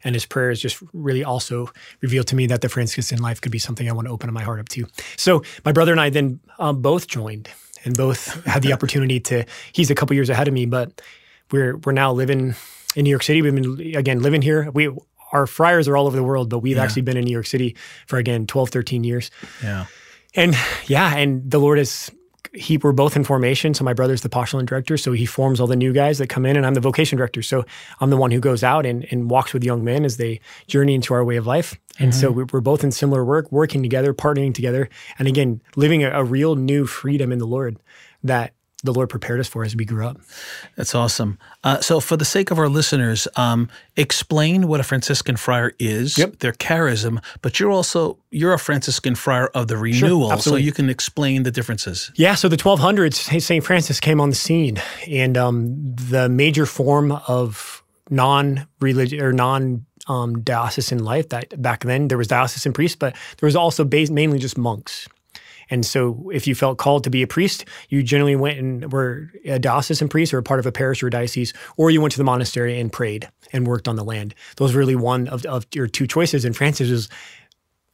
and 0.04 0.16
his 0.16 0.26
prayers 0.26 0.60
just 0.60 0.82
really 0.94 1.24
also 1.24 1.70
revealed 2.02 2.28
to 2.28 2.36
me 2.36 2.48
that 2.48 2.62
the 2.62 2.70
Franciscan 2.70 3.22
life 3.22 3.42
could 3.42 3.52
be 3.52 3.60
something 3.60 3.90
I 3.90 3.94
want 3.94 4.08
to 4.08 4.14
open 4.14 4.32
my 4.34 4.44
heart 4.44 4.60
up 4.60 4.70
to. 4.70 4.86
So 5.18 5.44
my 5.66 5.72
brother 5.72 5.92
and 5.92 6.02
I 6.02 6.10
then 6.10 6.40
um, 6.60 6.82
both 6.82 7.08
joined 7.08 7.50
and 7.86 7.96
both 7.96 8.44
had 8.46 8.64
the 8.64 8.74
opportunity 8.74 9.20
to. 9.22 9.46
He's 9.72 9.90
a 9.90 9.96
couple 9.96 10.16
years 10.16 10.30
ahead 10.30 10.48
of 10.48 10.54
me, 10.54 10.66
but 10.66 11.02
we're 11.52 11.78
we're 11.78 11.92
now 11.92 12.12
living 12.12 12.56
in 12.96 13.04
New 13.04 13.10
York 13.10 13.24
City. 13.24 13.42
We've 13.42 13.54
been 13.56 13.96
again 13.96 14.22
living 14.22 14.42
here. 14.42 14.70
We 14.72 14.90
our 15.32 15.48
friars 15.48 15.88
are 15.88 15.98
all 15.98 16.06
over 16.06 16.16
the 16.16 16.24
world, 16.24 16.50
but 16.50 16.60
we've 16.60 16.78
actually 16.78 17.02
been 17.02 17.18
in 17.18 17.26
New 17.26 17.32
York 17.32 17.48
City 17.48 17.76
for 18.06 18.18
again 18.18 18.46
12, 18.46 18.70
13 18.70 19.04
years. 19.04 19.32
Yeah. 19.64 19.88
And 20.36 20.56
yeah, 20.86 21.16
and 21.16 21.50
the 21.50 21.60
Lord 21.60 21.80
is 21.80 22.12
he 22.54 22.78
we're 22.78 22.92
both 22.92 23.16
in 23.16 23.24
formation. 23.24 23.74
So 23.74 23.84
my 23.84 23.94
brother's 23.94 24.22
the 24.22 24.30
postulant 24.30 24.68
director, 24.68 24.98
so 24.98 25.12
he 25.12 25.26
forms 25.26 25.60
all 25.60 25.68
the 25.68 25.76
new 25.76 25.94
guys 25.94 26.18
that 26.18 26.28
come 26.28 26.46
in, 26.46 26.56
and 26.56 26.66
I'm 26.66 26.74
the 26.74 26.82
vocation 26.82 27.18
director. 27.18 27.42
So 27.42 27.66
I'm 28.00 28.10
the 28.10 28.18
one 28.18 28.32
who 28.32 28.40
goes 28.40 28.64
out 28.64 28.86
and, 28.86 29.06
and 29.12 29.30
walks 29.30 29.54
with 29.54 29.64
young 29.64 29.84
men 29.84 30.06
as 30.06 30.18
they 30.18 30.40
journey 30.68 30.96
into 30.96 31.14
our 31.14 31.24
way 31.24 31.38
of 31.38 31.48
life. 31.48 31.76
And 32.00 32.14
so 32.14 32.30
mm-hmm. 32.30 32.38
we- 32.38 32.44
we're 32.52 32.62
both 32.62 32.84
in 32.84 32.92
similar 32.92 33.24
work, 33.24 33.52
working 33.52 33.84
together, 33.84 34.14
partnering 34.14 34.54
together, 34.54 34.90
and 35.20 35.28
again 35.28 35.62
living 35.76 36.04
a, 36.04 36.10
a 36.12 36.24
real 36.24 36.56
new 36.56 36.86
freedom 36.86 37.32
in 37.32 37.40
the 37.40 37.48
Lord 37.48 37.78
that 38.24 38.54
the 38.84 38.94
Lord 38.94 39.10
prepared 39.10 39.40
us 39.40 39.48
for 39.48 39.64
as 39.64 39.76
we 39.76 39.86
grew 39.86 40.06
up. 40.06 40.18
That's 40.76 40.94
awesome. 40.94 41.38
Uh, 41.64 41.80
so, 41.80 42.00
for 42.00 42.18
the 42.18 42.26
sake 42.26 42.52
of 42.52 42.60
our 42.60 42.70
listeners, 42.70 43.28
um, 43.36 43.70
explain 43.96 44.68
what 44.68 44.80
a 44.80 44.84
Franciscan 44.84 45.38
friar 45.38 45.74
is. 45.80 46.18
Yep. 46.18 46.40
Their 46.40 46.54
charism, 46.54 47.24
but 47.42 47.60
you're 47.60 47.72
also 47.72 48.18
you're 48.30 48.54
a 48.54 48.60
Franciscan 48.60 49.16
friar 49.16 49.48
of 49.48 49.68
the 49.68 49.78
renewal, 49.78 50.38
so 50.38 50.56
you 50.56 50.72
can 50.72 50.90
explain 50.90 51.44
the 51.44 51.52
differences. 51.52 52.12
Yeah, 52.16 52.36
so 52.36 52.50
the 52.50 52.58
1200s, 52.58 53.42
St. 53.42 53.64
Francis 53.64 54.00
came 54.00 54.20
on 54.20 54.30
the 54.30 54.36
scene, 54.36 54.82
and 55.08 55.38
um, 55.38 55.96
the 55.96 56.30
major 56.30 56.66
form 56.66 57.12
of 57.28 57.84
non-religious 58.10 59.22
or 59.22 59.32
non 59.32 59.86
um, 60.08 60.42
diocesan 60.42 61.00
life 61.00 61.30
that 61.30 61.62
back 61.62 61.84
then 61.84 62.10
there 62.10 62.18
was 62.18 62.28
diocesan 62.28 62.74
priests, 62.74 62.96
but 62.96 63.14
there 63.40 63.48
was 63.48 63.56
also 63.56 63.84
based 63.84 64.12
mainly 64.12 64.40
just 64.40 64.58
monks. 64.58 65.08
And 65.74 65.84
so, 65.84 66.30
if 66.32 66.46
you 66.46 66.54
felt 66.54 66.78
called 66.78 67.04
to 67.06 67.10
be 67.10 67.24
a 67.24 67.28
priest, 67.28 67.66
you 67.90 68.04
generally 68.04 68.36
went 68.36 68.60
and 68.60 68.94
were 68.94 69.32
a 69.44 69.58
diocesan 69.58 70.08
priest 70.08 70.32
or 70.32 70.38
a 70.38 70.44
part 70.44 70.60
of 70.60 70.68
a 70.68 70.72
parish 70.72 71.02
or 71.02 71.08
a 71.08 71.10
diocese, 71.10 71.52
or 71.78 71.90
you 71.90 72.00
went 72.00 72.12
to 72.12 72.20
the 72.20 72.24
monastery 72.24 72.80
and 72.80 72.94
prayed 72.94 73.28
and 73.52 73.66
worked 73.66 73.88
on 73.88 73.96
the 73.96 74.04
land. 74.04 74.36
Those 74.58 74.76
were 74.76 74.80
really 74.80 74.96
one 74.96 75.28
of, 75.30 75.44
of 75.48 75.66
your 75.74 75.88
two 75.88 76.06
choices. 76.06 76.46
And 76.46 76.56
Francis 76.56 76.92
was 76.92 77.10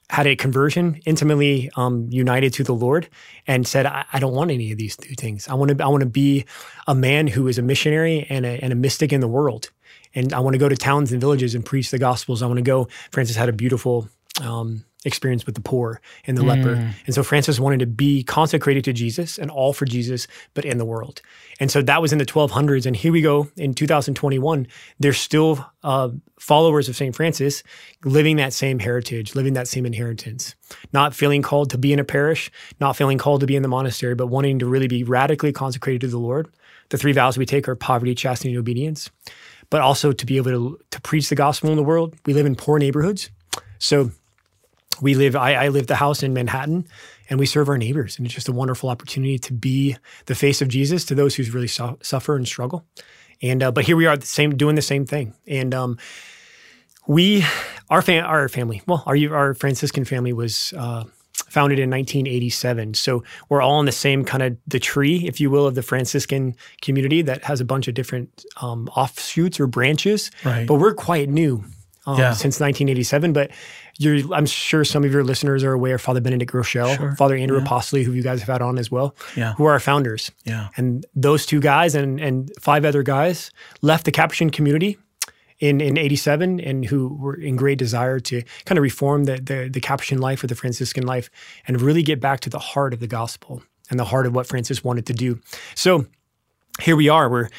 had 0.09 0.27
a 0.27 0.35
conversion, 0.35 0.99
intimately 1.05 1.69
um, 1.77 2.09
united 2.11 2.51
to 2.55 2.65
the 2.65 2.73
Lord, 2.73 3.07
and 3.47 3.65
said, 3.65 3.85
I, 3.85 4.03
"I 4.11 4.19
don't 4.19 4.33
want 4.33 4.51
any 4.51 4.73
of 4.73 4.77
these 4.77 4.97
two 4.97 5.15
things. 5.15 5.47
I 5.47 5.53
want 5.53 5.77
to. 5.77 5.81
I 5.81 5.87
want 5.87 6.01
to 6.01 6.09
be 6.09 6.43
a 6.85 6.93
man 6.93 7.27
who 7.27 7.47
is 7.47 7.57
a 7.57 7.61
missionary 7.61 8.27
and 8.29 8.45
a, 8.45 8.61
and 8.61 8.73
a 8.73 8.75
mystic 8.75 9.13
in 9.13 9.21
the 9.21 9.27
world, 9.29 9.69
and 10.13 10.33
I 10.33 10.41
want 10.41 10.53
to 10.55 10.57
go 10.57 10.67
to 10.67 10.75
towns 10.75 11.13
and 11.13 11.21
villages 11.21 11.55
and 11.55 11.65
preach 11.65 11.91
the 11.91 11.99
gospels. 11.99 12.41
I 12.41 12.47
want 12.47 12.57
to 12.57 12.61
go." 12.61 12.89
Francis 13.11 13.37
had 13.37 13.47
a 13.47 13.53
beautiful 13.53 14.09
um, 14.41 14.83
experience 15.05 15.45
with 15.45 15.55
the 15.55 15.61
poor 15.61 16.01
and 16.25 16.37
the 16.37 16.43
leper, 16.43 16.93
and 17.05 17.15
so 17.15 17.23
Francis 17.23 17.59
wanted 17.59 17.79
to 17.79 17.85
be 17.85 18.23
consecrated 18.23 18.83
to 18.83 18.93
Jesus 18.93 19.37
and 19.37 19.49
all 19.49 19.73
for 19.73 19.85
Jesus, 19.85 20.27
but 20.53 20.65
in 20.65 20.77
the 20.77 20.85
world. 20.85 21.21
And 21.59 21.71
so 21.71 21.81
that 21.81 22.01
was 22.01 22.11
in 22.11 22.17
the 22.17 22.25
1200s, 22.25 22.85
and 22.85 22.95
here 22.95 23.11
we 23.11 23.21
go 23.21 23.47
in 23.57 23.73
2021. 23.73 24.67
There's 24.99 25.17
still 25.17 25.65
uh, 25.83 26.09
followers 26.39 26.89
of 26.89 26.95
St. 26.95 27.15
Francis 27.15 27.63
living 28.03 28.37
that 28.37 28.53
same 28.53 28.79
heritage, 28.79 29.35
living 29.35 29.53
that 29.53 29.67
same 29.67 29.85
inheritance, 29.85 30.55
not 30.93 31.13
feeling 31.13 31.41
called 31.41 31.69
to 31.71 31.77
be 31.77 31.93
in 31.93 31.99
a 31.99 32.03
parish, 32.03 32.51
not 32.79 32.95
feeling 32.95 33.17
called 33.17 33.41
to 33.41 33.47
be 33.47 33.55
in 33.55 33.61
the 33.61 33.67
monastery, 33.67 34.15
but 34.15 34.27
wanting 34.27 34.59
to 34.59 34.65
really 34.65 34.87
be 34.87 35.03
radically 35.03 35.51
consecrated 35.51 36.01
to 36.01 36.07
the 36.07 36.19
Lord. 36.19 36.49
The 36.89 36.97
three 36.97 37.11
vows 37.11 37.37
we 37.37 37.45
take 37.45 37.67
are 37.67 37.75
poverty, 37.75 38.15
chastity, 38.15 38.49
and 38.49 38.59
obedience, 38.59 39.09
but 39.69 39.81
also 39.81 40.11
to 40.11 40.25
be 40.25 40.37
able 40.37 40.51
to, 40.51 40.79
to 40.91 41.01
preach 41.01 41.29
the 41.29 41.35
gospel 41.35 41.69
in 41.69 41.75
the 41.75 41.83
world. 41.83 42.15
We 42.25 42.33
live 42.33 42.45
in 42.45 42.55
poor 42.55 42.79
neighborhoods. 42.79 43.29
So 43.77 44.11
we 45.01 45.15
live, 45.15 45.35
I, 45.35 45.53
I 45.53 45.67
live 45.69 45.87
the 45.87 45.95
house 45.95 46.23
in 46.23 46.33
Manhattan 46.33 46.87
and 47.29 47.39
we 47.39 47.45
serve 47.45 47.69
our 47.69 47.77
neighbors. 47.77 48.17
And 48.17 48.25
it's 48.25 48.35
just 48.35 48.49
a 48.49 48.51
wonderful 48.53 48.89
opportunity 48.89 49.37
to 49.39 49.53
be 49.53 49.95
the 50.25 50.35
face 50.35 50.61
of 50.61 50.67
Jesus 50.67 51.05
to 51.05 51.15
those 51.15 51.35
who 51.35 51.43
really 51.51 51.67
su- 51.67 51.97
suffer 52.01 52.35
and 52.35 52.47
struggle. 52.47 52.85
And, 53.41 53.63
uh, 53.63 53.71
but 53.71 53.85
here 53.85 53.95
we 53.95 54.05
are 54.05 54.17
the 54.17 54.25
same, 54.25 54.55
doing 54.57 54.75
the 54.75 54.81
same 54.81 55.05
thing. 55.05 55.33
And, 55.47 55.73
um, 55.73 55.97
we, 57.07 57.43
our, 57.89 58.01
fam- 58.01 58.25
our 58.25 58.47
family, 58.49 58.81
well, 58.85 59.03
our, 59.07 59.15
our 59.35 59.53
Franciscan 59.55 60.05
family 60.05 60.31
was 60.33 60.73
uh, 60.77 61.03
founded 61.33 61.79
in 61.79 61.89
1987. 61.89 62.93
So 62.93 63.23
we're 63.47 63.61
all 63.61 63.79
in 63.79 63.85
the 63.87 63.91
same 63.91 64.23
kind 64.23 64.43
of 64.43 64.57
the 64.67 64.79
tree, 64.79 65.25
if 65.27 65.39
you 65.39 65.49
will, 65.49 65.65
of 65.65 65.73
the 65.75 65.81
Franciscan 65.81 66.55
community 66.81 67.21
that 67.23 67.43
has 67.45 67.61
a 67.61 67.65
bunch 67.65 67.87
of 67.87 67.95
different 67.95 68.45
um, 68.61 68.87
offshoots 68.95 69.59
or 69.59 69.65
branches. 69.67 70.29
Right. 70.45 70.67
But 70.67 70.75
we're 70.75 70.93
quite 70.93 71.29
new 71.29 71.63
um, 72.05 72.19
Yeah. 72.19 72.33
since 72.33 72.59
1987. 72.59 73.33
But 73.33 73.49
you're, 73.99 74.33
I'm 74.33 74.45
sure 74.47 74.83
some 74.83 75.03
of 75.03 75.11
your 75.11 75.23
listeners 75.23 75.63
are 75.63 75.73
aware 75.73 75.95
of 75.95 76.01
Father 76.01 76.21
Benedict 76.21 76.51
Groeschel, 76.51 76.95
Sure. 76.97 77.15
Father 77.15 77.35
Andrew 77.35 77.59
Yeah. 77.59 77.65
Apostoli, 77.65 78.03
who 78.03 78.13
you 78.13 78.23
guys 78.23 78.39
have 78.39 78.47
had 78.49 78.61
on 78.61 78.79
as 78.79 78.89
well, 78.89 79.13
Yeah. 79.35 79.53
who 79.53 79.65
are 79.65 79.73
our 79.73 79.79
founders. 79.79 80.31
Yeah. 80.45 80.69
And 80.77 81.05
those 81.13 81.45
two 81.45 81.59
guys 81.59 81.93
and, 81.95 82.19
and 82.19 82.49
five 82.59 82.85
other 82.85 83.03
guys 83.03 83.51
left 83.81 84.05
the 84.05 84.11
Capuchin 84.11 84.49
community 84.49 84.97
in, 85.59 85.81
in 85.81 85.97
87 85.97 86.61
and 86.61 86.85
who 86.85 87.09
were 87.09 87.35
in 87.35 87.57
great 87.57 87.77
desire 87.77 88.19
to 88.21 88.41
kind 88.65 88.77
of 88.77 88.83
reform 88.83 89.25
the, 89.25 89.35
the, 89.35 89.69
the 89.71 89.81
Capuchin 89.81 90.19
life 90.19 90.41
or 90.43 90.47
the 90.47 90.55
Franciscan 90.55 91.05
life 91.05 91.29
and 91.67 91.81
really 91.81 92.01
get 92.01 92.21
back 92.21 92.39
to 92.41 92.49
the 92.49 92.59
heart 92.59 92.93
of 92.93 93.01
the 93.01 93.07
gospel 93.07 93.61
and 93.89 93.99
the 93.99 94.05
heart 94.05 94.25
of 94.25 94.33
what 94.33 94.47
Francis 94.47 94.81
wanted 94.83 95.05
to 95.07 95.13
do. 95.13 95.39
So 95.75 96.05
here 96.81 96.95
we 96.95 97.09
are. 97.09 97.29
We're 97.29 97.49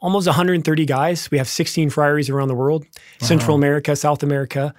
almost 0.00 0.26
130 0.28 0.84
guys. 0.86 1.28
We 1.32 1.38
have 1.38 1.48
16 1.48 1.90
friaries 1.90 2.30
around 2.30 2.46
the 2.48 2.54
world 2.54 2.84
Central 3.20 3.56
America, 3.56 3.96
South 3.96 4.22
America, 4.22 4.72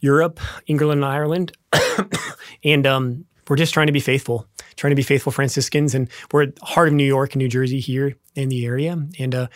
Europe, 0.00 0.40
England, 0.66 0.98
and 0.98 1.04
Ireland. 1.04 1.52
and 2.64 2.86
um, 2.86 3.24
we're 3.48 3.56
just 3.56 3.74
trying 3.74 3.86
to 3.86 3.92
be 3.92 4.00
faithful, 4.00 4.46
trying 4.76 4.90
to 4.90 4.96
be 4.96 5.02
faithful 5.02 5.32
Franciscans. 5.32 5.94
And 5.94 6.08
we're 6.32 6.44
at 6.44 6.56
the 6.56 6.64
heart 6.64 6.88
of 6.88 6.94
New 6.94 7.04
York 7.04 7.32
and 7.32 7.40
New 7.40 7.48
Jersey 7.48 7.80
here 7.80 8.16
in 8.34 8.48
the 8.48 8.66
area. 8.66 8.92
And 9.18 9.34
uh, 9.34 9.48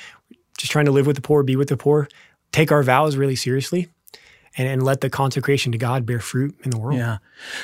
just 0.59 0.73
trying 0.73 0.87
to 0.87 0.93
live 0.93 1.07
with 1.07 1.17
the 1.17 1.23
poor, 1.23 1.43
be 1.43 1.57
with 1.57 1.69
the 1.69 1.77
poor, 1.77 2.09
take 2.53 2.73
our 2.73 2.83
vows 2.83 3.17
really 3.17 3.37
seriously, 3.37 3.89
and, 4.57 4.69
and 4.69 4.83
let 4.83 5.01
the 5.01 5.09
consecration 5.11 5.73
to 5.73 5.79
God 5.79 6.05
bear 6.07 6.21
fruit 6.21 6.55
in 6.65 6.71
the 6.71 6.79
world. 6.79 6.99
Yeah. 6.99 7.19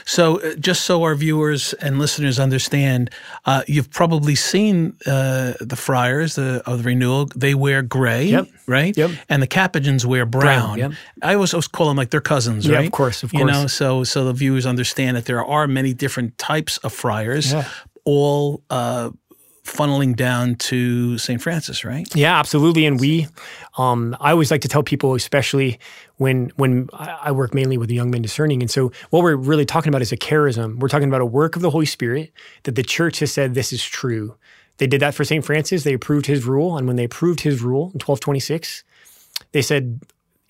So, 0.05 0.41
uh, 0.41 0.55
just 0.57 0.85
so 0.85 1.03
our 1.03 1.15
viewers 1.15 1.73
and 1.75 1.99
listeners 1.99 2.39
understand, 2.41 3.11
uh, 3.45 3.63
you've 3.67 3.91
probably 3.91 4.35
seen 4.35 4.97
uh, 5.07 5.53
the 5.61 5.77
friars 5.77 6.35
the, 6.35 6.63
of 6.67 6.79
the 6.79 6.85
renewal. 6.85 7.27
They 7.37 7.55
wear 7.55 7.83
gray, 7.83 8.25
Yep. 8.27 8.49
right? 8.67 8.97
Yep. 8.97 9.11
And 9.29 9.43
the 9.43 9.47
Capuchins 9.47 10.05
wear 10.07 10.27
brown. 10.27 10.79
yep. 10.79 10.93
I 11.23 11.35
always, 11.35 11.55
always 11.55 11.69
call 11.69 11.89
them 11.89 11.97
like 11.97 12.11
they're 12.11 12.21
cousins, 12.21 12.67
Yeah, 12.67 12.81
of 12.81 12.91
course, 12.93 13.23
of 13.23 13.31
course. 13.31 13.41
You 13.41 13.47
know, 13.47 13.67
so 13.67 14.05
so 14.05 14.25
the 14.25 14.33
viewers 14.33 14.67
understand 14.67 15.17
that 15.17 15.27
there 15.27 15.45
are 15.45 15.67
many 15.69 15.95
different 15.95 16.39
types 16.39 16.79
of 16.79 16.93
friars, 16.93 17.53
Yeah. 17.53 17.69
all 18.05 18.63
uh, 18.71 19.11
funneling 19.69 20.17
down 20.17 20.57
to 20.57 21.19
St. 21.19 21.41
Francis, 21.41 21.85
right? 21.85 22.09
Yeah, 22.15 22.39
absolutely. 22.39 22.87
And 22.87 22.99
we, 22.99 23.27
um, 23.77 24.17
I 24.21 24.33
always 24.33 24.51
like 24.51 24.63
to 24.63 24.69
tell 24.69 24.83
people, 24.83 25.15
especially 25.15 25.79
when 26.17 26.51
when 26.57 26.89
I 26.93 27.31
work 27.33 27.55
mainly 27.55 27.79
with 27.79 27.89
the 27.89 27.95
young 27.95 28.11
men 28.11 28.23
discerning. 28.23 28.63
And 28.63 28.71
so, 28.71 28.93
what 29.11 29.23
we're 29.23 29.37
really 29.37 29.65
talking 29.65 29.91
about 29.91 30.03
is 30.03 30.13
a 30.13 30.17
charism. 30.17 30.79
We're 30.79 30.89
talking 30.89 31.09
about 31.09 31.21
a 31.21 31.27
work 31.27 31.57
of 31.57 31.63
the 31.63 31.71
Holy 31.71 31.87
Spirit 31.87 32.33
that 32.65 32.75
the 32.75 32.83
church 32.83 33.21
has 33.21 33.33
said 33.33 33.55
this 33.55 33.73
is 33.73 33.85
true. 33.85 34.37
They 34.79 34.87
did 34.87 35.01
that 35.01 35.15
for 35.15 35.25
St. 35.25 35.45
Francis. 35.45 35.85
They 35.85 35.95
approved 35.95 36.27
his 36.27 36.45
rule, 36.45 36.77
and 36.77 36.87
when 36.87 36.97
they 36.97 37.05
approved 37.05 37.41
his 37.41 37.63
rule 37.63 37.87
in 37.95 38.01
1226, 38.01 38.85
they 39.53 39.63
said, 39.63 40.01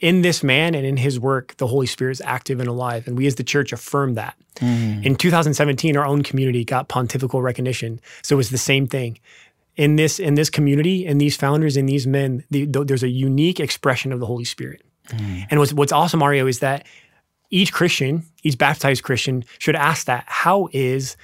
"In 0.00 0.22
this 0.22 0.42
man 0.42 0.74
and 0.74 0.86
in 0.86 0.96
his 0.96 1.18
work, 1.18 1.56
the 1.56 1.66
Holy 1.66 1.86
Spirit 1.86 2.12
is 2.12 2.22
active 2.24 2.60
and 2.60 2.68
alive." 2.68 3.06
And 3.06 3.16
we, 3.16 3.26
as 3.26 3.36
the 3.36 3.44
church, 3.44 3.72
affirm 3.72 4.14
that. 4.14 4.36
Mm. 4.56 5.04
In 5.04 5.16
2017, 5.16 5.96
our 5.96 6.06
own 6.06 6.22
community 6.22 6.64
got 6.64 6.88
pontifical 6.88 7.42
recognition. 7.42 8.00
So 8.22 8.36
it 8.36 8.38
was 8.38 8.50
the 8.50 8.58
same 8.58 8.86
thing 8.86 9.18
in 9.78 9.94
this 9.96 10.18
in 10.18 10.34
this 10.34 10.50
community, 10.50 11.06
in 11.06 11.18
these 11.18 11.36
founders, 11.36 11.76
in 11.76 11.86
these 11.86 12.06
men, 12.06 12.44
the, 12.50 12.66
th- 12.66 12.86
there's 12.86 13.04
a 13.04 13.08
unique 13.08 13.60
expression 13.60 14.12
of 14.12 14.20
the 14.20 14.26
Holy 14.26 14.44
Spirit. 14.44 14.82
Mm. 15.08 15.46
And 15.50 15.60
what's 15.60 15.72
what's 15.72 15.92
awesome, 15.92 16.18
Mario, 16.18 16.46
is 16.46 16.58
that 16.58 16.84
each 17.50 17.72
Christian, 17.72 18.24
each 18.42 18.58
baptized 18.58 19.04
Christian, 19.04 19.44
should 19.58 19.76
ask 19.76 20.06
that: 20.06 20.24
How 20.26 20.68
is 20.72 21.16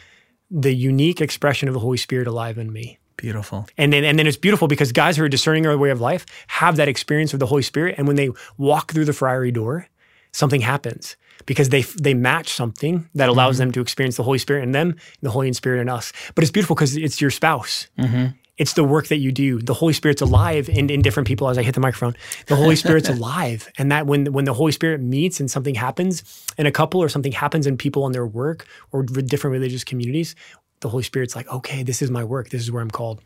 the 0.51 0.73
unique 0.73 1.21
expression 1.21 1.69
of 1.69 1.75
the 1.75 1.81
Holy 1.81 1.97
Spirit 1.99 2.29
alive 2.29 2.57
in 2.57 2.73
me? 2.73 2.99
Beautiful. 3.17 3.67
And 3.79 3.93
then, 3.93 4.05
and 4.05 4.19
then 4.19 4.27
it's 4.27 4.37
beautiful 4.37 4.69
because 4.69 4.93
guys 4.93 5.17
who 5.17 5.25
are 5.25 5.29
discerning 5.29 5.67
our 5.67 5.79
way 5.79 5.91
of 5.91 6.01
life 6.01 6.27
have 6.49 6.77
that 6.77 6.89
experience 6.89 7.33
of 7.33 7.41
the 7.41 7.47
Holy 7.47 7.63
Spirit, 7.63 7.95
and 7.97 8.07
when 8.07 8.17
they 8.17 8.31
walk 8.59 8.93
through 8.93 9.05
the 9.05 9.13
friary 9.13 9.53
door, 9.53 9.89
something 10.33 10.61
happens 10.61 11.17
because 11.47 11.69
they 11.69 11.83
they 11.83 12.15
match 12.15 12.53
something 12.53 13.09
that 13.15 13.29
allows 13.29 13.55
mm-hmm. 13.55 13.67
them 13.67 13.73
to 13.73 13.81
experience 13.81 14.17
the 14.17 14.23
Holy 14.23 14.39
Spirit 14.39 14.63
in 14.63 14.73
them, 14.73 14.97
the 15.23 15.31
Holy 15.31 15.53
Spirit 15.53 15.81
in 15.81 15.89
us. 15.89 16.13
But 16.35 16.43
it's 16.43 16.51
beautiful 16.51 16.75
because 16.75 16.97
it's 16.97 17.21
your 17.21 17.31
spouse. 17.31 17.89
Mm-hmm. 17.99 18.37
It's 18.57 18.75
the 18.75 18.85
work 18.85 19.09
that 19.09 19.17
you 19.17 19.33
do. 19.33 19.61
The 19.61 19.75
Holy 19.75 19.93
Spirit's 19.93 20.23
alive 20.23 20.69
in, 20.69 20.89
in 20.89 21.03
different 21.03 21.27
people. 21.27 21.49
As 21.49 21.59
I 21.59 21.65
hit 21.65 21.75
the 21.75 21.81
microphone, 21.81 22.15
the 22.47 22.55
Holy 22.55 22.77
Spirit's 22.77 23.09
alive, 23.17 23.69
and 23.79 23.91
that 23.91 24.07
when 24.07 24.33
when 24.33 24.45
the 24.45 24.55
Holy 24.55 24.73
Spirit 24.73 25.01
meets 25.01 25.41
and 25.41 25.51
something 25.51 25.75
happens 25.75 26.23
in 26.57 26.67
a 26.67 26.73
couple 26.73 27.03
or 27.03 27.09
something 27.09 27.33
happens 27.33 27.67
in 27.67 27.77
people 27.77 28.07
in 28.07 28.13
their 28.13 28.27
work 28.27 28.67
or 28.93 29.01
with 29.01 29.29
different 29.29 29.53
religious 29.53 29.83
communities, 29.83 30.37
the 30.85 30.91
Holy 30.91 31.03
Spirit's 31.03 31.35
like, 31.35 31.49
okay, 31.49 31.83
this 31.83 32.03
is 32.03 32.11
my 32.11 32.23
work. 32.23 32.51
This 32.51 32.61
is 32.61 32.71
where 32.71 32.83
I'm 32.83 32.91
called. 32.91 33.23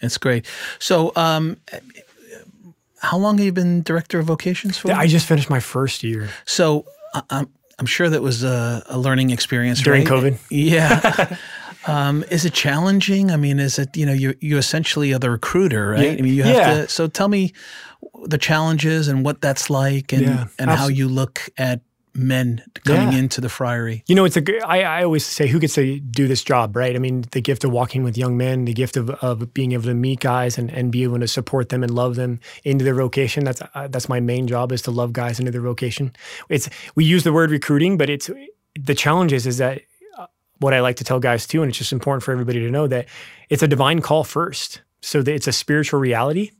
That's 0.00 0.18
great. 0.18 0.46
So, 0.80 1.12
um, 1.14 1.56
how 2.98 3.18
long 3.18 3.38
have 3.38 3.44
you 3.46 3.52
been 3.52 3.82
director 3.82 4.18
of 4.18 4.26
vocations 4.26 4.76
for? 4.76 4.90
I 4.90 5.06
just 5.06 5.26
finished 5.26 5.48
my 5.48 5.60
first 5.60 6.02
year. 6.02 6.28
So 6.44 6.84
I'm 7.30 7.48
I'm 7.78 7.86
sure 7.86 8.08
that 8.08 8.20
was 8.20 8.42
a, 8.42 8.82
a 8.88 8.98
learning 8.98 9.30
experience 9.30 9.80
During 9.80 10.04
right? 10.04 10.12
COVID? 10.12 10.38
Yeah. 10.50 11.36
um, 11.86 12.24
is 12.30 12.44
it 12.44 12.52
challenging? 12.52 13.30
I 13.30 13.36
mean, 13.36 13.60
is 13.60 13.78
it 13.78 13.96
you 13.96 14.06
know 14.06 14.12
you 14.12 14.34
you 14.40 14.58
essentially 14.58 15.12
are 15.14 15.20
the 15.20 15.30
recruiter, 15.30 15.90
right? 15.90 16.02
Yeah. 16.12 16.18
I 16.18 16.22
mean, 16.22 16.34
you 16.34 16.42
have 16.42 16.56
Yeah. 16.56 16.74
to. 16.82 16.88
So 16.88 17.06
tell 17.06 17.28
me 17.28 17.52
the 18.24 18.38
challenges 18.38 19.06
and 19.08 19.24
what 19.24 19.40
that's 19.40 19.70
like, 19.70 20.12
and 20.12 20.22
Yeah, 20.22 20.46
and 20.58 20.68
how 20.70 20.88
you 20.88 21.08
look 21.08 21.48
at 21.56 21.80
men 22.14 22.62
coming 22.84 23.12
Yeah. 23.12 23.18
into 23.18 23.40
the 23.40 23.48
friary. 23.48 24.04
You 24.06 24.14
know, 24.14 24.24
it's 24.24 24.36
a. 24.36 24.66
I, 24.66 24.82
I 24.82 25.04
always 25.04 25.24
say, 25.24 25.46
who 25.46 25.58
gets 25.58 25.74
to 25.74 25.98
do 26.00 26.28
this 26.28 26.42
job, 26.44 26.76
right? 26.76 26.94
I 26.94 26.98
mean, 26.98 27.24
the 27.32 27.40
gift 27.40 27.64
of 27.64 27.70
walking 27.72 28.02
with 28.04 28.16
young 28.18 28.36
men, 28.36 28.64
the 28.64 28.72
gift 28.74 28.96
of, 28.96 29.10
of 29.10 29.54
being 29.54 29.72
able 29.72 29.84
to 29.84 29.94
meet 29.94 30.20
guys 30.20 30.58
and, 30.58 30.70
and 30.70 30.92
be 30.92 31.02
able 31.04 31.18
to 31.20 31.28
support 31.28 31.70
them 31.70 31.82
and 31.82 31.92
love 31.94 32.16
them 32.16 32.40
into 32.64 32.84
their 32.84 32.94
vocation. 32.94 33.44
That's 33.44 33.62
uh, 33.74 33.88
that's 33.88 34.08
my 34.08 34.20
main 34.20 34.46
job 34.46 34.72
is 34.72 34.82
to 34.82 34.90
love 34.90 35.12
guys 35.12 35.38
into 35.40 35.50
their 35.52 35.62
vocation. 35.62 36.14
It's 36.48 36.68
we 36.94 37.04
use 37.04 37.24
the 37.24 37.32
word 37.32 37.50
recruiting, 37.50 37.96
but 37.96 38.10
it's 38.10 38.30
the 38.78 38.94
challenge 38.94 39.32
is 39.32 39.46
is 39.46 39.58
that 39.58 39.82
uh, 40.18 40.26
what 40.58 40.74
I 40.74 40.80
like 40.80 40.96
to 40.96 41.04
tell 41.04 41.20
guys 41.20 41.46
too, 41.46 41.62
and 41.62 41.70
it's 41.70 41.78
just 41.78 41.92
important 41.92 42.22
for 42.22 42.32
everybody 42.32 42.60
to 42.60 42.70
know 42.70 42.86
that 42.88 43.06
it's 43.48 43.62
a 43.62 43.68
divine 43.68 44.00
call 44.00 44.24
first. 44.24 44.82
So 45.04 45.20
that 45.20 45.34
it's 45.34 45.48
a 45.48 45.52
spiritual 45.52 45.98
reality 45.98 46.52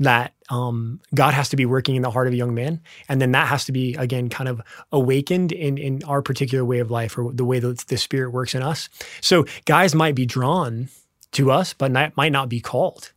that 0.00 0.32
um, 0.48 1.00
God 1.14 1.34
has 1.34 1.48
to 1.50 1.56
be 1.56 1.66
working 1.66 1.94
in 1.94 2.02
the 2.02 2.10
heart 2.10 2.26
of 2.26 2.32
a 2.32 2.36
young 2.36 2.54
man, 2.54 2.80
and 3.08 3.20
then 3.20 3.32
that 3.32 3.46
has 3.46 3.64
to 3.66 3.72
be 3.72 3.94
again 3.94 4.28
kind 4.28 4.48
of 4.48 4.60
awakened 4.90 5.52
in 5.52 5.78
in 5.78 6.02
our 6.04 6.22
particular 6.22 6.64
way 6.64 6.80
of 6.80 6.90
life 6.90 7.16
or 7.16 7.32
the 7.32 7.44
way 7.44 7.60
that 7.60 7.78
the 7.86 7.96
Spirit 7.96 8.32
works 8.32 8.54
in 8.54 8.62
us. 8.62 8.88
So 9.20 9.44
guys 9.66 9.94
might 9.94 10.14
be 10.14 10.26
drawn 10.26 10.88
to 11.32 11.50
us, 11.52 11.74
but 11.74 11.92
not, 11.92 12.16
might 12.16 12.32
not 12.32 12.48
be 12.48 12.60
called. 12.60 13.12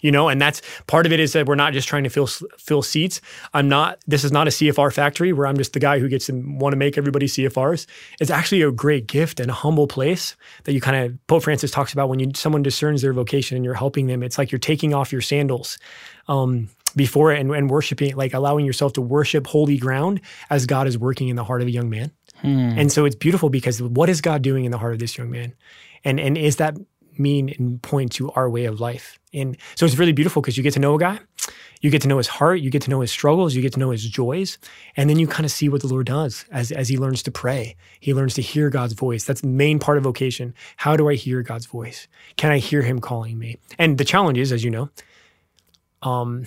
You 0.00 0.10
know, 0.10 0.28
and 0.28 0.40
that's 0.40 0.62
part 0.86 1.04
of 1.04 1.12
it 1.12 1.20
is 1.20 1.34
that 1.34 1.46
we're 1.46 1.54
not 1.54 1.74
just 1.74 1.86
trying 1.86 2.04
to 2.04 2.10
fill 2.10 2.26
fill 2.58 2.82
seats. 2.82 3.20
I'm 3.52 3.68
not. 3.68 3.98
This 4.06 4.24
is 4.24 4.32
not 4.32 4.46
a 4.46 4.50
CFR 4.50 4.92
factory 4.92 5.32
where 5.32 5.46
I'm 5.46 5.56
just 5.56 5.74
the 5.74 5.80
guy 5.80 5.98
who 5.98 6.08
gets 6.08 6.26
to 6.26 6.32
want 6.32 6.72
to 6.72 6.76
make 6.76 6.96
everybody 6.96 7.26
CFRs. 7.26 7.86
It's 8.20 8.30
actually 8.30 8.62
a 8.62 8.70
great 8.72 9.06
gift 9.06 9.38
and 9.38 9.50
a 9.50 9.54
humble 9.54 9.86
place 9.86 10.34
that 10.64 10.72
you 10.72 10.80
kind 10.80 10.96
of 11.04 11.26
Pope 11.26 11.42
Francis 11.42 11.70
talks 11.70 11.92
about 11.92 12.08
when 12.08 12.18
you 12.20 12.30
someone 12.34 12.62
discerns 12.62 13.02
their 13.02 13.12
vocation 13.12 13.56
and 13.56 13.64
you're 13.64 13.74
helping 13.74 14.06
them. 14.06 14.22
It's 14.22 14.38
like 14.38 14.50
you're 14.50 14.58
taking 14.58 14.94
off 14.94 15.12
your 15.12 15.20
sandals 15.20 15.78
um, 16.28 16.68
before 16.96 17.32
it 17.32 17.40
and, 17.40 17.50
and 17.50 17.68
worshiping, 17.68 18.16
like 18.16 18.32
allowing 18.32 18.64
yourself 18.64 18.94
to 18.94 19.02
worship 19.02 19.46
holy 19.46 19.76
ground 19.76 20.20
as 20.48 20.64
God 20.64 20.86
is 20.86 20.96
working 20.96 21.28
in 21.28 21.36
the 21.36 21.44
heart 21.44 21.60
of 21.60 21.68
a 21.68 21.70
young 21.70 21.90
man. 21.90 22.12
And 22.78 22.90
so 22.90 23.04
it's 23.04 23.14
beautiful 23.14 23.50
because 23.50 23.80
what 23.82 24.08
is 24.08 24.20
God 24.20 24.42
doing 24.42 24.64
in 24.64 24.72
the 24.72 24.78
heart 24.78 24.94
of 24.94 24.98
this 24.98 25.16
young 25.18 25.30
man? 25.30 25.54
And 26.04 26.18
and 26.18 26.36
is 26.36 26.56
that 26.56 26.76
mean 27.18 27.54
and 27.58 27.80
point 27.82 28.12
to 28.12 28.30
our 28.32 28.48
way 28.48 28.64
of 28.64 28.80
life? 28.80 29.18
And 29.34 29.56
so 29.74 29.86
it's 29.86 29.98
really 29.98 30.12
beautiful 30.12 30.42
because 30.42 30.56
you 30.56 30.62
get 30.62 30.74
to 30.74 30.80
know 30.80 30.94
a 30.94 30.98
guy, 30.98 31.20
you 31.80 31.90
get 31.90 32.02
to 32.02 32.08
know 32.08 32.18
his 32.18 32.28
heart, 32.28 32.60
you 32.60 32.70
get 32.70 32.82
to 32.82 32.90
know 32.90 33.00
his 33.00 33.10
struggles, 33.10 33.54
you 33.54 33.62
get 33.62 33.72
to 33.72 33.78
know 33.78 33.90
his 33.90 34.04
joys, 34.06 34.58
and 34.96 35.08
then 35.08 35.18
you 35.18 35.26
kind 35.26 35.44
of 35.44 35.50
see 35.50 35.68
what 35.68 35.80
the 35.80 35.88
Lord 35.88 36.06
does 36.06 36.44
as 36.50 36.70
as 36.70 36.88
he 36.88 36.98
learns 36.98 37.22
to 37.24 37.30
pray. 37.30 37.76
He 38.00 38.14
learns 38.14 38.34
to 38.34 38.42
hear 38.42 38.70
God's 38.70 38.92
voice. 38.92 39.24
That's 39.24 39.40
the 39.40 39.48
main 39.48 39.78
part 39.78 39.98
of 39.98 40.04
vocation. 40.04 40.54
How 40.76 40.96
do 40.96 41.08
I 41.08 41.14
hear 41.14 41.42
God's 41.42 41.66
voice? 41.66 42.08
Can 42.36 42.50
I 42.50 42.58
hear 42.58 42.82
him 42.82 43.00
calling 43.00 43.38
me? 43.38 43.58
And 43.78 43.98
the 43.98 44.04
challenge 44.04 44.38
is, 44.38 44.52
as 44.52 44.64
you 44.64 44.70
know, 44.70 44.90
um, 46.02 46.46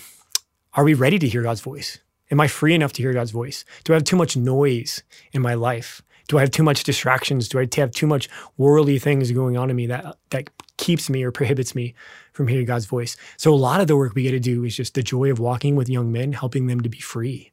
are 0.74 0.84
we 0.84 0.94
ready 0.94 1.20
to 1.20 1.28
hear 1.28 1.42
God's 1.42 1.62
voice? 1.62 2.00
Am 2.32 2.42
I 2.42 2.48
free 2.48 2.74
enough 2.74 2.94
to 2.94 3.02
hear 3.02 3.14
God's 3.14 3.32
voice? 3.32 3.66
Do 3.84 3.94
I 3.94 3.96
have 3.96 4.04
too 4.04 4.16
much 4.16 4.36
noise 4.36 5.04
in 5.32 5.42
my 5.42 5.54
life? 5.54 6.02
Do 6.28 6.38
I 6.38 6.42
have 6.42 6.52
too 6.52 6.64
much 6.64 6.84
distractions? 6.84 7.48
Do 7.48 7.60
I 7.60 7.68
have 7.76 7.92
too 7.92 8.08
much 8.08 8.30
worldly 8.58 9.00
things 9.00 9.32
going 9.32 9.58
on 9.58 9.70
in 9.70 9.76
me 9.76 9.88
that 9.88 10.18
that 10.32 10.50
keeps 10.78 11.10
me 11.10 11.24
or 11.24 11.32
prohibits 11.32 11.76
me 11.76 11.94
from 12.34 12.48
hearing 12.48 12.66
God's 12.66 12.86
voice? 12.86 13.16
So 13.38 13.54
a 13.54 13.56
lot 13.56 13.82
of 13.82 13.88
the 13.88 13.96
work 13.96 14.16
we 14.16 14.24
get 14.24 14.32
to 14.32 14.40
do 14.40 14.64
is 14.64 14.76
just 14.76 14.96
the 14.96 15.04
joy 15.04 15.32
of 15.32 15.40
walking 15.40 15.76
with 15.76 15.90
young 15.90 16.12
men, 16.12 16.34
helping 16.34 16.68
them 16.68 16.82
to 16.82 16.90
be 16.90 17.00
free. 17.00 17.52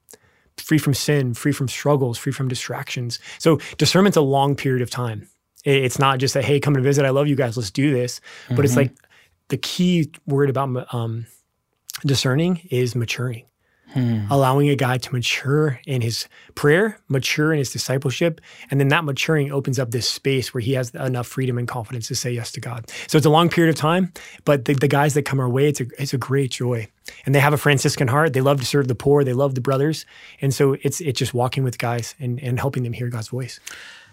Free 0.56 0.78
from 0.78 0.94
sin, 0.94 1.34
free 1.34 1.52
from 1.52 1.68
struggles, 1.68 2.18
free 2.18 2.32
from 2.32 2.48
distractions. 2.48 3.18
So 3.38 3.58
discernment's 3.78 4.16
a 4.16 4.22
long 4.22 4.54
period 4.54 4.82
of 4.82 4.90
time. 4.90 5.28
It's 5.64 5.98
not 5.98 6.18
just 6.18 6.34
a 6.36 6.42
hey, 6.42 6.58
come 6.60 6.74
to 6.74 6.80
visit. 6.80 7.04
I 7.04 7.10
love 7.10 7.28
you 7.28 7.36
guys. 7.36 7.56
Let's 7.56 7.70
do 7.70 7.92
this. 7.92 8.20
But 8.56 8.64
it's 8.64 8.76
like 8.76 8.92
the 9.48 9.56
key 9.56 10.10
word 10.26 10.50
about 10.50 10.92
um, 10.94 11.26
discerning 12.04 12.66
is 12.70 12.94
maturing. 12.94 13.44
Allowing 14.30 14.68
a 14.68 14.76
guy 14.76 14.98
to 14.98 15.12
mature 15.12 15.80
in 15.86 16.00
his 16.00 16.28
prayer, 16.54 16.98
mature 17.08 17.52
in 17.52 17.58
his 17.58 17.70
discipleship, 17.70 18.40
and 18.70 18.80
then 18.80 18.88
that 18.88 19.04
maturing 19.04 19.52
opens 19.52 19.78
up 19.78 19.90
this 19.90 20.08
space 20.08 20.52
where 20.52 20.60
he 20.60 20.72
has 20.72 20.90
enough 20.94 21.26
freedom 21.26 21.58
and 21.58 21.68
confidence 21.68 22.08
to 22.08 22.14
say 22.14 22.32
yes 22.32 22.52
to 22.52 22.60
God. 22.60 22.90
So 23.06 23.16
it's 23.16 23.26
a 23.26 23.30
long 23.30 23.48
period 23.48 23.70
of 23.70 23.76
time, 23.76 24.12
but 24.44 24.64
the, 24.64 24.74
the 24.74 24.88
guys 24.88 25.14
that 25.14 25.22
come 25.22 25.40
our 25.40 25.48
way, 25.48 25.68
it's 25.68 25.80
a 25.80 25.86
it's 25.98 26.14
a 26.14 26.18
great 26.18 26.50
joy, 26.52 26.88
and 27.26 27.34
they 27.34 27.40
have 27.40 27.52
a 27.52 27.58
Franciscan 27.58 28.08
heart. 28.08 28.32
They 28.32 28.40
love 28.40 28.60
to 28.60 28.66
serve 28.66 28.88
the 28.88 28.94
poor. 28.94 29.24
They 29.24 29.32
love 29.32 29.54
the 29.54 29.60
brothers, 29.60 30.06
and 30.40 30.54
so 30.54 30.76
it's 30.82 31.00
it's 31.00 31.18
just 31.18 31.34
walking 31.34 31.64
with 31.64 31.78
guys 31.78 32.14
and 32.18 32.40
and 32.40 32.58
helping 32.58 32.82
them 32.82 32.92
hear 32.92 33.08
God's 33.08 33.28
voice. 33.28 33.60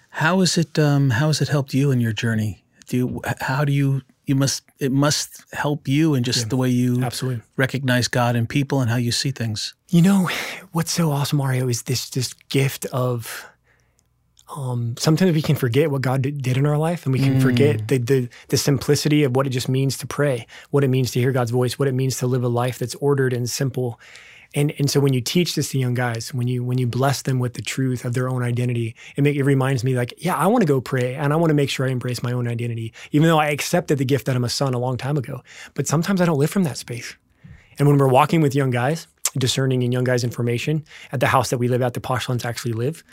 How 0.10 0.42
is 0.42 0.58
it? 0.58 0.78
Um, 0.80 1.12
how 1.12 1.28
has 1.28 1.42
it 1.42 1.50
helped 1.50 1.74
you 1.74 1.92
in 1.92 2.02
your 2.02 2.14
journey? 2.14 2.64
Do 2.88 2.98
you, 2.98 3.22
how 3.42 3.64
do 3.66 3.72
you? 3.72 4.02
You 4.30 4.36
must. 4.36 4.62
It 4.78 4.92
must 4.92 5.44
help 5.54 5.88
you 5.88 6.14
in 6.14 6.22
just 6.22 6.52
the 6.52 6.56
way 6.56 6.70
you 6.70 7.02
Absolutely. 7.02 7.42
recognize 7.58 8.08
God 8.08 8.36
in 8.36 8.46
people 8.46 8.80
and 8.80 8.88
how 8.88 8.98
you 8.98 9.12
see 9.12 9.32
things. 9.32 9.74
You 9.90 10.04
know 10.04 10.30
what's 10.72 10.92
so 10.92 11.10
awesome, 11.10 11.40
Mario, 11.40 11.68
is 11.68 11.82
this 11.82 12.12
this 12.12 12.34
gift 12.50 12.86
of. 12.94 13.48
Um, 14.56 14.94
sometimes 15.00 15.34
we 15.34 15.42
can 15.42 15.56
forget 15.56 15.90
what 15.90 16.04
God 16.04 16.22
did 16.22 16.58
in 16.58 16.68
our 16.68 16.78
life, 16.78 17.08
and 17.08 17.14
we 17.14 17.18
can 17.18 17.42
forget 17.42 17.88
the, 17.88 17.98
the 17.98 18.30
the 18.50 18.58
simplicity 18.58 19.24
of 19.24 19.36
what 19.36 19.48
it 19.48 19.50
just 19.50 19.68
means 19.68 19.98
to 19.98 20.06
pray, 20.06 20.46
what 20.70 20.84
it 20.84 20.90
means 20.90 21.10
to 21.12 21.20
hear 21.20 21.32
God's 21.32 21.50
voice, 21.50 21.80
what 21.80 21.88
it 21.88 21.96
means 21.96 22.18
to 22.18 22.28
live 22.28 22.44
a 22.44 22.48
life 22.50 22.78
that's 22.78 22.94
ordered 22.96 23.34
and 23.34 23.50
simple. 23.50 24.00
And 24.56 24.74
and 24.80 24.90
so 24.90 25.00
when 25.00 25.14
you 25.14 25.22
teach 25.22 25.56
this 25.56 25.72
to 25.72 25.80
young 25.80 25.94
guys, 25.94 26.34
when 26.34 26.48
you 26.48 26.64
when 26.64 26.80
you 26.80 26.88
bless 26.88 27.22
them 27.22 27.38
with 27.38 27.54
the 27.54 27.62
truth 27.62 28.04
of 28.04 28.14
their 28.14 28.28
own 28.28 28.42
identity, 28.42 28.96
it 29.16 29.22
make, 29.22 29.36
it 29.36 29.44
reminds 29.44 29.84
me 29.84 29.96
like, 29.96 30.14
yeah, 30.18 30.36
I 30.36 30.48
want 30.48 30.64
to 30.64 30.68
go 30.68 30.82
pray, 30.82 31.16
and 31.16 31.32
I 31.32 31.36
want 31.36 31.52
to 31.52 31.54
make 31.54 31.70
sure 31.70 31.88
I 31.88 31.92
embrace 31.92 32.24
my 32.24 32.32
own 32.32 32.48
identity, 32.48 32.94
even 33.12 33.28
though 33.28 33.40
I 33.40 33.50
accepted 33.50 34.00
the 34.00 34.06
gift 34.06 34.26
that 34.26 34.36
I'm 34.36 34.44
a 34.44 34.50
son 34.50 34.74
a 34.74 34.80
long 34.80 34.98
time 34.98 35.18
ago. 35.18 35.44
But 35.76 35.88
sometimes 35.88 36.20
I 36.20 36.26
don't 36.26 36.40
live 36.40 36.50
from 36.50 36.64
that 36.64 36.78
space. 36.78 37.16
And 37.78 37.88
when 37.88 37.98
we're 37.98 38.08
walking 38.08 38.42
with 38.42 38.56
young 38.56 38.72
guys, 38.72 39.08
discerning 39.38 39.84
in 39.84 39.92
young 39.92 40.04
guys' 40.04 40.24
information 40.24 40.84
at 41.12 41.20
the 41.20 41.28
house 41.28 41.52
that 41.52 41.60
we 41.60 41.68
live 41.68 41.82
at, 41.82 41.94
the 41.94 42.02
postulants 42.02 42.44
actually 42.44 42.74
live, 42.74 43.04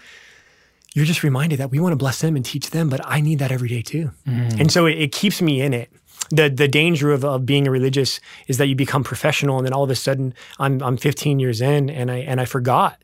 you're 0.95 1.05
just 1.05 1.22
reminded 1.22 1.59
that 1.59 1.70
we 1.70 1.78
want 1.78 1.93
to 1.93 1.97
bless 1.97 2.22
them 2.22 2.37
and 2.37 2.45
teach 2.45 2.70
them, 2.70 2.89
but 2.89 3.01
I 3.05 3.20
need 3.20 3.39
that 3.41 3.53
every 3.53 3.68
day 3.68 3.82
too. 3.82 4.11
Mm-hmm. 4.26 4.61
And 4.61 4.72
so 4.72 4.87
it, 4.87 4.99
it 4.99 5.12
keeps 5.12 5.43
me 5.43 5.61
in 5.61 5.74
it. 5.74 5.91
The 6.30 6.48
the 6.48 6.68
danger 6.68 7.12
of, 7.12 7.24
of 7.24 7.46
being 7.46 7.66
a 7.66 7.70
religious 7.70 8.20
is 8.46 8.58
that 8.58 8.66
you 8.66 8.74
become 8.74 9.04
professional 9.04 9.58
and 9.58 9.66
then 9.66 9.72
all 9.72 9.84
of 9.84 9.90
a 9.90 9.94
sudden 9.94 10.34
I'm 10.58 10.82
I'm 10.82 10.96
15 10.96 11.38
years 11.38 11.60
in 11.60 11.90
and 11.90 12.10
I 12.10 12.18
and 12.18 12.40
I 12.40 12.44
forgot 12.44 13.00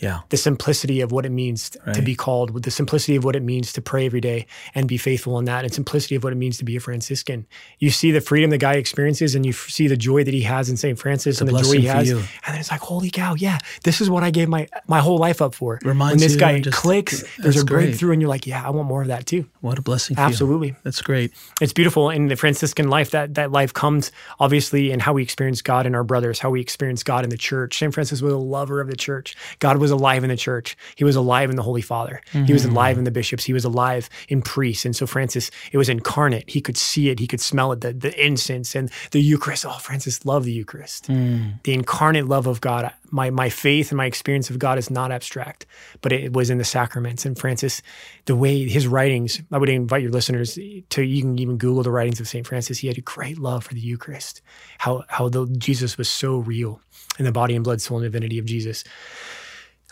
Yeah. 0.00 0.20
the 0.30 0.36
simplicity 0.36 1.00
of 1.00 1.12
what 1.12 1.26
it 1.26 1.30
means 1.30 1.70
to 1.92 2.02
be 2.02 2.14
called, 2.14 2.50
with 2.50 2.64
the 2.64 2.70
simplicity 2.70 3.16
of 3.16 3.24
what 3.24 3.36
it 3.36 3.42
means 3.42 3.72
to 3.74 3.82
pray 3.82 4.06
every 4.06 4.20
day 4.20 4.46
and 4.74 4.86
be 4.88 4.96
faithful 4.98 5.38
in 5.38 5.44
that, 5.46 5.64
and 5.64 5.72
simplicity 5.72 6.14
of 6.14 6.24
what 6.24 6.32
it 6.32 6.36
means 6.36 6.58
to 6.58 6.64
be 6.64 6.76
a 6.76 6.80
Franciscan. 6.80 7.46
You 7.78 7.90
see 7.90 8.10
the 8.10 8.20
freedom 8.20 8.50
the 8.50 8.58
guy 8.58 8.74
experiences, 8.74 9.34
and 9.34 9.44
you 9.46 9.50
f- 9.52 9.68
see 9.70 9.86
the 9.88 9.96
joy 9.96 10.24
that 10.24 10.34
he 10.34 10.42
has 10.42 10.68
in 10.68 10.76
St. 10.76 10.98
Francis 10.98 11.40
and 11.40 11.48
the 11.48 11.60
joy 11.62 11.72
he 11.78 11.86
has, 11.86 12.08
you. 12.08 12.18
and 12.18 12.26
then 12.46 12.56
it's 12.60 12.70
like, 12.70 12.80
holy 12.80 13.10
cow, 13.10 13.34
yeah, 13.34 13.58
this 13.82 14.00
is 14.00 14.08
what 14.10 14.22
I 14.24 14.30
gave 14.30 14.48
my 14.48 14.68
my 14.86 15.00
whole 15.00 15.18
life 15.18 15.40
up 15.42 15.54
for. 15.54 15.78
Reminds 15.84 16.20
when 16.22 16.28
this 16.28 16.36
guy 16.36 16.60
just- 16.60 16.76
clicks, 16.76 17.24
there's 17.38 17.60
a 17.60 17.64
great. 17.64 17.86
breakthrough, 17.86 18.12
and 18.12 18.20
you're 18.22 18.28
like, 18.28 18.46
yeah, 18.46 18.66
I 18.66 18.70
want 18.70 18.88
more 18.88 19.02
of 19.02 19.08
that 19.08 19.26
too. 19.26 19.46
What 19.60 19.78
a 19.78 19.82
blessing. 19.82 20.16
Absolutely. 20.18 20.74
That's 20.82 21.00
great. 21.02 21.32
It's 21.60 21.72
beautiful 21.72 22.10
in 22.10 22.28
the 22.28 22.36
Franciscan 22.36 22.88
life. 22.88 23.10
That 23.10 23.34
that 23.34 23.52
life 23.52 23.72
comes 23.72 24.12
obviously 24.40 24.90
in 24.92 25.00
how 25.00 25.12
we 25.12 25.22
experience 25.22 25.62
God 25.62 25.86
in 25.86 25.94
our 25.94 26.04
brothers, 26.04 26.38
how 26.38 26.50
we 26.50 26.60
experience 26.60 27.02
God 27.02 27.24
in 27.24 27.30
the 27.30 27.36
church. 27.36 27.78
Saint 27.78 27.94
Francis 27.94 28.20
was 28.22 28.32
a 28.32 28.36
lover 28.38 28.80
of 28.80 28.88
the 28.88 28.96
church. 28.96 29.36
God 29.58 29.78
was 29.84 29.90
alive 29.90 30.24
in 30.24 30.30
the 30.30 30.36
church. 30.36 30.76
He 30.96 31.04
was 31.04 31.16
alive 31.16 31.50
in 31.50 31.56
the 31.56 31.62
Holy 31.62 31.82
Father. 31.82 32.22
He 32.32 32.52
was 32.52 32.64
mm-hmm. 32.64 32.74
alive 32.74 32.98
in 32.98 33.04
the 33.04 33.10
bishops. 33.10 33.44
He 33.44 33.52
was 33.52 33.64
alive 33.64 34.08
in 34.28 34.40
priests. 34.40 34.84
And 34.84 34.96
so 34.96 35.06
Francis, 35.06 35.50
it 35.72 35.78
was 35.78 35.88
incarnate. 35.88 36.48
He 36.48 36.60
could 36.60 36.76
see 36.76 37.10
it. 37.10 37.18
He 37.20 37.26
could 37.26 37.40
smell 37.40 37.72
it. 37.72 37.80
The 37.82 37.92
the 37.92 38.14
incense 38.26 38.74
and 38.74 38.90
the 39.10 39.20
Eucharist. 39.20 39.66
Oh, 39.66 39.78
Francis 39.78 40.24
loved 40.24 40.46
the 40.46 40.52
Eucharist. 40.52 41.08
Mm. 41.08 41.62
The 41.62 41.74
incarnate 41.74 42.26
love 42.26 42.46
of 42.46 42.60
God. 42.60 42.90
My 43.10 43.28
my 43.30 43.50
faith 43.50 43.90
and 43.90 43.98
my 43.98 44.06
experience 44.06 44.50
of 44.50 44.58
God 44.58 44.78
is 44.78 44.90
not 44.90 45.12
abstract, 45.12 45.66
but 46.00 46.12
it 46.12 46.32
was 46.32 46.48
in 46.50 46.58
the 46.58 46.64
sacraments. 46.64 47.26
And 47.26 47.38
Francis, 47.38 47.82
the 48.24 48.36
way 48.36 48.66
his 48.66 48.88
writings, 48.88 49.42
I 49.52 49.58
would 49.58 49.68
invite 49.68 50.02
your 50.02 50.10
listeners 50.10 50.58
to 50.88 51.02
you 51.02 51.22
can 51.22 51.38
even 51.38 51.58
Google 51.58 51.82
the 51.82 51.90
writings 51.90 52.20
of 52.20 52.28
Saint 52.28 52.46
Francis. 52.46 52.78
He 52.78 52.88
had 52.88 52.98
a 52.98 53.02
great 53.02 53.38
love 53.38 53.64
for 53.64 53.74
the 53.74 53.80
Eucharist. 53.80 54.42
How 54.78 55.04
how 55.08 55.28
the 55.28 55.46
Jesus 55.58 55.98
was 55.98 56.08
so 56.08 56.38
real 56.38 56.80
in 57.18 57.24
the 57.24 57.32
body 57.32 57.54
and 57.54 57.64
blood, 57.64 57.80
soul, 57.80 57.98
and 57.98 58.04
divinity 58.04 58.38
of 58.38 58.44
Jesus. 58.44 58.84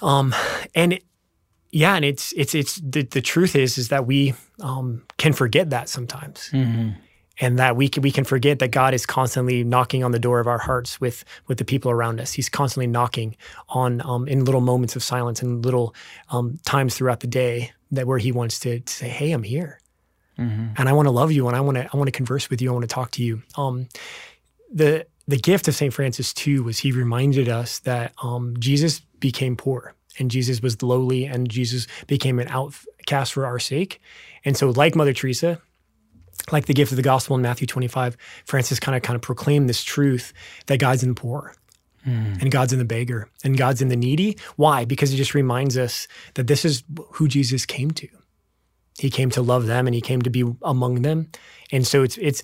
Um, 0.03 0.35
and 0.75 0.95
it, 0.95 1.05
yeah, 1.71 1.95
and 1.95 2.05
it's 2.05 2.33
it's 2.37 2.55
it's 2.55 2.77
the, 2.77 3.03
the 3.03 3.23
truth 3.23 3.57
is 3.57 3.79
is 3.79 3.89
that 3.89 4.07
we 4.07 4.35
um, 4.61 5.03
can 5.17 5.33
forget 5.33 5.71
that 5.71 5.89
sometimes 5.89 6.51
and 7.41 7.59
that 7.59 7.77
we 7.77 7.89
can, 7.89 8.03
we 8.03 8.11
can 8.11 8.25
forget 8.25 8.59
that 8.59 8.73
God 8.73 8.93
is 8.95 9.07
constantly 9.07 9.65
knocking 9.65 10.05
on 10.05 10.13
the 10.13 10.19
door 10.19 10.39
of 10.41 10.47
our 10.47 10.59
hearts 10.59 11.01
with 11.01 11.25
with 11.47 11.57
the 11.59 11.65
people 11.65 11.91
around 11.91 12.21
us. 12.21 12.33
He's 12.33 12.51
constantly 12.51 12.87
knocking 12.87 13.37
on 13.71 14.03
um, 14.05 14.29
in 14.29 14.45
little 14.45 14.61
moments 14.61 14.97
of 14.97 15.03
silence 15.03 15.41
and 15.43 15.65
little 15.65 15.95
um, 16.31 16.59
times 16.67 16.95
throughout 16.95 17.21
the 17.21 17.27
day 17.27 17.73
that 17.91 18.07
where 18.07 18.19
He 18.19 18.33
wants 18.33 18.59
to, 18.61 18.81
to 18.81 18.93
say, 18.93 19.09
"Hey, 19.09 19.33
I'm 19.33 19.43
here, 19.45 19.81
and 20.77 20.89
I 20.89 20.93
want 20.93 21.07
to 21.07 21.11
love 21.13 21.33
you, 21.33 21.47
and 21.49 21.57
I 21.57 21.61
want 21.61 21.77
to 21.79 21.89
I 21.91 21.97
want 21.97 22.09
to 22.09 22.13
converse 22.13 22.51
with 22.51 22.61
you. 22.61 22.69
I 22.71 22.73
want 22.75 22.83
to 22.89 22.95
talk 22.95 23.13
to 23.13 23.23
you." 23.23 23.43
Um, 23.57 23.89
the 24.71 25.07
the 25.27 25.39
gift 25.39 25.69
of 25.69 25.75
Saint 25.75 25.95
Francis 25.95 26.35
too 26.35 26.63
was 26.65 26.81
he 26.81 26.93
reminded 26.93 27.49
us 27.49 27.79
that 27.81 28.13
um, 28.23 28.57
Jesus 28.59 29.01
became 29.23 29.57
poor 29.57 29.95
and 30.19 30.31
Jesus 30.31 30.61
was 30.61 30.83
lowly 30.83 31.25
and 31.25 31.49
Jesus 31.49 31.87
became 32.07 32.39
an 32.39 32.49
outcast 32.49 33.33
for 33.33 33.47
our 33.47 33.59
sake. 33.59 34.01
And 34.45 34.57
so, 34.57 34.71
like 34.71 34.95
Mother 34.95 35.13
Teresa, 35.13 35.61
like 36.51 36.67
the 36.67 36.75
gift 36.75 36.93
of 36.93 36.97
the 36.97 37.03
gospel 37.03 37.37
in 37.37 37.43
Matthew 37.43 37.67
25, 37.67 38.17
Francis 38.45 38.81
kind 38.81 38.97
of 38.97 39.03
kind 39.03 39.17
of 39.17 39.23
proclaimed 39.23 39.69
this 39.69 39.83
truth 39.83 40.33
that 40.67 40.79
God's 40.79 41.03
in 41.03 41.11
the 41.11 41.15
poor. 41.15 41.55
Hmm. 42.05 42.35
And 42.41 42.51
God's 42.51 42.73
in 42.73 42.81
the 42.81 42.85
beggar 42.85 43.29
and 43.45 43.57
God's 43.57 43.81
in 43.81 43.87
the 43.87 43.95
needy. 43.95 44.37
Why? 44.57 44.85
Because 44.85 45.15
it 45.15 45.17
just 45.17 45.35
reminds 45.35 45.79
us 45.79 46.09
that 46.35 46.49
this 46.49 46.65
is 46.65 46.83
who 47.13 47.29
Jesus 47.29 47.65
came 47.65 47.93
to. 47.93 48.09
He 48.99 49.09
came 49.09 49.31
to 49.31 49.41
love 49.41 49.67
them 49.67 49.87
and 49.87 49.95
he 49.95 50.01
came 50.01 50.21
to 50.23 50.31
be 50.31 50.45
among 50.63 51.03
them. 51.03 51.31
And 51.71 51.87
so 51.87 52.03
it's 52.03 52.19
it's 52.19 52.43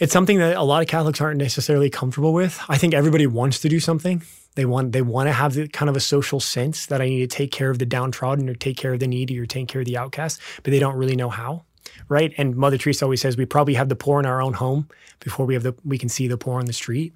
it's 0.00 0.12
something 0.12 0.38
that 0.38 0.56
a 0.56 0.62
lot 0.62 0.82
of 0.82 0.88
Catholics 0.88 1.20
aren't 1.20 1.38
necessarily 1.38 1.90
comfortable 1.90 2.32
with. 2.32 2.58
I 2.68 2.78
think 2.78 2.94
everybody 2.94 3.26
wants 3.26 3.60
to 3.60 3.68
do 3.68 3.78
something. 3.78 4.22
They 4.56 4.64
want 4.64 4.92
they 4.92 5.02
want 5.02 5.28
to 5.28 5.32
have 5.32 5.54
the 5.54 5.68
kind 5.68 5.88
of 5.88 5.96
a 5.96 6.00
social 6.00 6.40
sense 6.40 6.86
that 6.86 7.00
I 7.00 7.06
need 7.06 7.30
to 7.30 7.36
take 7.36 7.52
care 7.52 7.70
of 7.70 7.78
the 7.78 7.86
downtrodden 7.86 8.48
or 8.48 8.54
take 8.54 8.76
care 8.76 8.94
of 8.94 9.00
the 9.00 9.06
needy 9.06 9.38
or 9.38 9.46
take 9.46 9.68
care 9.68 9.82
of 9.82 9.86
the 9.86 9.98
outcast, 9.98 10.40
but 10.62 10.72
they 10.72 10.80
don't 10.80 10.96
really 10.96 11.14
know 11.14 11.28
how. 11.28 11.64
Right. 12.08 12.32
And 12.36 12.56
Mother 12.56 12.78
Teresa 12.78 13.04
always 13.04 13.20
says 13.20 13.36
we 13.36 13.46
probably 13.46 13.74
have 13.74 13.88
the 13.88 13.96
poor 13.96 14.18
in 14.18 14.26
our 14.26 14.42
own 14.42 14.54
home 14.54 14.88
before 15.20 15.46
we 15.46 15.54
have 15.54 15.62
the 15.62 15.74
we 15.84 15.98
can 15.98 16.08
see 16.08 16.26
the 16.26 16.38
poor 16.38 16.58
on 16.58 16.64
the 16.64 16.72
street. 16.72 17.12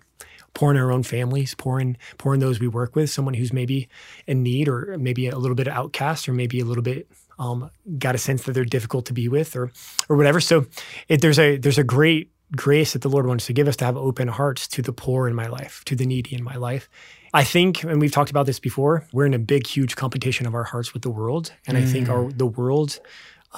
Poor 0.53 0.71
in 0.71 0.77
our 0.77 0.93
own 0.93 1.03
families, 1.03 1.55
poor 1.55 1.81
in 1.81 1.97
poor 2.19 2.35
in 2.35 2.41
those 2.41 2.61
we 2.61 2.69
work 2.69 2.95
with, 2.95 3.11
someone 3.11 3.35
who's 3.35 3.53
maybe 3.53 3.89
in 4.29 4.45
need 4.45 4.69
or 4.69 4.97
maybe 4.99 5.27
a 5.27 5.37
little 5.37 5.57
bit 5.57 5.67
outcast 5.67 6.29
or 6.29 6.33
maybe 6.33 6.61
a 6.61 6.65
little 6.65 6.83
bit 6.83 7.09
um, 7.39 7.71
got 7.99 8.15
a 8.15 8.19
sense 8.19 8.45
that 8.45 8.53
they're 8.53 8.65
difficult 8.65 9.07
to 9.07 9.13
be 9.13 9.29
with 9.29 9.57
or 9.57 9.73
or 10.09 10.17
whatever. 10.17 10.41
So 10.41 10.67
it, 11.09 11.21
there's 11.23 11.39
a 11.39 11.57
there's 11.57 11.79
a 11.79 11.85
great 11.85 12.31
grace 12.57 12.93
that 12.93 13.03
the 13.03 13.09
Lord 13.09 13.27
wants 13.27 13.47
to 13.47 13.53
give 13.53 13.69
us 13.69 13.77
to 13.77 13.85
have 13.85 13.97
open 13.97 14.29
hearts 14.29 14.69
to 14.69 14.83
the 14.83 14.93
poor 14.93 15.27
in 15.29 15.35
my 15.35 15.47
life, 15.47 15.83
to 15.87 15.97
the 15.97 16.07
needy 16.07 16.35
in 16.35 16.43
my 16.43 16.57
life. 16.57 16.89
I 17.33 17.43
think, 17.43 17.83
and 17.83 18.01
we've 18.01 18.13
talked 18.13 18.31
about 18.31 18.47
this 18.47 18.61
before, 18.61 19.07
we're 19.13 19.27
in 19.27 19.35
a 19.35 19.39
big, 19.39 19.67
huge 19.67 19.97
competition 19.97 20.47
of 20.47 20.55
our 20.55 20.65
hearts 20.65 20.93
with 20.95 21.03
the 21.03 21.11
world, 21.11 21.53
and 21.67 21.77
I 21.77 21.85
think 21.85 22.09
our 22.09 22.31
the 22.31 22.47
world 22.47 23.01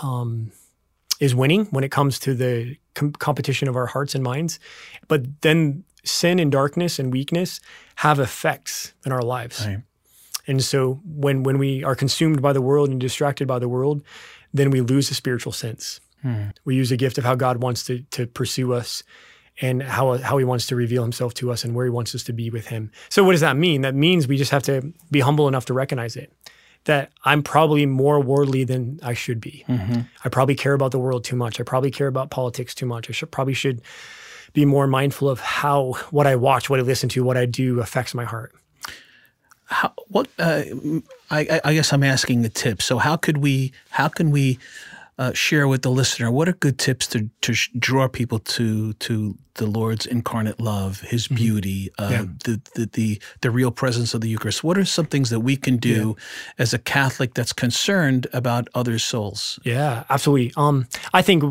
um, 0.03 0.51
is 1.21 1.35
winning 1.35 1.67
when 1.67 1.85
it 1.85 1.91
comes 1.91 2.19
to 2.21 2.35
the 2.35 2.77
com- 2.95 3.13
competition 3.13 3.69
of 3.69 3.77
our 3.77 3.87
hearts 3.87 4.15
and 4.15 4.25
minds. 4.25 4.59
But 5.09 5.43
then 5.43 5.85
sin 6.05 6.39
and 6.39 6.51
darkness 6.51 6.99
and 6.99 7.13
weakness 7.13 7.61
have 7.97 8.19
effects 8.19 8.95
in 9.05 9.13
our 9.13 9.23
lives. 9.23 9.67
Right. 9.67 9.83
And 10.47 10.63
so 10.63 11.01
when 11.05 11.43
when 11.43 11.59
we 11.59 11.85
are 11.85 11.95
consumed 11.95 12.41
by 12.41 12.53
the 12.53 12.63
world 12.63 12.89
and 12.89 13.01
distracted 13.01 13.47
by 13.47 13.59
the 13.59 13.69
world, 13.69 14.03
then 14.55 14.71
we 14.71 14.81
lose 14.81 15.09
the 15.09 15.15
spiritual 15.15 15.53
sense. 15.53 16.01
We 16.65 16.75
use 16.75 16.91
the 16.91 16.97
gift 16.97 17.19
of 17.19 17.25
how 17.25 17.35
God 17.37 17.59
wants 17.63 17.85
to 17.85 18.01
to 18.11 18.27
pursue 18.27 18.73
us 18.73 19.03
and 19.63 19.83
how 19.83 20.17
how 20.19 20.39
he 20.39 20.45
wants 20.45 20.67
to 20.67 20.77
reveal 20.77 21.03
himself 21.03 21.35
to 21.35 21.53
us 21.53 21.65
and 21.65 21.75
where 21.75 21.85
he 21.87 21.91
wants 21.91 22.15
us 22.15 22.25
to 22.25 22.33
be 22.33 22.51
with 22.51 22.67
him. 22.67 22.91
So 23.09 23.23
what 23.23 23.33
does 23.33 23.41
that 23.43 23.57
mean? 23.57 23.83
That 23.83 23.95
means 23.95 24.27
we 24.27 24.37
just 24.37 24.51
have 24.51 24.63
to 24.65 24.93
be 25.11 25.21
humble 25.21 25.47
enough 25.49 25.67
to 25.67 25.75
recognize 25.75 26.17
it. 26.17 26.33
That 26.85 27.11
I'm 27.25 27.43
probably 27.43 27.87
more 27.87 28.21
worldly 28.21 28.65
than 28.65 28.99
I 29.03 29.15
should 29.15 29.41
be. 29.41 29.65
I 30.25 30.29
probably 30.29 30.55
care 30.55 30.73
about 30.75 30.91
the 30.93 30.99
world 31.01 31.25
too 31.25 31.37
much. 31.37 31.61
I 31.61 31.65
probably 31.65 31.91
care 31.91 32.07
about 32.09 32.31
politics 32.31 32.75
too 32.75 32.87
much. 32.87 33.09
I 33.09 33.13
should 33.13 33.31
probably 33.31 33.55
should 33.55 33.81
be 34.53 34.65
more 34.65 34.87
mindful 34.87 35.29
of 35.29 35.41
how 35.41 35.93
what 36.11 36.27
I 36.27 36.35
watch, 36.37 36.69
what 36.71 36.79
I 36.81 36.83
listen 36.83 37.09
to, 37.11 37.25
what 37.25 37.37
I 37.37 37.45
do 37.47 37.81
affects 37.81 38.15
my 38.15 38.25
heart. 38.25 38.53
How, 39.65 39.93
what 40.09 40.29
uh, 40.39 40.63
I, 41.31 41.41
I- 41.41 41.61
I 41.65 41.75
guess 41.75 41.93
I'm 41.93 42.05
asking 42.05 42.43
the 42.43 42.49
tips. 42.49 42.85
So 42.85 42.99
how 42.99 43.17
could 43.17 43.39
we? 43.39 43.73
How 43.91 44.09
can 44.09 44.31
we 44.31 44.59
uh, 45.19 45.33
share 45.33 45.67
with 45.67 45.81
the 45.83 45.91
listener 45.91 46.31
what 46.31 46.49
are 46.49 46.53
good 46.53 46.79
tips 46.79 47.07
to 47.09 47.29
to 47.41 47.55
sh- 47.55 47.71
draw 47.79 48.07
people 48.09 48.39
to 48.41 48.93
to 48.95 49.37
the 49.55 49.67
Lord's 49.67 50.05
incarnate 50.05 50.61
love, 50.61 51.01
His 51.01 51.29
beauty, 51.29 51.91
uh, 51.99 52.09
Yeah. 52.13 52.25
the, 52.45 52.61
the 52.75 52.87
the 52.93 53.23
the 53.41 53.51
real 53.51 53.71
presence 53.71 54.13
of 54.15 54.21
the 54.21 54.29
Eucharist? 54.29 54.63
What 54.63 54.77
are 54.77 54.85
some 54.85 55.07
things 55.07 55.31
that 55.31 55.41
we 55.41 55.57
can 55.57 55.79
do 55.79 56.17
as 56.59 56.75
a 56.75 56.79
Catholic 56.79 57.33
that's 57.35 57.55
concerned 57.55 58.27
about 58.35 58.69
other 58.75 58.99
souls? 58.99 59.59
Yeah, 59.65 60.05
absolutely. 60.11 60.53
Um, 60.57 60.87
I 61.15 61.23
think 61.23 61.43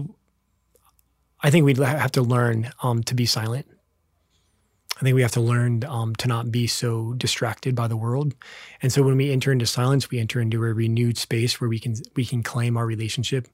I 1.42 1.50
think 1.50 1.66
we'd 1.66 1.78
have 1.78 2.12
to 2.12 2.22
learn 2.22 2.72
um, 2.84 3.04
to 3.04 3.16
be 3.16 3.26
silent. 3.26 3.66
I 4.98 5.02
think 5.02 5.16
we 5.16 5.22
have 5.22 5.32
to 5.34 5.42
learn 5.42 5.84
um, 5.84 6.16
to 6.16 6.28
not 6.28 6.52
be 6.52 6.68
so 6.68 7.14
distracted 7.14 7.76
by 7.76 7.88
the 7.88 7.98
world. 7.98 8.34
And 8.82 8.94
so 8.94 9.04
when 9.04 9.18
we 9.18 9.32
enter 9.32 9.52
into 9.52 9.66
silence, 9.66 10.10
we 10.10 10.20
enter 10.20 10.40
into 10.40 10.64
a 10.64 10.74
renewed 10.74 11.18
space 11.18 11.60
where 11.60 11.70
we 11.70 11.80
can 11.80 11.96
we 12.16 12.26
can 12.26 12.44
claim 12.44 12.78
our 12.78 12.86
relationship 12.86 13.48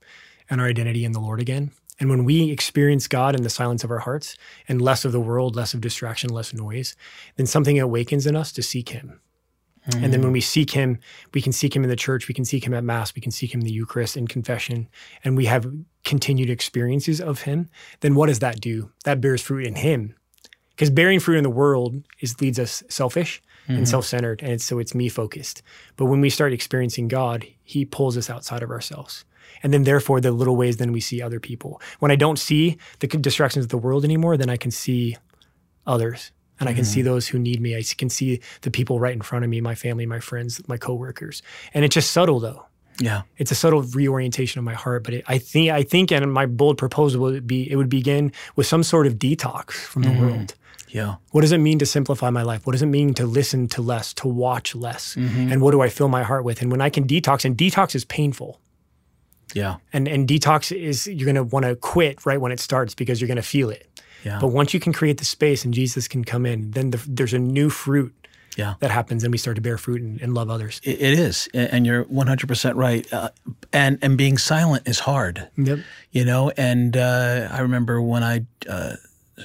and 0.49 0.61
our 0.61 0.67
identity 0.67 1.03
in 1.03 1.13
the 1.13 1.19
Lord 1.19 1.39
again. 1.39 1.71
And 1.99 2.09
when 2.09 2.25
we 2.25 2.51
experience 2.51 3.07
God 3.07 3.35
in 3.35 3.43
the 3.43 3.49
silence 3.49 3.83
of 3.83 3.91
our 3.91 3.99
hearts 3.99 4.35
and 4.67 4.81
less 4.81 5.05
of 5.05 5.11
the 5.11 5.19
world, 5.19 5.55
less 5.55 5.73
of 5.73 5.81
distraction, 5.81 6.31
less 6.31 6.53
noise, 6.53 6.95
then 7.35 7.45
something 7.45 7.79
awakens 7.79 8.25
in 8.25 8.35
us 8.35 8.51
to 8.53 8.63
seek 8.63 8.89
Him. 8.89 9.19
And 9.95 10.13
then 10.13 10.21
when 10.21 10.31
we 10.31 10.41
seek 10.41 10.71
Him, 10.71 10.99
we 11.33 11.41
can 11.41 11.51
seek 11.51 11.75
Him 11.75 11.83
in 11.83 11.89
the 11.89 11.95
church, 11.95 12.27
we 12.27 12.35
can 12.35 12.45
seek 12.45 12.65
Him 12.65 12.73
at 12.73 12.83
Mass, 12.83 13.15
we 13.15 13.21
can 13.21 13.31
seek 13.31 13.53
Him 13.53 13.61
in 13.61 13.65
the 13.65 13.73
Eucharist 13.73 14.15
in 14.15 14.27
confession, 14.27 14.87
and 15.23 15.35
we 15.35 15.45
have 15.45 15.71
continued 16.03 16.51
experiences 16.51 17.19
of 17.19 17.41
Him. 17.41 17.67
Then 18.01 18.13
what 18.13 18.27
does 18.27 18.39
that 18.39 18.61
do? 18.61 18.91
That 19.05 19.21
bears 19.21 19.41
fruit 19.41 19.65
in 19.65 19.75
Him 19.75 20.15
because 20.81 20.89
bearing 20.89 21.19
fruit 21.19 21.37
in 21.37 21.43
the 21.43 21.49
world 21.51 22.01
is 22.21 22.41
leads 22.41 22.57
us 22.57 22.81
selfish 22.89 23.39
and 23.67 23.77
mm-hmm. 23.77 23.85
self-centered 23.85 24.41
and 24.41 24.53
it's, 24.53 24.63
so 24.63 24.79
it's 24.79 24.95
me 24.95 25.09
focused. 25.09 25.61
But 25.95 26.05
when 26.05 26.21
we 26.21 26.31
start 26.31 26.53
experiencing 26.53 27.07
god 27.07 27.45
he 27.63 27.85
pulls 27.85 28.17
us 28.17 28.31
outside 28.31 28.63
of 28.63 28.71
ourselves. 28.71 29.23
And 29.61 29.71
then 29.71 29.83
therefore 29.83 30.21
the 30.21 30.31
little 30.31 30.55
ways 30.55 30.77
then 30.77 30.91
we 30.91 30.99
see 30.99 31.21
other 31.21 31.39
people. 31.39 31.79
When 31.99 32.09
i 32.09 32.15
don't 32.15 32.39
see 32.39 32.79
the 32.97 33.05
distractions 33.05 33.65
of 33.65 33.69
the 33.69 33.77
world 33.77 34.03
anymore 34.03 34.37
then 34.37 34.49
i 34.49 34.57
can 34.57 34.71
see 34.71 35.17
others. 35.85 36.31
And 36.59 36.67
i 36.67 36.73
can 36.73 36.83
see 36.83 37.01
mm-hmm. 37.01 37.09
those 37.09 37.27
who 37.27 37.37
need 37.37 37.61
me. 37.61 37.77
I 37.77 37.83
can 37.95 38.09
see 38.09 38.41
the 38.61 38.71
people 38.71 38.99
right 38.99 39.13
in 39.13 39.21
front 39.21 39.45
of 39.45 39.51
me 39.51 39.61
my 39.61 39.75
family 39.75 40.07
my 40.07 40.19
friends 40.19 40.67
my 40.67 40.77
coworkers. 40.77 41.43
And 41.75 41.85
it's 41.85 41.93
just 41.93 42.09
subtle 42.09 42.39
though. 42.39 42.65
Yeah. 42.99 43.21
it's 43.37 43.51
a 43.51 43.55
subtle 43.55 43.81
reorientation 43.81 44.59
of 44.59 44.63
my 44.63 44.75
heart 44.75 45.03
but 45.03 45.13
it, 45.15 45.23
i 45.27 45.39
think 45.39 45.71
i 45.71 45.81
think 45.81 46.11
and 46.11 46.31
my 46.31 46.45
bold 46.45 46.77
proposal 46.77 47.21
would 47.21 47.47
be 47.47 47.71
it 47.71 47.75
would 47.75 47.89
begin 47.89 48.31
with 48.55 48.67
some 48.67 48.83
sort 48.83 49.07
of 49.07 49.15
detox 49.15 49.71
from 49.71 50.03
the 50.03 50.09
mm-hmm. 50.09 50.21
world 50.21 50.55
Yeah. 50.91 51.15
what 51.31 51.41
does 51.41 51.51
it 51.53 51.59
mean 51.59 51.79
to 51.79 51.85
simplify 51.85 52.29
my 52.29 52.43
life? 52.43 52.65
What 52.65 52.73
does 52.73 52.81
it 52.81 52.87
mean 52.87 53.13
to 53.15 53.25
listen 53.25 53.67
to 53.69 53.81
less, 53.81 54.13
to 54.15 54.27
watch 54.27 54.75
less? 54.75 55.15
And 55.15 55.61
what 55.61 55.71
do 55.71 55.81
I 55.81 55.89
fill 55.89 56.07
my 56.09 56.23
heart 56.23 56.43
with? 56.43 56.61
And 56.61 56.69
when 56.71 56.81
I 56.81 56.89
can 56.89 57.07
detox, 57.07 57.45
and 57.45 57.57
detox 57.57 57.95
is 57.95 58.03
painful. 58.05 58.59
Yeah. 59.53 59.77
And 59.93 60.07
and 60.07 60.27
detox 60.27 60.71
is 60.75 61.07
you're 61.07 61.25
gonna 61.25 61.43
want 61.43 61.65
to 61.65 61.75
quit 61.75 62.25
right 62.25 62.39
when 62.39 62.51
it 62.51 62.59
starts 62.59 62.93
because 62.95 63.19
you're 63.21 63.27
gonna 63.27 63.41
feel 63.41 63.69
it. 63.69 63.87
Yeah. 64.23 64.37
But 64.39 64.49
once 64.49 64.73
you 64.73 64.79
can 64.79 64.93
create 64.93 65.17
the 65.17 65.25
space 65.25 65.65
and 65.65 65.73
Jesus 65.73 66.07
can 66.07 66.23
come 66.23 66.45
in, 66.45 66.71
then 66.71 66.91
the, 66.91 67.03
there's 67.07 67.33
a 67.33 67.39
new 67.39 67.69
fruit 67.69 68.13
Yeah. 68.55 68.75
that 68.79 68.91
happens, 68.91 69.23
and 69.23 69.31
we 69.33 69.37
start 69.37 69.55
to 69.55 69.61
bear 69.61 69.77
fruit 69.77 70.01
and, 70.01 70.21
and 70.21 70.33
love 70.33 70.49
others. 70.49 70.79
It, 70.83 71.01
it 71.01 71.19
is, 71.19 71.49
and 71.53 71.85
you're 71.87 72.05
100% 72.05 72.75
right. 72.75 73.11
Uh, 73.11 73.29
and 73.73 73.97
and 74.01 74.17
being 74.17 74.37
silent 74.37 74.87
is 74.87 74.99
hard, 74.99 75.49
Yep. 75.57 75.79
you 76.11 76.23
know. 76.25 76.51
And 76.55 76.95
uh, 76.95 77.47
I 77.51 77.59
remember 77.61 78.01
when 78.01 78.23
I 78.23 78.45
uh, 78.69 78.95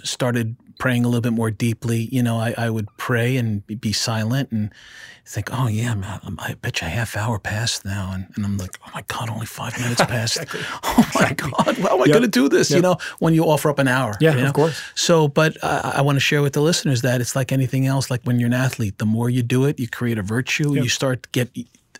started 0.05 0.57
praying 0.78 1.04
a 1.04 1.08
little 1.08 1.20
bit 1.20 1.32
more 1.32 1.50
deeply, 1.50 2.08
you 2.12 2.22
know, 2.22 2.38
I, 2.38 2.54
I 2.56 2.70
would 2.70 2.88
pray 2.96 3.36
and 3.36 3.66
be, 3.66 3.92
silent 3.92 4.50
and 4.52 4.70
think, 5.24 5.48
oh 5.52 5.66
yeah, 5.66 5.92
I'm, 5.92 6.04
I'm, 6.04 6.38
I 6.38 6.54
bet 6.54 6.80
you 6.80 6.86
a 6.86 6.90
half 6.90 7.16
hour 7.16 7.38
passed 7.38 7.84
now, 7.84 8.12
and, 8.12 8.26
and 8.36 8.44
I'm 8.44 8.58
like, 8.58 8.78
oh 8.86 8.90
my 8.94 9.02
god, 9.08 9.30
only 9.30 9.46
five 9.46 9.78
minutes 9.80 10.04
passed. 10.04 10.44
Oh 10.84 11.10
my 11.14 11.32
god, 11.32 11.76
how 11.78 11.96
am 11.96 12.02
I 12.02 12.06
going 12.06 12.22
to 12.22 12.28
do 12.28 12.48
this? 12.48 12.70
You 12.70 12.80
know, 12.80 12.96
when 13.18 13.34
you 13.34 13.44
offer 13.44 13.70
up 13.70 13.78
an 13.78 13.88
hour. 13.88 14.14
Yeah, 14.20 14.36
you 14.36 14.46
of 14.46 14.52
course. 14.54 14.80
So, 14.94 15.28
but 15.28 15.56
I, 15.62 15.94
I 15.96 16.00
want 16.02 16.16
to 16.16 16.20
share 16.20 16.42
with 16.42 16.52
the 16.52 16.60
listeners 16.60 17.02
that 17.02 17.20
it's 17.20 17.34
like 17.34 17.52
anything 17.52 17.86
else. 17.86 18.10
Like 18.10 18.22
when 18.24 18.38
you're 18.38 18.48
an 18.48 18.54
athlete, 18.54 18.98
the 18.98 19.06
more 19.06 19.28
you 19.30 19.42
do 19.42 19.64
it, 19.64 19.78
you 19.80 19.88
create 19.88 20.18
a 20.18 20.22
virtue. 20.22 20.74
You 20.74 20.88
start 20.88 21.24
to 21.24 21.28
get 21.30 21.50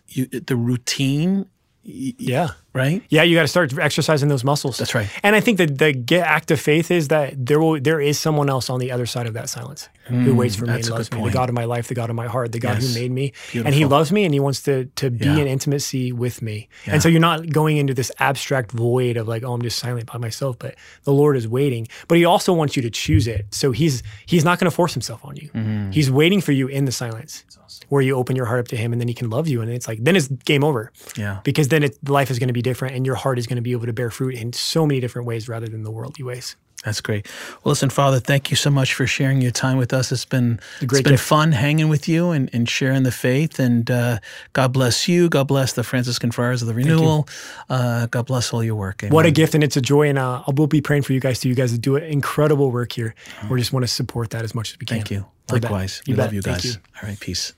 you, 0.07 0.25
the 0.25 0.55
routine. 0.55 1.47
Yeah. 1.89 2.49
Right. 2.73 3.01
Yeah, 3.09 3.23
you 3.23 3.33
got 3.35 3.41
to 3.43 3.47
start 3.47 3.75
exercising 3.79 4.27
those 4.29 4.43
muscles. 4.43 4.77
That's 4.77 4.93
right. 4.93 5.09
And 5.23 5.35
I 5.35 5.39
think 5.39 5.57
that 5.57 5.77
the 5.79 5.93
get 5.93 6.27
act 6.27 6.51
of 6.51 6.59
faith 6.59 6.91
is 6.91 7.07
that 7.07 7.33
there 7.43 7.59
will 7.59 7.79
there 7.79 7.99
is 8.01 8.19
someone 8.19 8.49
else 8.51 8.69
on 8.69 8.79
the 8.79 8.91
other 8.91 9.05
side 9.07 9.25
of 9.25 9.33
that 9.33 9.49
silence 9.49 9.89
who 10.05 10.35
waits 10.35 10.55
for 10.55 10.65
me 10.65 10.73
Mm, 10.73 10.75
and 10.75 10.89
loves 10.89 11.11
me. 11.11 11.23
The 11.23 11.31
God 11.31 11.49
of 11.49 11.55
my 11.55 11.65
life, 11.65 11.87
the 11.87 11.95
God 11.95 12.09
of 12.09 12.15
my 12.15 12.27
heart, 12.27 12.51
the 12.51 12.59
God 12.59 12.81
Yes. 12.81 12.93
who 12.93 12.99
made 13.01 13.11
me, 13.11 13.33
and 13.53 13.73
He 13.73 13.85
loves 13.85 14.11
me 14.11 14.25
and 14.25 14.33
He 14.33 14.39
wants 14.39 14.61
to 14.63 14.85
to 14.97 15.09
be 15.09 15.25
Yeah. 15.25 15.37
in 15.37 15.47
intimacy 15.47 16.11
with 16.11 16.41
me. 16.41 16.67
And 16.85 17.01
so 17.01 17.09
you're 17.09 17.19
not 17.21 17.49
going 17.49 17.77
into 17.77 17.93
this 17.95 18.11
abstract 18.19 18.71
void 18.73 19.17
of 19.17 19.27
like, 19.27 19.43
oh, 19.43 19.53
I'm 19.53 19.61
just 19.61 19.79
silent 19.79 20.05
by 20.11 20.17
myself. 20.19 20.59
But 20.59 20.75
the 21.03 21.13
Lord 21.13 21.35
is 21.35 21.47
waiting. 21.47 21.87
But 22.07 22.17
He 22.19 22.25
also 22.25 22.53
wants 22.53 22.75
you 22.75 22.81
to 22.83 22.89
choose 22.91 23.27
it. 23.27 23.47
So 23.51 23.71
He's 23.71 24.03
He's 24.27 24.43
not 24.45 24.59
going 24.59 24.69
to 24.69 24.75
force 24.75 24.93
Himself 24.93 25.25
on 25.25 25.35
you. 25.37 25.49
Mm-hmm. 25.55 25.91
He's 25.91 26.11
waiting 26.11 26.41
for 26.41 26.51
you 26.51 26.67
in 26.67 26.85
the 26.85 26.91
silence. 26.91 27.43
Where 27.89 28.01
you 28.01 28.15
open 28.15 28.35
your 28.35 28.45
heart 28.45 28.59
up 28.59 28.67
to 28.69 28.77
him, 28.77 28.91
and 28.93 29.01
then 29.01 29.07
he 29.07 29.13
can 29.13 29.29
love 29.29 29.47
you, 29.47 29.61
and 29.61 29.69
it's 29.71 29.87
like 29.87 29.99
then 30.03 30.15
it's 30.15 30.27
game 30.27 30.63
over 30.63 30.91
Yeah. 31.15 31.39
because 31.43 31.67
then 31.69 31.83
it, 31.83 31.97
life 32.09 32.29
is 32.31 32.39
going 32.39 32.47
to 32.47 32.53
be 32.53 32.61
different 32.61 32.95
and 32.95 33.05
your 33.05 33.15
heart 33.15 33.37
is 33.39 33.47
going 33.47 33.57
to 33.57 33.61
be 33.61 33.71
able 33.71 33.85
to 33.85 33.93
bear 33.93 34.09
fruit 34.09 34.35
in 34.35 34.53
so 34.53 34.85
many 34.85 34.99
different 34.99 35.27
ways 35.27 35.47
rather 35.49 35.67
than 35.67 35.83
the 35.83 35.91
worldly 35.91 36.23
ways. 36.23 36.55
That's 36.87 37.01
great. 37.01 37.27
Well, 37.65 37.71
listen, 37.71 37.89
Father, 37.89 38.17
thank 38.17 38.49
you 38.49 38.55
so 38.55 38.69
much 38.69 38.93
for 38.93 39.05
sharing 39.05 39.41
your 39.41 39.51
time 39.51 39.75
with 39.75 39.91
us. 39.91 40.09
It's 40.13 40.23
been 40.23 40.57
it's 40.79 41.01
been 41.01 41.15
gift. 41.15 41.23
fun 41.23 41.51
hanging 41.51 41.89
with 41.89 42.07
you 42.07 42.31
and, 42.31 42.49
and 42.53 42.69
sharing 42.69 43.03
the 43.03 43.11
faith. 43.11 43.59
And 43.59 43.91
uh, 43.91 44.19
God 44.53 44.71
bless 44.71 45.05
you. 45.05 45.27
God 45.27 45.49
bless 45.49 45.73
the 45.73 45.83
Franciscan 45.83 46.31
Friars 46.31 46.61
of 46.61 46.69
the 46.69 46.73
Renewal. 46.73 47.27
Uh, 47.69 48.05
God 48.05 48.27
bless 48.27 48.53
all 48.53 48.63
your 48.63 48.75
work. 48.75 49.03
What 49.09 49.25
a 49.25 49.31
gift 49.31 49.53
and 49.53 49.65
it's 49.65 49.75
a 49.75 49.81
joy. 49.81 50.07
And 50.07 50.17
uh, 50.17 50.43
we'll 50.47 50.67
be 50.67 50.79
praying 50.79 51.01
for 51.01 51.11
you 51.11 51.19
guys 51.19 51.41
too. 51.41 51.49
You 51.49 51.55
guys 51.55 51.77
do 51.77 51.97
incredible 51.97 52.71
work 52.71 52.93
here. 52.93 53.15
We 53.49 53.59
just 53.59 53.73
want 53.73 53.83
to 53.83 53.89
support 53.89 54.29
that 54.29 54.45
as 54.45 54.55
much 54.55 54.71
as 54.71 54.79
we 54.79 54.85
can. 54.85 54.95
Thank 54.99 55.11
you. 55.11 55.25
Likewise. 55.51 56.01
You 56.05 56.13
we 56.13 56.15
bet. 56.15 56.25
love 56.27 56.33
you 56.35 56.41
guys. 56.41 56.63
you. 56.63 56.71
All 57.01 57.09
right. 57.09 57.19
Peace. 57.19 57.53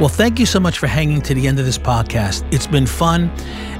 Well, 0.00 0.08
thank 0.08 0.40
you 0.40 0.46
so 0.46 0.58
much 0.58 0.78
for 0.78 0.86
hanging 0.88 1.22
to 1.22 1.34
the 1.34 1.46
end 1.46 1.60
of 1.60 1.64
this 1.64 1.78
podcast. 1.78 2.44
It's 2.52 2.66
been 2.66 2.86
fun, 2.86 3.30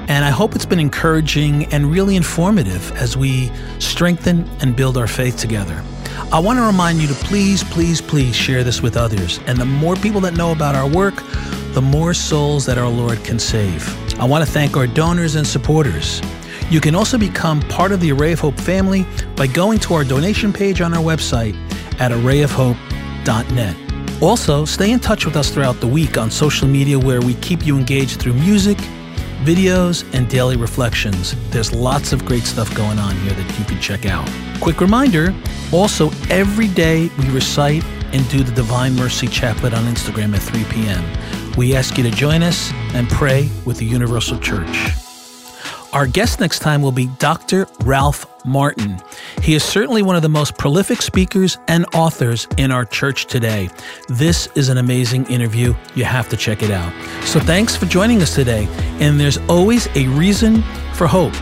and 0.07 0.23
I 0.23 0.29
hope 0.29 0.55
it's 0.55 0.65
been 0.65 0.79
encouraging 0.79 1.65
and 1.73 1.91
really 1.91 2.15
informative 2.15 2.91
as 2.97 3.17
we 3.17 3.51
strengthen 3.79 4.47
and 4.61 4.75
build 4.75 4.97
our 4.97 5.07
faith 5.07 5.37
together. 5.37 5.83
I 6.31 6.39
want 6.39 6.57
to 6.57 6.63
remind 6.63 7.01
you 7.01 7.07
to 7.07 7.13
please, 7.13 7.63
please, 7.63 8.01
please 8.01 8.35
share 8.35 8.63
this 8.63 8.81
with 8.81 8.97
others. 8.97 9.39
And 9.47 9.57
the 9.57 9.65
more 9.65 9.95
people 9.95 10.21
that 10.21 10.35
know 10.35 10.51
about 10.51 10.75
our 10.75 10.87
work, 10.87 11.15
the 11.73 11.81
more 11.81 12.13
souls 12.13 12.65
that 12.65 12.77
our 12.77 12.89
Lord 12.89 13.23
can 13.23 13.39
save. 13.39 13.87
I 14.19 14.25
want 14.25 14.45
to 14.45 14.51
thank 14.51 14.77
our 14.77 14.87
donors 14.87 15.35
and 15.35 15.45
supporters. 15.45 16.21
You 16.69 16.81
can 16.81 16.95
also 16.95 17.17
become 17.17 17.61
part 17.61 17.91
of 17.91 17.99
the 17.99 18.11
Array 18.11 18.31
of 18.31 18.39
Hope 18.39 18.59
family 18.59 19.05
by 19.35 19.47
going 19.47 19.79
to 19.79 19.93
our 19.93 20.03
donation 20.03 20.51
page 20.51 20.81
on 20.81 20.93
our 20.93 21.03
website 21.03 21.55
at 21.99 22.11
arrayofhope.net. 22.11 23.75
Also, 24.21 24.65
stay 24.65 24.91
in 24.91 24.99
touch 24.99 25.25
with 25.25 25.35
us 25.35 25.49
throughout 25.51 25.79
the 25.79 25.87
week 25.87 26.17
on 26.17 26.31
social 26.31 26.67
media 26.67 26.97
where 26.97 27.21
we 27.21 27.35
keep 27.35 27.65
you 27.65 27.77
engaged 27.77 28.19
through 28.19 28.33
music, 28.33 28.77
videos, 29.45 30.03
and 30.13 30.27
daily 30.27 30.57
reflections. 30.57 31.35
There's 31.51 31.71
lots 31.73 32.11
of 32.11 32.25
great 32.25 32.43
stuff 32.43 32.73
going 32.75 32.99
on 32.99 33.15
here 33.17 33.33
that 33.33 33.59
you 33.59 33.65
can 33.65 33.79
check 33.79 34.05
out. 34.05 34.27
Quick 34.59 34.81
reminder 34.81 35.33
also, 35.71 36.09
every 36.29 36.67
day 36.67 37.09
we 37.19 37.29
recite 37.29 37.83
and 38.13 38.27
do 38.29 38.43
the 38.43 38.51
Divine 38.51 38.95
Mercy 38.95 39.27
Chaplet 39.27 39.73
on 39.73 39.83
Instagram 39.85 40.35
at 40.35 40.41
3 40.41 40.63
p.m. 40.65 41.03
We 41.57 41.75
ask 41.75 41.97
you 41.97 42.03
to 42.03 42.11
join 42.11 42.43
us 42.43 42.71
and 42.93 43.09
pray 43.09 43.49
with 43.65 43.77
the 43.77 43.85
Universal 43.85 44.39
Church. 44.39 44.91
Our 45.91 46.07
guest 46.07 46.39
next 46.39 46.59
time 46.59 46.81
will 46.81 46.91
be 46.91 47.07
Dr. 47.19 47.67
Ralph 47.81 48.34
Martin. 48.45 49.01
He 49.41 49.53
is 49.53 49.63
certainly 49.63 50.01
one 50.01 50.15
of 50.15 50.21
the 50.21 50.29
most 50.29 50.57
prolific 50.57 51.01
speakers 51.01 51.57
and 51.67 51.85
authors 51.93 52.47
in 52.57 52.71
our 52.71 52.85
church 52.85 53.25
today. 53.25 53.69
This 54.07 54.47
is 54.55 54.69
an 54.69 54.77
amazing 54.77 55.25
interview. 55.25 55.73
You 55.95 56.05
have 56.05 56.29
to 56.29 56.37
check 56.37 56.63
it 56.63 56.71
out. 56.71 56.93
So 57.25 57.39
thanks 57.39 57.75
for 57.75 57.85
joining 57.85 58.21
us 58.21 58.33
today. 58.35 58.67
And 58.99 59.19
there's 59.19 59.37
always 59.49 59.87
a 59.95 60.07
reason 60.09 60.63
for 60.93 61.07
hope. 61.07 61.33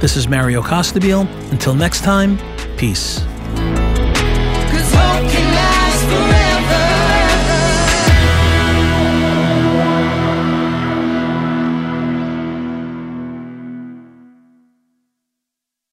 This 0.00 0.16
is 0.16 0.28
Mario 0.28 0.62
Costabile. 0.62 1.26
Until 1.50 1.74
next 1.74 2.02
time, 2.02 2.38
peace. 2.76 3.20